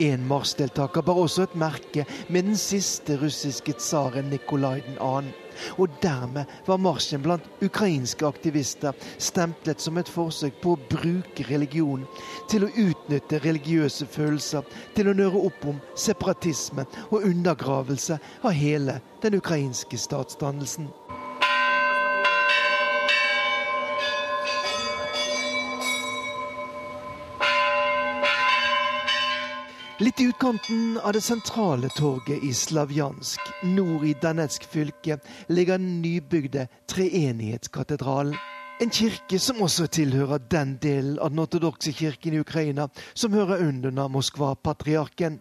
En 0.00 0.22
marsjdeltaker 0.24 1.04
bar 1.04 1.18
også 1.20 1.44
et 1.44 1.54
merke 1.60 2.06
med 2.32 2.46
den 2.48 2.56
siste 2.56 3.18
russiske 3.20 3.74
tsaren 3.76 4.30
Nikolai 4.32 4.80
2. 4.96 5.08
Og 5.76 5.98
dermed 6.00 6.48
var 6.64 6.80
marsjen 6.80 7.20
blant 7.20 7.44
ukrainske 7.60 8.24
aktivister 8.24 8.96
stemplet 9.20 9.82
som 9.84 10.00
et 10.00 10.08
forsøk 10.08 10.56
på 10.62 10.72
å 10.72 10.80
bruke 10.94 11.44
religion 11.50 12.06
til 12.48 12.64
å 12.64 12.72
utnytte 12.72 13.42
religiøse 13.44 14.08
følelser 14.08 14.64
til 14.96 15.10
å 15.10 15.16
nøre 15.20 15.44
opp 15.50 15.68
om 15.74 15.84
separatisme 15.92 16.86
og 17.10 17.28
undergravelse 17.28 18.16
av 18.40 18.56
hele 18.56 19.02
den 19.20 19.36
ukrainske 19.36 20.00
statsdannelsen. 20.00 20.88
Litt 30.00 30.20
i 30.20 30.24
utkanten 30.24 30.98
av 31.04 31.12
det 31.12 31.20
sentrale 31.20 31.88
torget 31.92 32.44
i 32.44 32.54
Slavjansk, 32.56 33.40
nord 33.68 34.06
i 34.08 34.14
Danetsk 34.16 34.64
fylke, 34.64 35.18
ligger 35.52 35.76
den 35.76 35.98
nybygde 36.00 36.62
treenighetskatedralen. 36.88 38.38
En 38.80 38.88
kirke 38.88 39.36
som 39.36 39.60
også 39.60 39.90
tilhører 39.92 40.40
den 40.48 40.78
delen 40.80 41.18
av 41.20 41.34
den 41.34 41.42
ortodokse 41.44 41.92
kirken 41.92 42.32
i 42.32 42.40
Ukraina 42.40 42.88
som 43.12 43.36
hører 43.36 43.60
under 43.66 44.08
Moskva-patriarken. 44.08 45.36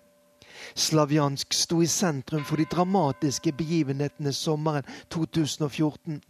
Slavjansk 0.75 1.55
sto 1.55 1.83
i 1.83 1.87
sentrum 1.87 2.45
for 2.45 2.59
de 2.59 2.67
dramatiske 2.71 3.53
begivenhetene 3.55 4.33
sommeren 4.35 4.87
2014, 5.13 6.21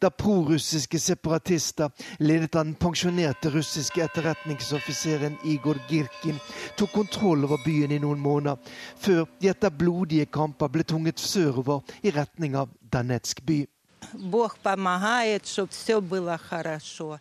da 0.00 0.10
prorussiske 0.10 0.98
separatister, 1.00 1.92
ledet 2.18 2.56
av 2.56 2.66
den 2.66 2.74
pensjonerte 2.74 3.52
russiske 3.54 4.02
etterretningsoffiseren 4.04 5.38
Igor 5.44 5.80
Girkin, 5.88 6.40
tok 6.76 6.92
kontroll 6.92 7.46
over 7.48 7.62
byen 7.64 7.94
i 7.94 8.00
noen 8.02 8.20
måneder, 8.20 8.58
før 9.00 9.24
de 9.40 9.52
etter 9.52 9.72
blodige 9.72 10.26
kamper 10.26 10.72
ble 10.72 10.84
tvunget 10.84 11.22
sørover 11.22 11.80
i 12.02 12.12
retning 12.12 12.58
av 12.60 12.72
Danetsk 12.92 13.44
by. 13.46 13.64
Бог 14.12 14.58
помогает, 14.62 15.46
чтобы 15.46 15.72
все 15.72 16.00
было 16.00 16.36
хорошо. 16.36 17.18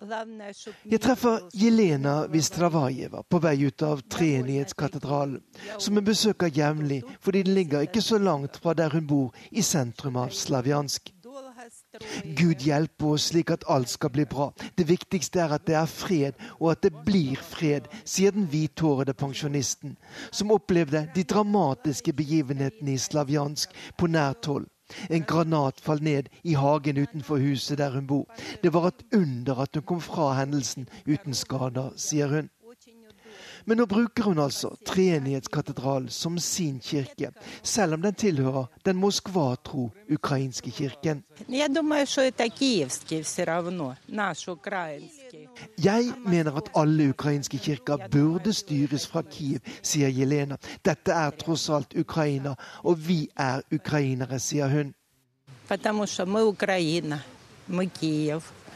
Jeg 0.00 1.00
treffer 1.04 1.42
Jelena 1.52 2.24
Vistravajeva 2.32 3.20
på 3.28 3.40
vei 3.44 3.56
ut 3.66 3.82
av 3.84 4.00
Treenighetskatedralen, 4.08 5.42
som 5.76 5.98
hun 5.98 6.06
besøker 6.06 6.52
jevnlig 6.56 7.02
fordi 7.20 7.42
den 7.44 7.58
ligger 7.58 7.84
ikke 7.84 8.00
så 8.04 8.18
langt 8.18 8.56
fra 8.62 8.72
der 8.74 8.96
hun 8.96 9.06
bor, 9.06 9.34
i 9.50 9.62
sentrum 9.62 10.16
av 10.16 10.32
Slavjansk. 10.32 11.12
Gud 12.24 12.64
hjelpe 12.64 13.12
oss 13.12 13.28
slik 13.28 13.50
at 13.52 13.66
alt 13.68 13.92
skal 13.92 14.12
bli 14.14 14.24
bra. 14.24 14.48
Det 14.78 14.88
viktigste 14.88 15.42
er 15.44 15.54
at 15.58 15.66
det 15.68 15.76
er 15.76 15.90
fred, 15.90 16.40
og 16.58 16.72
at 16.72 16.82
det 16.86 16.94
blir 17.04 17.36
fred, 17.36 17.88
sier 18.04 18.32
den 18.32 18.48
hvithårede 18.48 19.12
pensjonisten, 19.12 19.98
som 20.30 20.54
opplevde 20.56 21.04
de 21.14 21.26
dramatiske 21.28 22.14
begivenhetene 22.16 22.96
i 22.96 23.00
Slavjansk 23.00 23.76
på 23.98 24.08
nært 24.08 24.48
hold. 24.48 24.70
En 25.10 25.26
granat 25.26 25.80
falt 25.80 26.02
ned 26.02 26.30
i 26.42 26.54
hagen 26.58 27.02
utenfor 27.02 27.42
huset 27.42 27.78
der 27.78 27.90
hun 27.96 28.06
bor. 28.06 28.26
Det 28.62 28.72
var 28.72 28.90
et 28.90 29.04
under 29.16 29.62
at 29.66 29.74
hun 29.74 29.82
kom 29.82 30.00
fra 30.00 30.32
hendelsen 30.40 30.88
uten 31.06 31.34
skader, 31.34 31.92
sier 31.96 32.28
hun. 32.28 32.50
Men 33.64 33.80
nå 33.80 33.86
bruker 33.86 34.24
hun 34.30 34.40
altså 34.40 34.72
Treenighetskatedralen 34.88 36.08
som 36.08 36.38
sin 36.38 36.80
kirke, 36.80 37.32
selv 37.62 37.94
om 37.94 38.02
den 38.02 38.16
tilhører 38.16 38.70
den 38.86 38.96
Moskva-tro 38.96 39.90
ukrainske 40.10 40.70
kirken. 40.70 41.24
Jeg 45.84 46.12
mener 46.26 46.56
at 46.56 46.70
alle 46.76 47.08
ukrainske 47.08 47.58
kirker 47.58 47.96
burde 48.10 48.52
styres 48.52 49.06
fra 49.06 49.22
Kiev, 49.22 49.60
sier 49.82 50.08
Jelena. 50.08 50.56
Dette 50.84 51.12
er 51.12 51.30
tross 51.30 51.68
alt 51.70 51.94
Ukraina, 51.98 52.54
og 52.84 53.08
vi 53.08 53.28
er 53.36 53.60
ukrainere, 53.72 54.38
sier 54.38 54.68
hun. 54.68 54.94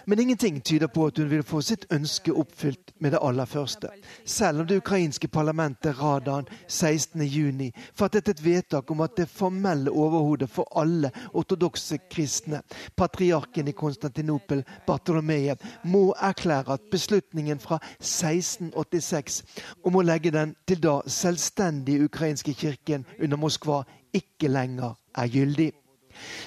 Men 0.07 0.21
ingenting 0.21 0.61
tyder 0.61 0.87
på 0.87 1.07
at 1.07 1.19
hun 1.19 1.31
vil 1.31 1.43
få 1.43 1.61
sitt 1.65 1.87
ønske 1.93 2.33
oppfylt 2.33 2.93
med 3.01 3.15
det 3.15 3.21
aller 3.23 3.49
første. 3.49 3.89
Selv 4.25 4.61
om 4.61 4.67
det 4.67 4.77
ukrainske 4.83 5.29
parlamentet 5.29 5.97
Radan 6.01 6.49
16.6 6.69 7.71
fattet 7.97 8.29
et 8.29 8.45
vedtak 8.45 8.91
om 8.91 9.01
at 9.01 9.17
det 9.17 9.29
formelle 9.29 9.91
overhodet 9.91 10.51
for 10.51 10.69
alle 10.77 11.11
ortodokse 11.33 11.99
kristne, 12.11 12.61
patriarken 12.97 13.69
i 13.69 13.73
Konstantinopel, 13.77 14.65
Bartolomejev, 14.87 15.57
må 15.85 16.15
erklære 16.21 16.77
at 16.77 16.91
beslutningen 16.91 17.61
fra 17.61 17.79
1686 18.01 19.43
om 19.85 19.97
å 19.97 20.05
legge 20.05 20.33
den 20.35 20.55
til 20.69 20.83
da 20.85 21.01
selvstendige 21.07 22.05
ukrainske 22.11 22.53
kirken 22.55 23.07
under 23.21 23.41
Moskva 23.41 23.83
ikke 24.15 24.49
lenger 24.49 24.95
er 25.19 25.33
gyldig. 25.33 25.73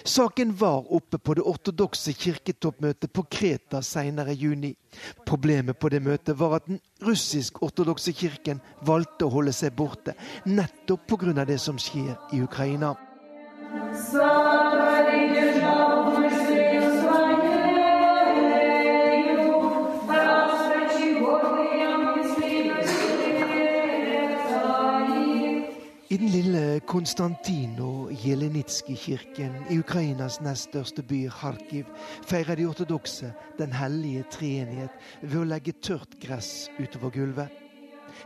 Saken 0.03 0.53
var 0.55 0.91
oppe 0.93 1.17
på 1.17 1.33
det 1.37 1.45
ortodokse 1.47 2.13
kirketoppmøtet 2.13 3.11
på 3.13 3.25
Kreta 3.31 3.81
senere 3.81 4.33
i 4.33 4.39
juni. 4.41 4.73
Problemet 5.25 5.79
på 5.79 5.89
det 5.93 6.01
møtet 6.03 6.39
var 6.39 6.57
at 6.59 6.69
den 6.69 6.79
russisk-ortodokse 7.05 8.13
kirken 8.17 8.61
valgte 8.87 9.27
å 9.27 9.33
holde 9.33 9.53
seg 9.55 9.75
borte, 9.77 10.15
nettopp 10.45 11.07
pga. 11.07 11.45
det 11.45 11.59
som 11.59 11.77
skjer 11.77 12.15
i 12.33 12.41
Ukraina. 12.41 12.95
I 26.09 26.17
den 26.17 26.29
lille 26.29 26.79
Konstantino 26.87 28.09
Jelenitskij-kirken 28.25 29.51
i 29.69 29.79
Ukrainas 29.79 30.37
nest 30.41 30.69
største 30.69 31.03
by, 31.03 31.25
Kharkiv, 31.29 31.89
feirer 32.23 32.55
de 32.55 32.65
ortodokse 32.65 33.33
Den 33.59 33.73
hellige 33.75 34.23
treenighet 34.31 34.95
ved 35.21 35.35
å 35.41 35.49
legge 35.49 35.73
tørt 35.83 36.15
gress 36.23 36.69
utover 36.79 37.11
gulvet. 37.11 37.51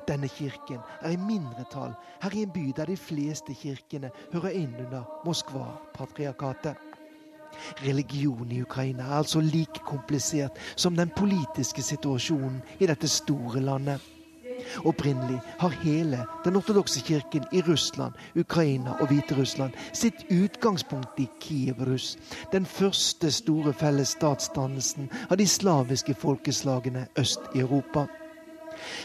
Denne 0.06 0.30
kirken 0.30 0.78
er 1.02 1.16
i 1.16 1.18
mindretall 1.18 1.98
her 2.22 2.38
i 2.38 2.46
en 2.46 2.54
by 2.54 2.68
der 2.78 2.94
de 2.94 3.00
fleste 3.02 3.58
kirkene 3.58 4.14
hører 4.30 4.62
inn 4.62 4.78
under 4.86 5.10
Moskva-patriarkatet. 5.26 6.78
Religion 7.82 8.52
i 8.52 8.62
Ukraina 8.62 9.10
er 9.10 9.20
altså 9.24 9.42
like 9.42 9.82
komplisert 9.90 10.62
som 10.76 10.94
den 10.96 11.10
politiske 11.18 11.82
situasjonen 11.82 12.62
i 12.78 12.94
dette 12.94 13.10
store 13.10 13.66
landet. 13.74 14.21
Opprinnelig 14.86 15.40
har 15.60 15.76
hele 15.84 16.26
den 16.46 16.56
ortodokse 16.56 17.02
kirken 17.06 17.46
i 17.52 17.62
Russland, 17.68 18.14
Ukraina 18.36 18.96
og 19.00 19.08
Hviterussland 19.12 19.74
sitt 19.94 20.26
utgangspunkt 20.32 21.20
i 21.20 21.28
Kiev-Russ, 21.42 22.18
den 22.52 22.66
første 22.66 23.32
store 23.32 23.74
felles 23.74 24.16
statsdannelsen 24.18 25.12
av 25.30 25.38
de 25.38 25.48
slaviske 25.48 26.16
folkeslagene 26.18 27.08
øst 27.20 27.56
i 27.56 27.64
Europa. 27.66 28.08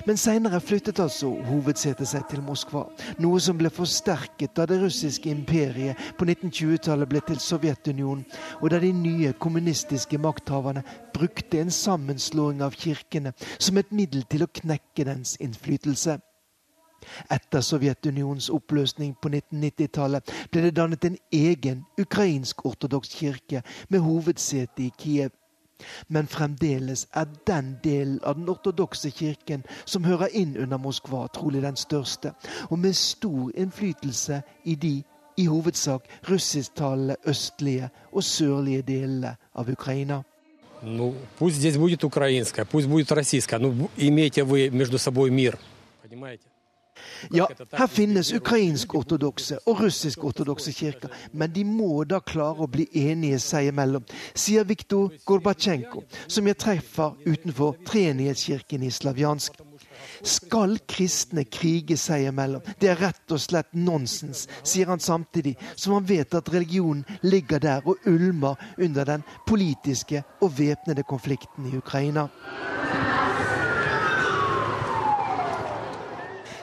Men 0.06 0.18
seinere 0.20 0.60
flyttet 0.60 1.00
altså 1.02 1.30
hovedsetet 1.48 2.08
seg 2.08 2.26
til 2.30 2.42
Moskva, 2.44 2.84
noe 3.22 3.40
som 3.42 3.58
ble 3.58 3.70
forsterket 3.72 4.54
da 4.56 4.66
det 4.68 4.80
russiske 4.82 5.30
imperiet 5.30 6.00
på 6.18 6.28
1920-tallet 6.28 7.10
ble 7.10 7.22
til 7.26 7.40
Sovjetunionen, 7.42 8.24
og 8.60 8.70
da 8.72 8.80
de 8.82 8.92
nye 8.96 9.34
kommunistiske 9.40 10.20
makthaverne 10.22 10.84
brukte 11.16 11.60
en 11.60 11.72
sammenslåing 11.72 12.62
av 12.64 12.76
kirkene 12.76 13.34
som 13.58 13.78
et 13.80 13.92
middel 13.92 14.26
til 14.30 14.46
å 14.46 14.52
knekke 14.60 15.08
dens 15.08 15.36
innflytelse. 15.42 16.18
Etter 17.30 17.60
Sovjetunionens 17.60 18.48
oppløsning 18.50 19.14
på 19.20 19.30
1990-tallet 19.30 20.32
ble 20.50 20.62
det 20.66 20.76
dannet 20.78 21.04
en 21.06 21.18
egen 21.34 21.84
ukrainsk-ortodoks 22.00 23.12
kirke 23.18 23.62
med 23.92 24.04
hovedsete 24.04 24.86
i 24.86 24.92
Kiev. 24.98 25.34
Men 26.07 26.27
fremdeles 26.27 27.07
er 27.13 27.25
den 27.47 27.77
delen 27.83 28.19
av 28.23 28.35
den 28.37 28.49
ortodokse 28.49 29.09
kirken 29.09 29.63
som 29.85 30.03
hører 30.05 30.29
inn 30.37 30.57
under 30.57 30.77
Moskva, 30.77 31.27
trolig 31.33 31.63
den 31.63 31.75
største, 31.75 32.33
og 32.69 32.79
med 32.79 32.93
stor 32.93 33.49
innflytelse 33.57 34.41
i 34.65 34.75
de 34.75 35.01
i 35.37 35.45
hovedsak 35.45 36.05
russisktalende 36.29 37.15
østlige 37.25 37.89
og 38.11 38.23
sørlige 38.23 38.81
delene 38.81 39.35
av 39.55 39.69
Ukraina. 39.69 40.23
Ну, 40.83 41.13
пусть 41.37 41.57
здесь 41.57 41.77
будет 41.77 42.03
украинская, 42.03 42.65
пусть 42.65 42.87
будет 42.87 43.11
российская. 43.11 43.59
Ну, 43.59 43.89
имейте 43.97 44.43
вы 44.43 44.69
между 44.71 44.97
собой 44.97 45.29
мир. 45.29 45.59
Понимаете? 46.01 46.43
Ja, 47.34 47.46
her 47.72 47.86
finnes 47.90 48.32
ukrainsk-ortodokse 48.36 49.58
og 49.66 49.80
russisk-ortodokse 49.84 50.72
kirker, 50.72 51.12
men 51.32 51.52
de 51.54 51.64
må 51.64 52.04
da 52.08 52.20
klare 52.24 52.64
å 52.64 52.70
bli 52.70 52.88
enige 53.06 53.40
seg 53.42 53.70
imellom, 53.72 54.04
sier 54.34 54.66
Viktor 54.68 55.14
Gorbatsjenko, 55.26 56.04
som 56.28 56.46
jeg 56.46 56.60
treffer 56.62 57.16
utenfor 57.26 57.78
Treenighetskirken 57.86 58.86
i 58.86 58.92
Slavjansk. 58.94 59.62
Skal 60.26 60.78
kristne 60.88 61.44
krige 61.48 61.96
seg 62.00 62.26
imellom? 62.30 62.64
Det 62.80 62.90
er 62.92 63.00
rett 63.00 63.32
og 63.34 63.40
slett 63.42 63.72
nonsens, 63.76 64.46
sier 64.62 64.90
han 64.92 65.02
samtidig 65.02 65.56
som 65.74 65.96
han 65.96 66.08
vet 66.08 66.36
at 66.36 66.52
religionen 66.52 67.04
ligger 67.26 67.62
der 67.62 67.86
og 67.86 68.06
ulmer 68.08 68.60
under 68.78 69.08
den 69.08 69.26
politiske 69.46 70.24
og 70.40 70.56
væpnede 70.58 71.06
konflikten 71.08 71.68
i 71.70 71.76
Ukraina. 71.76 72.28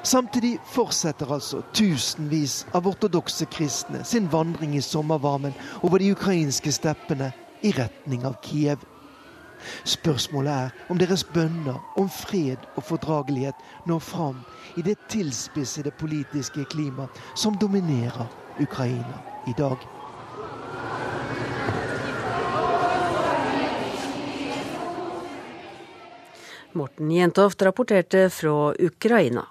Samtidig 0.03 0.57
fortsetter 0.67 1.29
altså 1.31 1.61
tusenvis 1.71 2.65
av 2.75 2.87
ortodokse 2.91 3.45
kristne 3.47 4.01
sin 4.03 4.25
vandring 4.31 4.75
i 4.75 4.81
sommervarmen 4.83 5.55
over 5.79 6.03
de 6.03 6.09
ukrainske 6.11 6.73
steppene 6.75 7.29
i 7.63 7.71
retning 7.71 8.25
av 8.27 8.35
Kiev. 8.43 8.83
Spørsmålet 9.87 10.51
er 10.51 10.91
om 10.91 10.99
deres 10.99 11.23
bønner 11.23 11.79
om 11.95 12.11
fred 12.11 12.67
og 12.75 12.83
fordragelighet 12.83 13.63
når 13.87 14.03
fram 14.03 14.43
i 14.75 14.83
det 14.83 14.97
tilspissede 15.07 15.95
politiske 15.95 16.67
klima 16.75 17.07
som 17.31 17.55
dominerer 17.55 18.27
Ukraina 18.59 19.23
i 19.47 19.55
dag. 19.55 19.79
Morten 26.73 27.11
Jentoft 27.11 27.61
rapporterte 27.61 28.29
fra 28.29 28.73
Ukraina. 28.79 29.47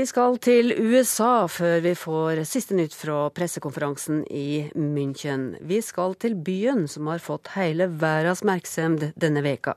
Vi 0.00 0.06
skal 0.08 0.38
til 0.40 0.72
USA 0.80 1.44
før 1.52 1.82
vi 1.84 1.90
får 1.98 2.38
siste 2.48 2.72
nytt 2.72 2.94
fra 2.96 3.26
pressekonferansen 3.36 4.22
i 4.32 4.70
München. 4.72 5.58
Vi 5.60 5.82
skal 5.84 6.14
til 6.16 6.38
byen 6.40 6.86
som 6.88 7.10
har 7.10 7.20
fått 7.20 7.50
hele 7.52 7.84
verdens 8.00 8.40
oppmerksomhet 8.40 9.12
denne 9.20 9.42
veka. 9.44 9.74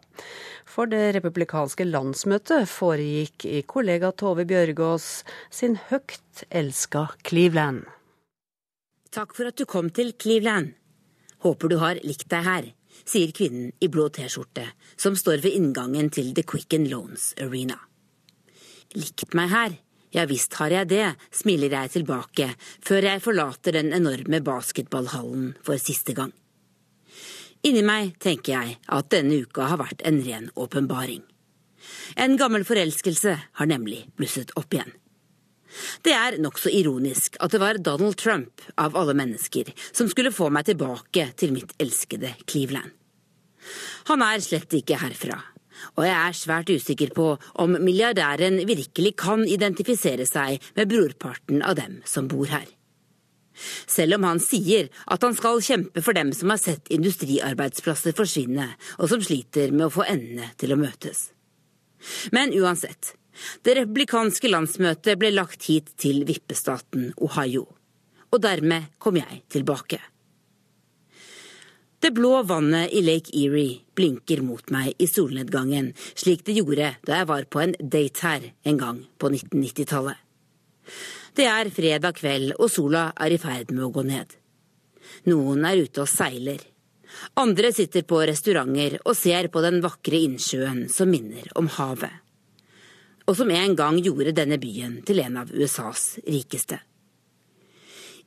For 0.63 0.87
det 0.87 1.17
republikanske 1.17 1.89
landsmøtet 1.89 2.71
foregikk 2.71 3.49
i 3.51 3.65
kollega 3.67 4.13
Tove 4.15 4.47
Bjørgaas 4.47 5.09
sin 5.51 5.75
høgt 5.91 6.45
elska 6.47 7.09
Cleveland. 7.27 7.83
Takk 9.11 9.35
for 9.35 9.51
at 9.51 9.59
du 9.59 9.67
kom 9.67 9.91
til 9.91 10.15
Cleveland. 10.15 10.71
Håper 11.43 11.67
du 11.67 11.81
har 11.83 11.99
likt 11.99 12.29
deg 12.31 12.47
her, 12.47 12.75
sier 13.03 13.35
kvinnen 13.35 13.73
i 13.83 13.91
blå 13.91 14.07
T-skjorte 14.07 14.69
som 14.95 15.19
står 15.19 15.43
ved 15.43 15.59
inngangen 15.59 16.13
til 16.15 16.31
The 16.31 16.47
Quicken 16.47 16.87
Loans 16.87 17.33
Arena. 17.43 17.75
Likt 18.95 19.33
meg 19.35 19.51
her? 19.51 19.82
Ja 20.13 20.27
visst 20.29 20.53
har 20.59 20.73
jeg 20.73 20.91
det, 20.91 21.05
smiler 21.33 21.73
jeg 21.73 21.93
tilbake 21.97 22.51
før 22.85 23.09
jeg 23.09 23.21
forlater 23.25 23.79
den 23.79 23.93
enorme 23.97 24.39
basketballhallen 24.45 25.53
for 25.65 25.81
siste 25.81 26.13
gang. 26.17 26.33
Inni 27.63 27.81
meg 27.85 28.17
tenker 28.21 28.53
jeg 28.53 28.75
at 28.91 29.09
denne 29.13 29.39
uka 29.45 29.69
har 29.71 29.79
vært 29.79 30.03
en 30.05 30.19
ren 30.25 30.49
åpenbaring. 30.59 31.23
En 32.19 32.35
gammel 32.37 32.65
forelskelse 32.67 33.37
har 33.59 33.69
nemlig 33.69 34.03
blusset 34.19 34.51
opp 34.59 34.75
igjen. 34.75 34.91
Det 36.05 36.13
er 36.13 36.37
nokså 36.43 36.69
ironisk 36.69 37.39
at 37.41 37.55
det 37.55 37.61
var 37.63 37.79
Donald 37.81 38.19
Trump, 38.21 38.61
av 38.77 38.97
alle 38.99 39.15
mennesker, 39.17 39.71
som 39.91 40.09
skulle 40.11 40.33
få 40.35 40.51
meg 40.53 40.67
tilbake 40.69 41.31
til 41.39 41.55
mitt 41.55 41.73
elskede 41.81 42.35
Cleveland. 42.45 42.91
Han 44.11 44.21
er 44.21 44.43
slett 44.43 44.75
ikke 44.75 44.99
herfra, 45.01 45.39
og 45.95 46.05
jeg 46.07 46.15
er 46.15 46.37
svært 46.37 46.71
usikker 46.73 47.13
på 47.15 47.33
om 47.63 47.75
milliardæren 47.79 48.61
virkelig 48.67 49.15
kan 49.19 49.43
identifisere 49.47 50.27
seg 50.29 50.63
med 50.77 50.89
brorparten 50.91 51.63
av 51.65 51.77
dem 51.79 52.01
som 52.09 52.29
bor 52.31 52.49
her. 52.51 52.67
Selv 53.87 54.17
om 54.17 54.25
han 54.25 54.41
sier 54.41 54.89
at 55.13 55.23
han 55.25 55.35
skal 55.37 55.61
kjempe 55.61 56.01
for 56.01 56.17
dem 56.17 56.31
som 56.33 56.53
har 56.53 56.61
sett 56.61 56.89
industriarbeidsplasser 56.93 58.15
forsvinne, 58.17 58.71
og 58.97 59.11
som 59.11 59.21
sliter 59.21 59.73
med 59.73 59.87
å 59.87 59.93
få 59.93 60.07
endene 60.09 60.49
til 60.57 60.73
å 60.73 60.79
møtes. 60.79 61.27
Men 62.35 62.53
uansett, 62.57 63.13
det 63.65 63.77
republikanske 63.79 64.49
landsmøtet 64.49 65.19
ble 65.21 65.33
lagt 65.33 65.69
hit 65.69 65.93
til 66.01 66.23
vippestaten 66.27 67.11
Ohio. 67.21 67.67
Og 68.33 68.41
dermed 68.41 68.89
kom 69.01 69.17
jeg 69.21 69.43
tilbake. 69.53 70.01
Det 72.03 72.11
blå 72.11 72.41
vannet 72.43 72.91
i 72.91 73.01
Lake 73.01 73.31
Erie 73.31 73.77
blinker 73.95 74.41
mot 74.43 74.71
meg 74.75 74.97
i 74.99 75.05
solnedgangen, 75.07 75.93
slik 76.19 76.41
det 76.43 76.57
gjorde 76.57 76.89
da 77.07 77.21
jeg 77.21 77.29
var 77.29 77.47
på 77.47 77.61
en 77.63 77.75
date 77.79 78.25
her 78.25 78.47
en 78.67 78.79
gang 78.81 78.99
på 79.15 79.29
1990-tallet. 79.29 80.17
Det 81.31 81.47
er 81.47 81.71
fredag 81.71 82.19
kveld, 82.19 82.57
og 82.59 82.67
sola 82.67 83.05
er 83.15 83.37
i 83.37 83.39
ferd 83.39 83.71
med 83.71 83.85
å 83.87 83.91
gå 83.95 84.03
ned. 84.09 84.35
Noen 85.31 85.63
er 85.63 85.85
ute 85.85 86.03
og 86.03 86.11
seiler. 86.11 86.59
Andre 87.39 87.71
sitter 87.71 88.03
på 88.03 88.19
restauranter 88.27 88.99
og 88.99 89.15
ser 89.15 89.47
på 89.47 89.63
den 89.63 89.79
vakre 89.87 90.19
innsjøen 90.27 90.89
som 90.91 91.07
minner 91.07 91.47
om 91.55 91.71
havet. 91.79 92.19
Og 93.31 93.39
som 93.39 93.55
en 93.55 93.79
gang 93.79 94.03
gjorde 94.03 94.35
denne 94.35 94.59
byen 94.59 94.99
til 95.07 95.23
en 95.23 95.39
av 95.45 95.55
USAs 95.55 96.17
rikeste. 96.27 96.83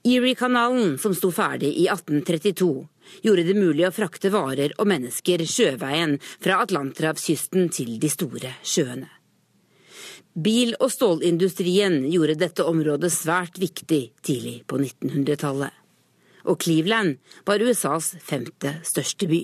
Erie-kanalen, 0.07 0.97
som 0.97 1.13
sto 1.19 1.29
ferdig 1.35 1.77
i 1.77 1.91
1832, 1.93 2.87
gjorde 3.25 3.47
det 3.49 3.57
mulig 3.59 3.87
å 3.89 3.95
frakte 3.95 4.33
varer 4.35 4.75
og 4.77 4.89
mennesker 4.91 5.45
sjøveien 5.49 6.17
fra 6.37 6.61
Atlanterhavskysten 6.65 7.71
til 7.75 7.97
de 8.03 8.11
store 8.13 8.55
sjøene. 8.67 9.09
Bil- 10.37 10.77
og 10.85 10.91
stålindustrien 10.93 12.03
gjorde 12.13 12.37
dette 12.37 12.65
området 12.69 13.09
svært 13.15 13.57
viktig 13.57 14.03
tidlig 14.21 14.59
på 14.69 14.77
1900-tallet. 14.83 15.73
Og 16.47 16.61
Cleveland 16.61 17.17
var 17.49 17.63
USAs 17.65 18.13
femte 18.23 18.77
største 18.85 19.29
by. 19.31 19.41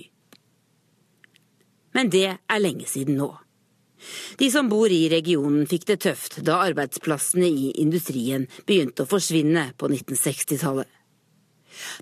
Men 1.97 2.13
det 2.13 2.27
er 2.29 2.61
lenge 2.61 2.85
siden 2.89 3.17
nå. 3.17 3.31
De 4.37 4.49
som 4.51 4.69
bor 4.69 4.91
i 4.91 5.07
regionen 5.09 5.65
fikk 5.69 5.87
det 5.89 5.99
tøft 6.05 6.41
da 6.45 6.59
arbeidsplassene 6.65 7.47
i 7.47 7.71
industrien 7.81 8.45
begynte 8.67 9.05
å 9.05 9.09
forsvinne 9.09 9.71
på 9.79 9.89
1960-tallet. 9.89 10.89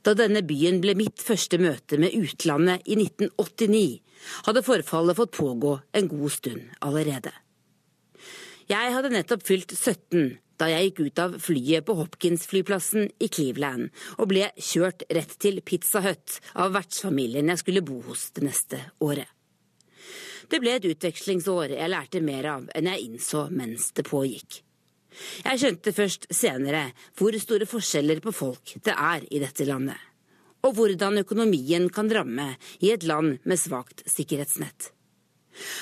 Da 0.05 0.15
denne 0.17 0.43
byen 0.47 0.82
ble 0.84 0.95
mitt 0.99 1.22
første 1.24 1.59
møte 1.61 1.99
med 2.01 2.15
utlandet 2.17 2.86
i 2.86 2.97
1989, 2.99 4.01
hadde 4.47 4.65
forfallet 4.65 5.17
fått 5.17 5.36
pågå 5.38 5.74
en 5.97 6.09
god 6.11 6.36
stund 6.36 6.78
allerede. 6.86 7.34
Jeg 8.72 8.93
hadde 8.95 9.11
nettopp 9.11 9.43
fylt 9.43 9.74
17 9.76 10.38
da 10.61 10.67
jeg 10.69 10.91
gikk 10.91 10.99
ut 11.07 11.19
av 11.24 11.36
flyet 11.41 11.86
på 11.88 11.95
Hopkins-flyplassen 11.97 13.07
i 13.17 13.30
Cleveland 13.34 13.89
og 14.19 14.30
ble 14.30 14.51
kjørt 14.61 15.07
rett 15.09 15.34
til 15.41 15.57
Pizza 15.65 16.03
Hut 16.05 16.38
av 16.53 16.76
vertsfamilien 16.76 17.49
jeg 17.49 17.63
skulle 17.63 17.84
bo 17.86 17.97
hos 18.05 18.30
det 18.38 18.45
neste 18.45 18.84
året. 19.01 19.26
Det 20.51 20.59
ble 20.61 20.76
et 20.78 20.86
utvekslingsår 20.86 21.78
jeg 21.78 21.89
lærte 21.89 22.22
mer 22.22 22.49
av 22.53 22.67
enn 22.76 22.89
jeg 22.91 23.07
innså 23.07 23.47
mens 23.55 23.89
det 23.97 24.05
pågikk. 24.05 24.61
Jeg 25.43 25.59
skjønte 25.59 25.93
først 25.95 26.30
senere 26.34 26.86
hvor 27.20 27.36
store 27.41 27.68
forskjeller 27.70 28.22
på 28.24 28.34
folk 28.36 28.78
det 28.86 28.95
er 28.95 29.28
i 29.30 29.41
dette 29.43 29.68
landet, 29.68 29.99
og 30.64 30.78
hvordan 30.78 31.22
økonomien 31.24 31.89
kan 31.93 32.09
ramme 32.14 32.53
i 32.80 32.93
et 32.93 33.05
land 33.07 33.39
med 33.43 33.59
svakt 33.59 34.05
sikkerhetsnett. 34.09 34.91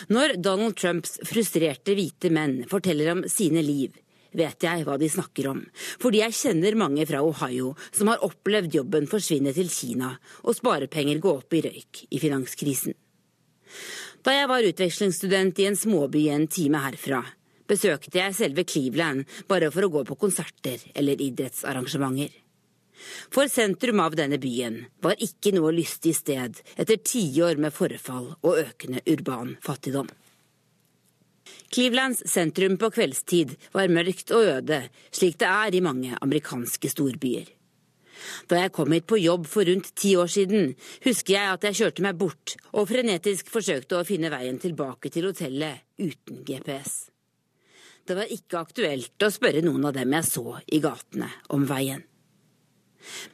Når 0.09 0.39
Donald 0.41 0.77
Trumps 0.79 1.19
frustrerte 1.29 1.93
hvite 1.93 2.31
menn 2.33 2.63
forteller 2.69 3.11
om 3.13 3.25
sine 3.29 3.61
liv, 3.61 3.93
vet 4.33 4.63
jeg 4.65 4.85
hva 4.85 4.97
de 5.01 5.09
snakker 5.09 5.49
om, 5.49 5.61
fordi 6.01 6.21
jeg 6.21 6.37
kjenner 6.37 6.77
mange 6.77 7.05
fra 7.09 7.21
Ohio 7.25 7.73
som 7.89 8.11
har 8.11 8.25
opplevd 8.25 8.75
jobben 8.79 9.09
forsvinne 9.09 9.53
til 9.55 9.69
Kina 9.73 10.15
og 10.43 10.57
sparepenger 10.57 11.21
gå 11.21 11.35
opp 11.41 11.57
i 11.57 11.63
røyk 11.65 12.03
i 12.09 12.21
finanskrisen. 12.21 12.97
Da 14.25 14.33
jeg 14.35 14.49
var 14.51 14.65
utvekslingsstudent 14.67 15.61
i 15.61 15.69
en 15.69 15.77
småby 15.79 16.25
en 16.33 16.47
time 16.51 16.81
herfra, 16.83 17.21
besøkte 17.69 18.19
jeg 18.19 18.35
selve 18.37 18.65
Cleveland 18.67 19.25
bare 19.49 19.71
for 19.73 19.85
å 19.85 19.91
gå 19.93 20.05
på 20.09 20.17
konserter 20.19 20.83
eller 20.97 21.21
idrettsarrangementer. 21.29 22.31
For 23.31 23.47
sentrum 23.47 24.01
av 24.03 24.17
denne 24.19 24.39
byen 24.41 24.81
var 25.03 25.19
ikke 25.23 25.53
noe 25.55 25.71
lystig 25.71 26.17
sted 26.17 26.59
etter 26.75 26.99
tiår 26.99 27.61
med 27.61 27.71
forfall 27.75 28.33
og 28.41 28.57
økende 28.59 29.03
urban 29.07 29.55
fattigdom. 29.63 30.09
Clevelands 31.69 32.23
sentrum 32.29 32.75
på 32.81 32.89
kveldstid 32.93 33.53
var 33.73 33.91
mørkt 33.93 34.33
og 34.35 34.49
øde, 34.57 34.81
slik 35.13 35.37
det 35.41 35.49
er 35.49 35.77
i 35.77 35.83
mange 35.85 36.17
amerikanske 36.21 36.91
storbyer. 36.91 37.47
Da 38.51 38.63
jeg 38.63 38.73
kom 38.75 38.91
hit 38.91 39.07
på 39.07 39.19
jobb 39.21 39.45
for 39.47 39.67
rundt 39.69 39.93
ti 39.95 40.15
år 40.19 40.31
siden, 40.31 40.73
husker 41.05 41.37
jeg 41.37 41.53
at 41.53 41.69
jeg 41.69 41.79
kjørte 41.81 42.05
meg 42.05 42.17
bort 42.19 42.57
og 42.73 42.89
frenetisk 42.89 43.53
forsøkte 43.53 43.99
å 43.99 44.07
finne 44.07 44.33
veien 44.33 44.59
tilbake 44.59 45.13
til 45.13 45.29
hotellet 45.29 45.85
uten 46.01 46.43
GPS. 46.47 47.08
Det 48.09 48.15
var 48.17 48.31
ikke 48.33 48.57
aktuelt 48.57 49.21
å 49.21 49.27
spørre 49.29 49.61
noen 49.61 49.83
av 49.85 49.93
dem 49.93 50.13
jeg 50.15 50.25
så 50.25 50.55
i 50.73 50.79
gatene 50.81 51.27
om 51.53 51.67
veien. 51.69 52.01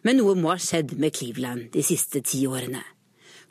Men 0.04 0.20
noe 0.20 0.34
må 0.36 0.50
ha 0.52 0.58
skjedd 0.60 0.98
med 1.00 1.16
Cleveland 1.16 1.70
de 1.72 1.84
siste 1.86 2.20
ti 2.28 2.42
årene, 2.44 2.82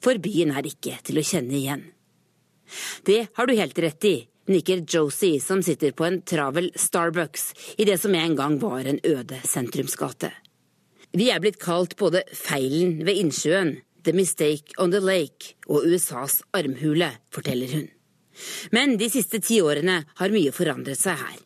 for 0.05 0.21
byen 0.21 0.53
er 0.53 0.69
ikke 0.69 0.99
til 1.09 1.23
å 1.23 1.25
kjenne 1.25 1.57
igjen. 1.57 1.87
Det 3.09 3.23
har 3.39 3.49
du 3.49 3.55
helt 3.57 3.81
rett 3.87 4.05
i, 4.05 4.13
nikker 4.53 4.85
Josie, 4.85 5.41
som 5.41 5.65
sitter 5.65 5.97
på 5.97 6.05
en 6.05 6.21
travel 6.29 6.69
Starbucks 6.77 7.49
i 7.81 7.89
det 7.89 7.97
som 8.05 8.13
en 8.21 8.37
gang 8.37 8.61
var 8.61 8.85
en 8.85 9.01
øde 9.01 9.41
sentrumsgate. 9.49 10.29
Vi 11.17 11.33
er 11.33 11.41
blitt 11.41 11.57
kalt 11.63 11.97
både 11.97 12.27
Feilen 12.37 12.99
ved 13.09 13.25
innsjøen, 13.25 13.79
The 14.05 14.13
Mistake 14.13 14.77
on 14.77 14.93
the 14.93 15.01
Lake 15.01 15.57
og 15.73 15.89
USAs 15.89 16.43
armhule, 16.53 17.15
forteller 17.33 17.79
hun. 17.79 17.93
Men 18.75 18.97
de 19.01 19.11
siste 19.11 19.41
ti 19.45 19.61
årene 19.63 20.01
har 20.19 20.35
mye 20.35 20.53
forandret 20.55 21.01
seg 21.01 21.19
her. 21.21 21.41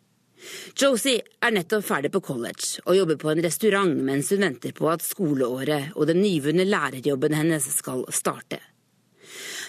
Josie 0.79 1.21
er 1.43 1.53
nettopp 1.53 1.85
ferdig 1.85 2.11
på 2.15 2.23
college 2.25 2.81
og 2.87 2.97
jobber 2.97 3.19
på 3.21 3.31
en 3.33 3.43
restaurant 3.45 3.95
mens 4.07 4.31
hun 4.33 4.45
venter 4.47 4.75
på 4.77 4.89
at 4.93 5.05
skoleåret 5.05 5.95
og 5.97 6.09
den 6.09 6.23
nyvunne 6.23 6.67
lærerjobben 6.69 7.35
hennes 7.37 7.67
skal 7.75 8.05
starte. 8.15 8.61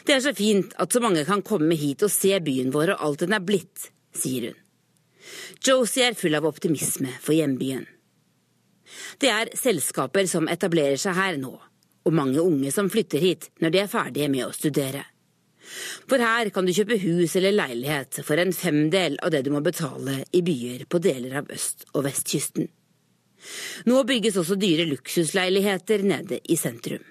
Det 0.06 0.16
er 0.16 0.24
så 0.24 0.34
fint 0.38 0.74
at 0.80 0.94
så 0.94 1.02
mange 1.04 1.26
kan 1.28 1.44
komme 1.46 1.76
hit 1.76 2.06
og 2.06 2.14
se 2.14 2.38
byen 2.44 2.72
vår 2.74 2.96
og 2.96 3.06
alt 3.08 3.26
den 3.26 3.36
er 3.36 3.44
blitt, 3.46 3.90
sier 4.16 4.50
hun. 4.50 4.60
Josie 5.66 6.08
er 6.08 6.18
full 6.18 6.38
av 6.38 6.48
optimisme 6.48 7.12
for 7.22 7.36
hjembyen. 7.36 7.84
Det 9.22 9.30
er 9.30 9.52
selskaper 9.58 10.26
som 10.30 10.48
etablerer 10.50 10.98
seg 10.98 11.18
her 11.18 11.38
nå, 11.38 11.52
og 12.06 12.16
mange 12.16 12.42
unge 12.42 12.72
som 12.74 12.90
flytter 12.90 13.22
hit 13.22 13.50
når 13.62 13.74
de 13.74 13.82
er 13.84 13.92
ferdige 13.92 14.30
med 14.32 14.48
å 14.48 14.56
studere. 14.56 15.04
For 16.10 16.22
her 16.22 16.50
kan 16.54 16.66
du 16.66 16.74
kjøpe 16.76 17.00
hus 17.02 17.36
eller 17.40 17.56
leilighet 17.56 18.22
for 18.26 18.42
en 18.42 18.54
femdel 18.56 19.18
av 19.24 19.34
det 19.34 19.44
du 19.46 19.52
må 19.54 19.62
betale 19.66 20.24
i 20.36 20.44
byer 20.46 20.86
på 20.90 21.02
deler 21.04 21.40
av 21.42 21.52
øst- 21.54 21.88
og 21.94 22.06
vestkysten. 22.08 22.70
Nå 23.88 24.04
bygges 24.04 24.40
også 24.40 24.58
dyre 24.60 24.88
luksusleiligheter 24.90 26.04
nede 26.04 26.42
i 26.44 26.58
sentrum. 26.60 27.04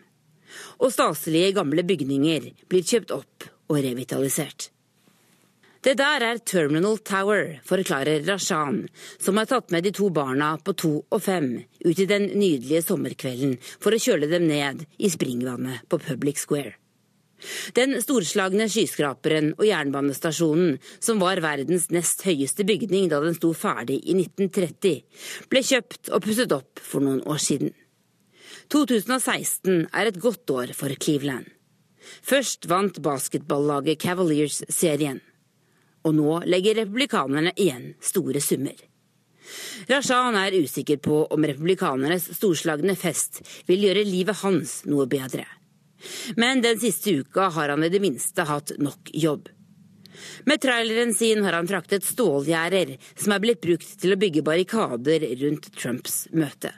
Og 0.82 0.92
staselige 0.92 1.54
gamle 1.56 1.84
bygninger 1.86 2.50
blir 2.68 2.84
kjøpt 2.84 3.14
opp 3.14 3.48
og 3.68 3.80
revitalisert. 3.84 4.70
Det 5.78 5.94
der 5.94 6.24
er 6.26 6.40
Terminal 6.42 6.98
Tower, 7.06 7.60
forklarer 7.64 8.24
Rashan, 8.26 8.88
som 9.22 9.38
har 9.38 9.46
tatt 9.46 9.70
med 9.70 9.86
de 9.86 9.92
to 9.94 10.08
barna 10.10 10.56
på 10.58 10.74
to 10.74 10.90
og 11.06 11.22
fem 11.22 11.52
ut 11.84 12.02
i 12.02 12.08
den 12.10 12.26
nydelige 12.34 12.82
sommerkvelden 12.88 13.54
for 13.78 13.94
å 13.94 14.02
kjøle 14.02 14.26
dem 14.28 14.48
ned 14.50 14.82
i 14.98 15.10
springvannet 15.12 15.86
på 15.88 16.00
Public 16.02 16.42
Square. 16.42 16.74
Den 17.76 17.96
storslagne 18.02 18.66
skyskraperen 18.70 19.52
og 19.56 19.66
jernbanestasjonen, 19.68 20.78
som 21.00 21.20
var 21.22 21.42
verdens 21.44 21.88
nest 21.94 22.24
høyeste 22.26 22.66
bygning 22.68 23.06
da 23.12 23.20
den 23.24 23.36
sto 23.38 23.52
ferdig 23.56 24.00
i 24.02 24.16
1930, 24.18 25.04
ble 25.52 25.62
kjøpt 25.70 26.10
og 26.10 26.24
pusset 26.26 26.56
opp 26.56 26.82
for 26.82 27.04
noen 27.04 27.22
år 27.28 27.40
siden. 27.42 27.72
2016 28.72 29.86
er 29.86 30.10
et 30.10 30.20
godt 30.20 30.50
år 30.52 30.74
for 30.76 30.92
Cleveland. 30.98 31.46
Først 32.24 32.68
vant 32.68 33.00
basketballaget 33.04 34.00
Cavaliers 34.02 34.62
serien 34.72 35.20
og 36.08 36.14
nå 36.16 36.38
legger 36.48 36.82
republikanerne 36.82 37.52
igjen 37.56 37.92
store 38.04 38.42
summer. 38.44 38.76
Rashan 39.88 40.36
er 40.36 40.56
usikker 40.60 41.00
på 41.00 41.22
om 41.32 41.46
republikanernes 41.48 42.28
storslagne 42.36 42.96
fest 42.98 43.40
vil 43.68 43.86
gjøre 43.86 44.04
livet 44.08 44.42
hans 44.42 44.82
noe 44.88 45.08
bedre. 45.08 45.46
Men 46.36 46.62
den 46.64 46.80
siste 46.80 47.20
uka 47.22 47.48
har 47.54 47.74
han 47.74 47.84
i 47.84 47.92
det 47.92 48.02
minste 48.02 48.46
hatt 48.48 48.74
nok 48.78 49.10
jobb. 49.12 49.48
Med 50.44 50.60
traileren 50.60 51.14
sin 51.14 51.44
har 51.44 51.52
han 51.52 51.68
fraktet 51.70 52.06
stålgjerder 52.06 52.96
som 53.14 53.34
er 53.34 53.42
blitt 53.42 53.62
brukt 53.62 53.98
til 54.00 54.14
å 54.14 54.20
bygge 54.20 54.44
barrikader 54.46 55.26
rundt 55.42 55.70
Trumps 55.78 56.26
møte. 56.34 56.72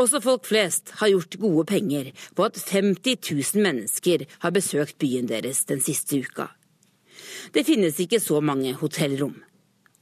Også 0.00 0.22
folk 0.24 0.46
flest 0.48 0.94
har 1.02 1.12
gjort 1.12 1.36
gode 1.40 1.66
penger 1.68 2.10
på 2.36 2.46
at 2.48 2.56
50 2.56 3.18
000 3.28 3.64
mennesker 3.64 4.24
har 4.44 4.54
besøkt 4.56 4.98
byen 5.02 5.28
deres 5.28 5.64
den 5.68 5.82
siste 5.84 6.22
uka. 6.24 6.48
Det 7.52 7.64
finnes 7.68 8.00
ikke 8.00 8.20
så 8.20 8.40
mange 8.40 8.72
hotellrom. 8.80 9.36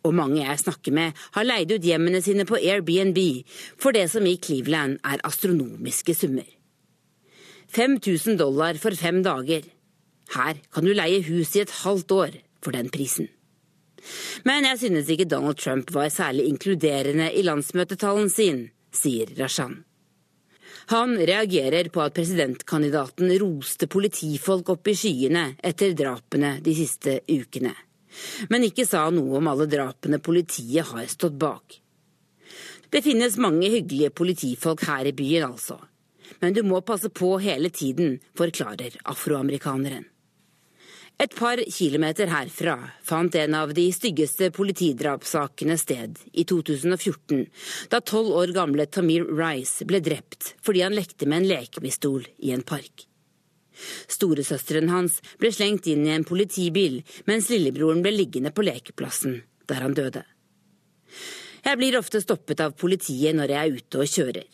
Og 0.07 0.15
mange 0.17 0.41
jeg 0.41 0.63
snakker 0.63 0.95
med, 0.97 1.19
har 1.35 1.45
leid 1.45 1.75
ut 1.75 1.85
hjemmene 1.85 2.23
sine 2.25 2.47
på 2.49 2.57
Airbnb 2.57 3.19
for 3.77 3.93
det 3.93 4.07
som 4.13 4.25
i 4.25 4.39
Cleveland 4.41 5.03
er 5.05 5.21
astronomiske 5.27 6.15
summer. 6.17 6.47
5000 7.71 8.39
dollar 8.39 8.79
for 8.83 8.97
fem 8.99 9.23
dager. 9.23 9.67
Her 10.35 10.59
kan 10.75 10.87
du 10.87 10.95
leie 10.95 11.23
hus 11.27 11.55
i 11.57 11.63
et 11.65 11.75
halvt 11.83 12.13
år 12.15 12.41
for 12.63 12.75
den 12.75 12.91
prisen. 12.91 13.29
Men 14.45 14.65
jeg 14.65 14.79
synes 14.81 15.11
ikke 15.13 15.29
Donald 15.29 15.59
Trump 15.61 15.93
var 15.95 16.09
særlig 16.09 16.49
inkluderende 16.49 17.29
i 17.37 17.45
landsmøtetalen 17.47 18.31
sin, 18.33 18.69
sier 18.91 19.31
Rashan. 19.39 19.83
Han 20.91 21.15
reagerer 21.19 21.91
på 21.93 22.03
at 22.03 22.17
presidentkandidaten 22.17 23.31
roste 23.39 23.87
politifolk 23.87 24.73
opp 24.75 24.91
i 24.91 24.97
skyene 24.99 25.45
etter 25.63 25.93
drapene 25.95 26.57
de 26.65 26.75
siste 26.75 27.21
ukene, 27.31 27.75
men 28.51 28.67
ikke 28.67 28.89
sa 28.89 29.05
noe 29.15 29.39
om 29.39 29.51
alle 29.53 29.69
drapene 29.71 30.19
politiet 30.19 30.91
har 30.91 31.07
stått 31.13 31.39
bak. 31.39 31.79
Det 32.91 33.05
finnes 33.07 33.39
mange 33.39 33.71
hyggelige 33.71 34.11
politifolk 34.11 34.83
her 34.89 35.07
i 35.07 35.15
byen, 35.15 35.53
altså, 35.53 35.79
men 36.41 36.55
du 36.55 36.63
må 36.63 36.81
passe 36.87 37.11
på 37.11 37.37
hele 37.43 37.71
tiden, 37.75 38.19
forklarer 38.39 38.97
afroamerikaneren. 39.11 40.07
Et 41.21 41.35
par 41.37 41.61
kilometer 41.69 42.31
herfra 42.33 42.79
fant 43.05 43.35
en 43.37 43.55
av 43.59 43.75
de 43.77 43.83
styggeste 43.93 44.49
politidrapssakene 44.57 45.77
sted 45.77 46.17
i 46.33 46.47
2014, 46.49 47.43
da 47.93 48.01
tolv 48.01 48.33
år 48.41 48.55
gamle 48.57 48.87
Tamir 48.89 49.27
Rice 49.29 49.85
ble 49.85 50.01
drept 50.01 50.55
fordi 50.65 50.81
han 50.87 50.97
lekte 50.97 51.29
med 51.29 51.43
en 51.43 51.51
lekepistol 51.51 52.25
i 52.41 52.55
en 52.57 52.65
park. 52.65 53.05
Storesøsteren 54.09 54.89
hans 54.93 55.19
ble 55.41 55.53
slengt 55.53 55.91
inn 55.93 56.07
i 56.07 56.15
en 56.15 56.25
politibil, 56.25 57.03
mens 57.29 57.51
lillebroren 57.53 58.01
ble 58.05 58.15
liggende 58.17 58.53
på 58.57 58.65
lekeplassen, 58.65 59.43
der 59.69 59.85
han 59.85 59.97
døde. 59.97 60.25
Jeg 61.61 61.77
blir 61.77 61.99
ofte 62.01 62.25
stoppet 62.25 62.65
av 62.65 62.77
politiet 62.81 63.37
når 63.37 63.53
jeg 63.53 63.61
er 63.61 63.77
ute 63.77 64.01
og 64.01 64.09
kjører. 64.17 64.49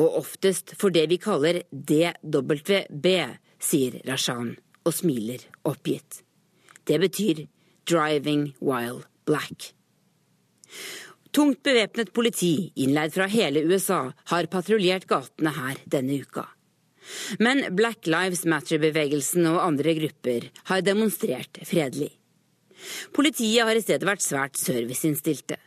Og 0.00 0.16
oftest 0.22 0.74
for 0.80 0.92
det 0.94 1.06
vi 1.10 1.20
kaller 1.20 1.62
DWB, 1.70 3.08
sier 3.60 4.00
Rashan 4.08 4.54
og 4.86 4.96
smiler 4.96 5.44
oppgitt. 5.68 6.22
Det 6.88 6.96
betyr 7.02 7.44
driving 7.84 8.54
while 8.60 9.04
black. 9.28 9.74
Tungt 11.30 11.62
bevæpnet 11.62 12.12
politi, 12.12 12.72
innleid 12.74 13.12
fra 13.14 13.28
hele 13.30 13.62
USA, 13.68 14.08
har 14.32 14.48
patruljert 14.50 15.06
gatene 15.10 15.52
her 15.54 15.78
denne 15.86 16.16
uka. 16.24 16.48
Men 17.38 17.62
Black 17.76 18.08
Lives 18.10 18.42
Matter-bevegelsen 18.46 19.46
og 19.50 19.60
andre 19.62 19.94
grupper 19.98 20.48
har 20.70 20.82
demonstrert 20.86 21.60
fredelig. 21.66 22.10
Politiet 23.14 23.66
har 23.66 23.76
i 23.76 23.82
stedet 23.84 24.08
vært 24.08 24.24
svært 24.24 24.58
serviceinnstilte. 24.58 25.58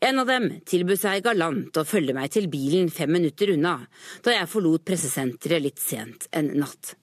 En 0.00 0.20
av 0.22 0.28
dem 0.28 0.50
tilbød 0.68 1.00
seg 1.00 1.24
galant 1.24 1.76
å 1.76 1.86
følge 1.88 2.14
meg 2.16 2.30
til 2.34 2.50
bilen 2.52 2.90
fem 2.92 3.10
minutter 3.12 3.54
unna, 3.54 3.78
da 4.22 4.34
jeg 4.34 4.50
forlot 4.52 4.84
pressesenteret 4.86 5.64
litt 5.64 5.82
sent 5.82 6.28
en 6.36 6.52
natt. 6.60 6.94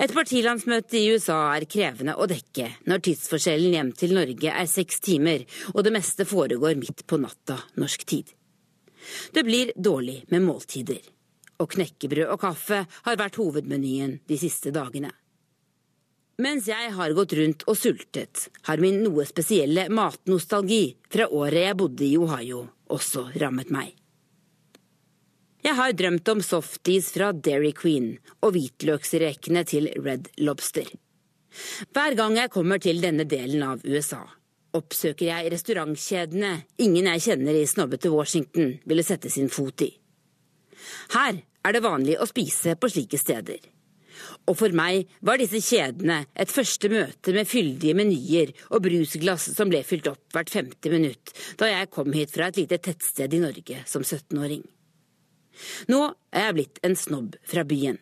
Et 0.00 0.12
partilandsmøte 0.14 0.96
i 0.96 1.10
USA 1.12 1.38
er 1.56 1.66
krevende 1.68 2.14
å 2.16 2.26
dekke 2.30 2.70
når 2.88 3.02
tidsforskjellen 3.04 3.76
hjem 3.76 3.92
til 4.00 4.14
Norge 4.16 4.54
er 4.62 4.70
seks 4.70 5.02
timer, 5.04 5.44
og 5.74 5.84
det 5.84 5.92
meste 5.92 6.24
foregår 6.28 6.78
midt 6.80 7.04
på 7.06 7.20
natta 7.20 7.58
norsk 7.76 8.06
tid. 8.08 8.32
Det 9.32 9.44
blir 9.44 9.72
dårlig 9.76 10.22
med 10.32 10.44
måltider, 10.44 11.00
og 11.60 11.72
knekkebrød 11.74 12.32
og 12.32 12.40
kaffe 12.42 12.84
har 12.88 13.20
vært 13.20 13.38
hovedmenyen 13.40 14.18
de 14.28 14.40
siste 14.40 14.72
dagene. 14.74 15.12
Mens 16.38 16.68
jeg 16.70 16.92
har 16.94 17.12
gått 17.18 17.32
rundt 17.34 17.64
og 17.66 17.74
sultet, 17.74 18.44
har 18.68 18.78
min 18.78 19.00
noe 19.02 19.24
spesielle 19.26 19.88
matnostalgi 19.90 20.84
fra 21.10 21.24
året 21.34 21.64
jeg 21.64 21.78
bodde 21.80 22.04
i 22.06 22.14
Ohio, 22.14 22.60
også 22.94 23.24
rammet 23.42 23.72
meg. 23.74 23.96
Jeg 25.66 25.74
har 25.74 25.96
drømt 25.98 26.30
om 26.30 26.40
softis 26.46 27.08
fra 27.10 27.32
Dairy 27.34 27.72
Queen 27.74 28.12
og 28.38 28.52
hvitløksrekene 28.54 29.64
til 29.66 29.88
Red 29.98 30.28
Lobster. 30.38 30.86
Hver 31.90 32.14
gang 32.14 32.38
jeg 32.38 32.52
kommer 32.54 32.78
til 32.78 33.02
denne 33.02 33.26
delen 33.26 33.64
av 33.66 33.82
USA, 33.82 34.20
oppsøker 34.78 35.32
jeg 35.32 35.50
restaurantkjedene 35.56 36.52
ingen 36.86 37.08
jeg 37.10 37.24
kjenner 37.24 37.58
i 37.58 37.66
snobbete 37.66 38.12
Washington 38.14 38.76
ville 38.86 39.02
sette 39.02 39.32
sin 39.34 39.50
fot 39.50 39.82
i. 39.82 39.90
Her 41.16 41.42
er 41.42 41.74
det 41.74 41.82
vanlig 41.82 42.14
å 42.22 42.30
spise 42.30 42.76
på 42.78 42.92
slike 42.94 43.18
steder. 43.18 43.58
Og 44.48 44.56
for 44.56 44.72
meg 44.76 45.10
var 45.24 45.40
disse 45.40 45.60
kjedene 45.60 46.22
et 46.32 46.52
første 46.52 46.88
møte 46.92 47.34
med 47.36 47.48
fyldige 47.48 47.96
menyer 47.98 48.54
og 48.70 48.82
brusglass 48.86 49.50
som 49.52 49.68
ble 49.68 49.82
fylt 49.84 50.08
opp 50.10 50.32
hvert 50.32 50.52
femte 50.52 50.92
minutt 50.92 51.34
da 51.60 51.68
jeg 51.68 51.90
kom 51.92 52.14
hit 52.16 52.32
fra 52.32 52.48
et 52.48 52.60
lite 52.62 52.80
tettsted 52.80 53.36
i 53.36 53.42
Norge 53.44 53.82
som 53.88 54.04
17-åring. 54.06 54.64
Nå 55.92 56.00
er 56.32 56.48
jeg 56.48 56.56
blitt 56.56 56.82
en 56.86 56.96
snobb 56.96 57.36
fra 57.48 57.64
byen. 57.68 57.98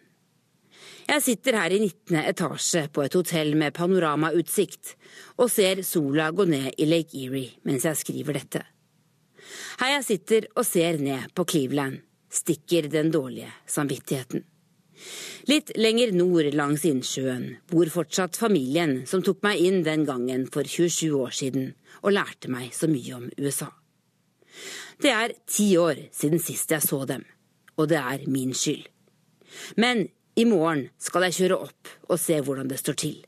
Jeg 1.07 1.23
sitter 1.23 1.57
her 1.59 1.73
i 1.73 1.79
19. 1.81 2.17
etasje 2.21 2.87
på 2.95 3.05
et 3.07 3.15
hotell 3.15 3.55
med 3.59 3.75
panoramautsikt 3.75 4.97
og 5.39 5.51
ser 5.53 5.83
sola 5.87 6.33
gå 6.35 6.47
ned 6.51 6.73
i 6.83 6.89
Lake 6.89 7.27
Erie 7.27 7.55
mens 7.67 7.87
jeg 7.87 8.03
skriver 8.03 8.39
dette. 8.39 8.63
Her 9.81 9.97
jeg 9.97 10.07
sitter 10.07 10.51
og 10.55 10.67
ser 10.67 10.99
ned 10.99 11.31
på 11.35 11.47
Cleveland, 11.47 12.03
stikker 12.33 12.91
den 12.91 13.13
dårlige 13.15 13.53
samvittigheten. 13.71 14.43
Litt 15.51 15.73
lenger 15.77 16.13
nord 16.17 16.49
langs 16.57 16.85
innsjøen 16.89 17.49
bor 17.71 17.91
fortsatt 17.93 18.39
familien 18.41 19.03
som 19.07 19.23
tok 19.23 19.43
meg 19.47 19.63
inn 19.63 19.83
den 19.87 20.07
gangen 20.09 20.49
for 20.53 20.65
27 20.65 21.15
år 21.21 21.35
siden 21.37 21.73
og 22.03 22.15
lærte 22.17 22.51
meg 22.53 22.73
så 22.75 22.89
mye 22.91 23.17
om 23.19 23.31
USA. 23.39 23.71
Det 25.03 25.13
er 25.13 25.37
ti 25.45 25.75
år 25.77 26.07
siden 26.15 26.41
sist 26.41 26.73
jeg 26.73 26.85
så 26.85 27.05
dem 27.09 27.27
og 27.77 27.89
det 27.89 28.01
er 28.01 28.27
min 28.31 28.55
skyld. 28.55 28.87
Men 29.77 30.09
i 30.37 30.45
morgen 30.45 30.89
skal 31.01 31.29
jeg 31.29 31.39
kjøre 31.41 31.61
opp 31.69 31.93
og 32.11 32.21
se 32.21 32.39
hvordan 32.45 32.69
det 32.71 32.81
står 32.81 32.99
til. 33.01 33.19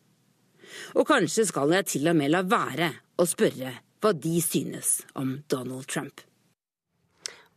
Og 0.97 1.07
kanskje 1.09 1.47
skal 1.49 1.73
jeg 1.77 1.89
til 1.95 2.09
og 2.11 2.16
med 2.19 2.33
la 2.33 2.45
være 2.45 2.91
å 3.19 3.27
spørre 3.29 3.75
hva 3.99 4.12
de 4.14 4.39
synes 4.45 4.99
om 5.19 5.39
Donald 5.51 5.89
Trump. 5.91 6.21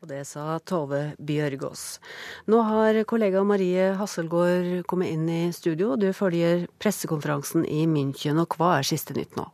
Og 0.01 0.09
det 0.09 0.23
sa 0.25 0.55
Tove 0.65 1.11
Bjørgaas. 1.21 1.99
Nå 2.49 2.63
har 2.65 2.97
kollega 3.05 3.43
Marie 3.45 3.91
Hasselgaard 3.99 4.81
kommet 4.89 5.13
inn 5.13 5.27
i 5.29 5.41
studio. 5.53 5.93
Du 5.93 6.07
følger 6.17 6.63
pressekonferansen 6.81 7.67
i 7.69 7.83
München, 7.85 8.41
og 8.41 8.57
hva 8.57 8.79
er 8.79 8.87
siste 8.89 9.13
nytt 9.13 9.37
nå? 9.37 9.45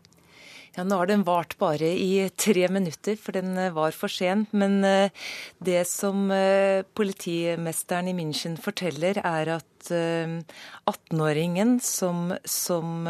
Ja, 0.77 0.83
Nå 0.85 0.99
har 0.99 1.07
den 1.09 1.23
vart 1.25 1.55
bare 1.57 1.87
i 1.89 2.29
tre 2.37 2.67
minutter, 2.69 3.15
for 3.17 3.33
den 3.33 3.57
eh, 3.57 3.73
var 3.73 3.95
for 3.97 4.13
sen. 4.13 4.45
Men 4.53 4.85
eh, 4.85 5.09
det 5.57 5.89
som 5.89 6.29
eh, 6.29 6.85
politimesteren 6.93 8.05
i 8.11 8.13
München 8.13 8.57
forteller, 8.61 9.17
er 9.25 9.49
at 9.55 9.65
18-åringen 9.87 11.79
som, 11.81 12.35
som 12.43 13.07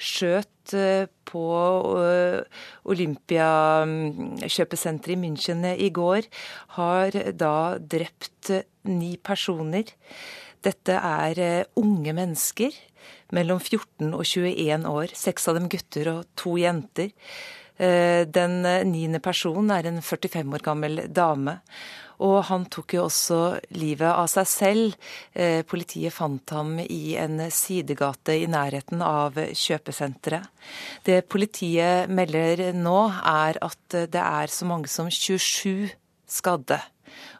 skjøt 0.00 0.72
på 1.28 1.42
Olympiakjøpesenteret 2.88 5.12
i 5.12 5.20
München 5.20 5.60
i 5.68 5.92
går, 5.92 6.24
har 6.78 7.12
da 7.36 7.76
drept 7.78 8.50
ni 8.88 9.20
personer. 9.20 9.84
Dette 10.64 10.96
er 10.96 11.68
unge 11.76 12.16
mennesker 12.16 12.72
mellom 13.36 13.60
14 13.60 14.12
og 14.12 14.24
21 14.24 14.88
år. 14.90 15.14
Seks 15.16 15.48
av 15.50 15.58
dem 15.58 15.68
gutter 15.72 16.12
og 16.14 16.26
to 16.38 16.56
jenter. 16.60 17.12
Eh, 17.78 18.24
den 18.26 18.60
niende 18.90 19.20
personen 19.22 19.70
er 19.74 19.88
en 19.88 20.02
45 20.02 20.58
år 20.58 20.64
gammel 20.66 21.06
dame. 21.14 21.58
Og 22.24 22.40
han 22.48 22.64
tok 22.66 22.96
jo 22.96 23.04
også 23.06 23.38
livet 23.78 24.10
av 24.10 24.26
seg 24.30 24.48
selv. 24.50 24.96
Eh, 25.32 25.62
politiet 25.62 26.14
fant 26.14 26.50
ham 26.50 26.74
i 26.82 27.14
en 27.20 27.38
sidegate 27.54 28.34
i 28.40 28.48
nærheten 28.50 29.04
av 29.06 29.38
kjøpesenteret. 29.38 30.50
Det 31.06 31.22
politiet 31.30 32.10
melder 32.10 32.72
nå, 32.74 32.98
er 33.22 33.60
at 33.62 33.98
det 34.10 34.24
er 34.24 34.50
så 34.50 34.66
mange 34.66 34.90
som 34.90 35.10
27 35.10 35.92
skadde. 36.28 36.80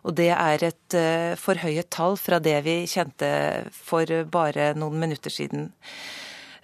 Og 0.07 0.17
det 0.19 0.31
er 0.35 0.65
et 0.69 0.97
uh, 0.97 1.35
forhøyet 1.39 1.91
tall 1.95 2.17
fra 2.21 2.39
det 2.43 2.57
vi 2.67 2.81
kjente 2.91 3.31
for 3.75 4.09
bare 4.31 4.73
noen 4.79 4.99
minutter 5.07 5.33
siden. 5.33 5.71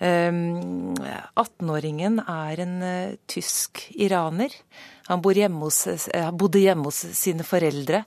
18-åringen 0.04 2.18
ehm, 2.20 2.28
er 2.28 2.60
en 2.64 2.82
uh, 2.82 3.14
tysk 3.30 3.90
iraner. 3.94 4.50
Han 5.08 5.20
hjemme 5.42 5.60
hos, 5.66 5.86
uh, 5.86 6.30
bodde 6.36 6.58
hjemme 6.60 6.84
hos 6.88 7.04
sine 7.16 7.44
foreldre, 7.46 8.04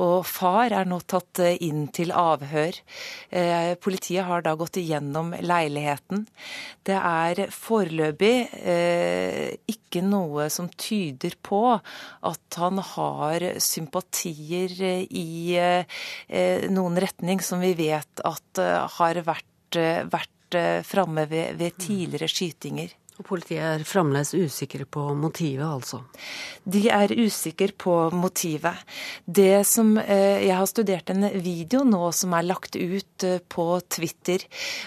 og 0.00 0.26
far 0.28 0.72
er 0.76 0.84
nå 0.88 1.00
tatt 1.08 1.38
inn 1.64 1.88
til 1.94 2.12
avhør. 2.12 2.72
Politiet 3.84 4.24
har 4.28 4.42
da 4.44 4.54
gått 4.58 4.76
igjennom 4.80 5.34
leiligheten. 5.40 6.26
Det 6.86 6.96
er 6.96 7.34
foreløpig 7.52 8.48
ikke 9.68 10.02
noe 10.04 10.48
som 10.52 10.68
tyder 10.72 11.34
på 11.44 11.62
at 11.76 12.58
han 12.60 12.78
har 12.94 13.38
sympatier 13.62 14.72
i 15.10 15.58
noen 16.72 16.98
retning 17.04 17.40
som 17.44 17.60
vi 17.62 17.74
vet 17.78 18.20
at 18.24 18.62
har 18.98 19.22
vært, 19.28 19.76
vært 20.08 20.37
vært 20.54 20.86
framme 20.86 21.26
ved, 21.30 21.56
ved 21.58 21.78
tidligere 21.78 22.28
skytinger. 22.28 22.88
Og 23.18 23.26
Politiet 23.26 23.64
er 23.66 23.82
fremdeles 23.82 24.30
usikre 24.30 24.84
på 24.86 25.02
motivet, 25.18 25.66
altså? 25.66 26.04
De 26.62 26.84
er 26.86 27.10
usikre 27.18 27.72
på 27.74 27.94
motivet. 28.14 28.84
Det 29.26 29.64
som 29.66 29.96
eh, 29.98 30.44
Jeg 30.46 30.54
har 30.54 30.68
studert 30.70 31.10
en 31.10 31.26
video 31.42 31.82
nå 31.82 32.12
som 32.14 32.36
er 32.38 32.46
lagt 32.46 32.78
ut 32.78 33.26
eh, 33.26 33.40
på 33.42 33.66
Twitter, 33.90 34.44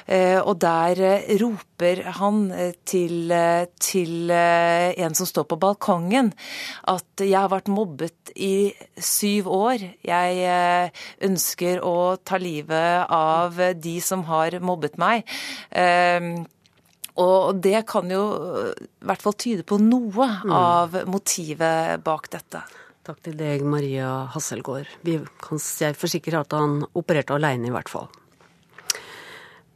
eh, 0.08 0.40
og 0.40 0.62
der 0.64 1.02
roper 1.42 2.04
han 2.22 2.40
til, 2.88 3.34
til 3.84 4.32
en 4.32 5.18
som 5.18 5.28
står 5.28 5.50
på 5.50 5.58
balkongen, 5.60 6.32
at 6.88 7.20
'jeg 7.20 7.36
har 7.36 7.52
vært 7.52 7.68
mobbet 7.68 8.32
i 8.36 8.72
syv 8.96 9.50
år'. 9.52 9.84
Jeg 10.06 10.92
ønsker 11.20 11.84
å 11.84 12.16
ta 12.24 12.38
livet 12.38 13.08
av 13.10 13.60
de 13.76 14.00
som 14.00 14.24
har 14.24 14.60
mobbet 14.62 14.96
meg'. 14.96 15.26
Og 17.20 17.58
det 17.60 17.82
kan 17.90 18.08
jo 18.12 18.22
i 18.72 19.08
hvert 19.08 19.24
fall 19.24 19.36
tyde 19.36 19.66
på 19.68 19.80
noe 19.82 20.30
mm. 20.46 20.54
av 20.56 20.96
motivet 21.12 22.00
bak 22.06 22.30
dette. 22.32 22.64
Takk 23.02 23.20
til 23.26 23.36
deg, 23.36 23.66
Maria 23.66 24.28
Hasselgaard. 24.32 24.90
Vi 25.02 25.18
kan 25.42 25.60
jeg 25.60 25.98
forsikre 25.98 26.44
at 26.46 26.54
han 26.54 26.84
opererte 26.94 27.34
alene, 27.34 27.68
i 27.68 27.74
hvert 27.74 27.90
fall. 27.90 28.08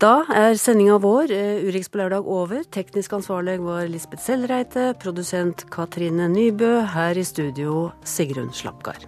Da 0.04 0.26
er 0.28 0.58
sendinga 0.60 0.98
vår 1.00 1.32
eh, 1.32 1.64
Urix 1.66 1.88
på 1.90 2.02
lørdag 2.02 2.28
over. 2.28 2.66
Teknisk 2.68 3.16
ansvarlig 3.16 3.58
var 3.64 3.88
Lisbeth 3.88 4.26
Sellreite, 4.28 4.90
produsent 5.02 5.66
Katrine 5.72 6.28
Nybø, 6.30 6.82
her 6.92 7.18
i 7.18 7.24
studio 7.26 7.90
Sigrun 8.04 8.52
Slapgard. 8.54 9.08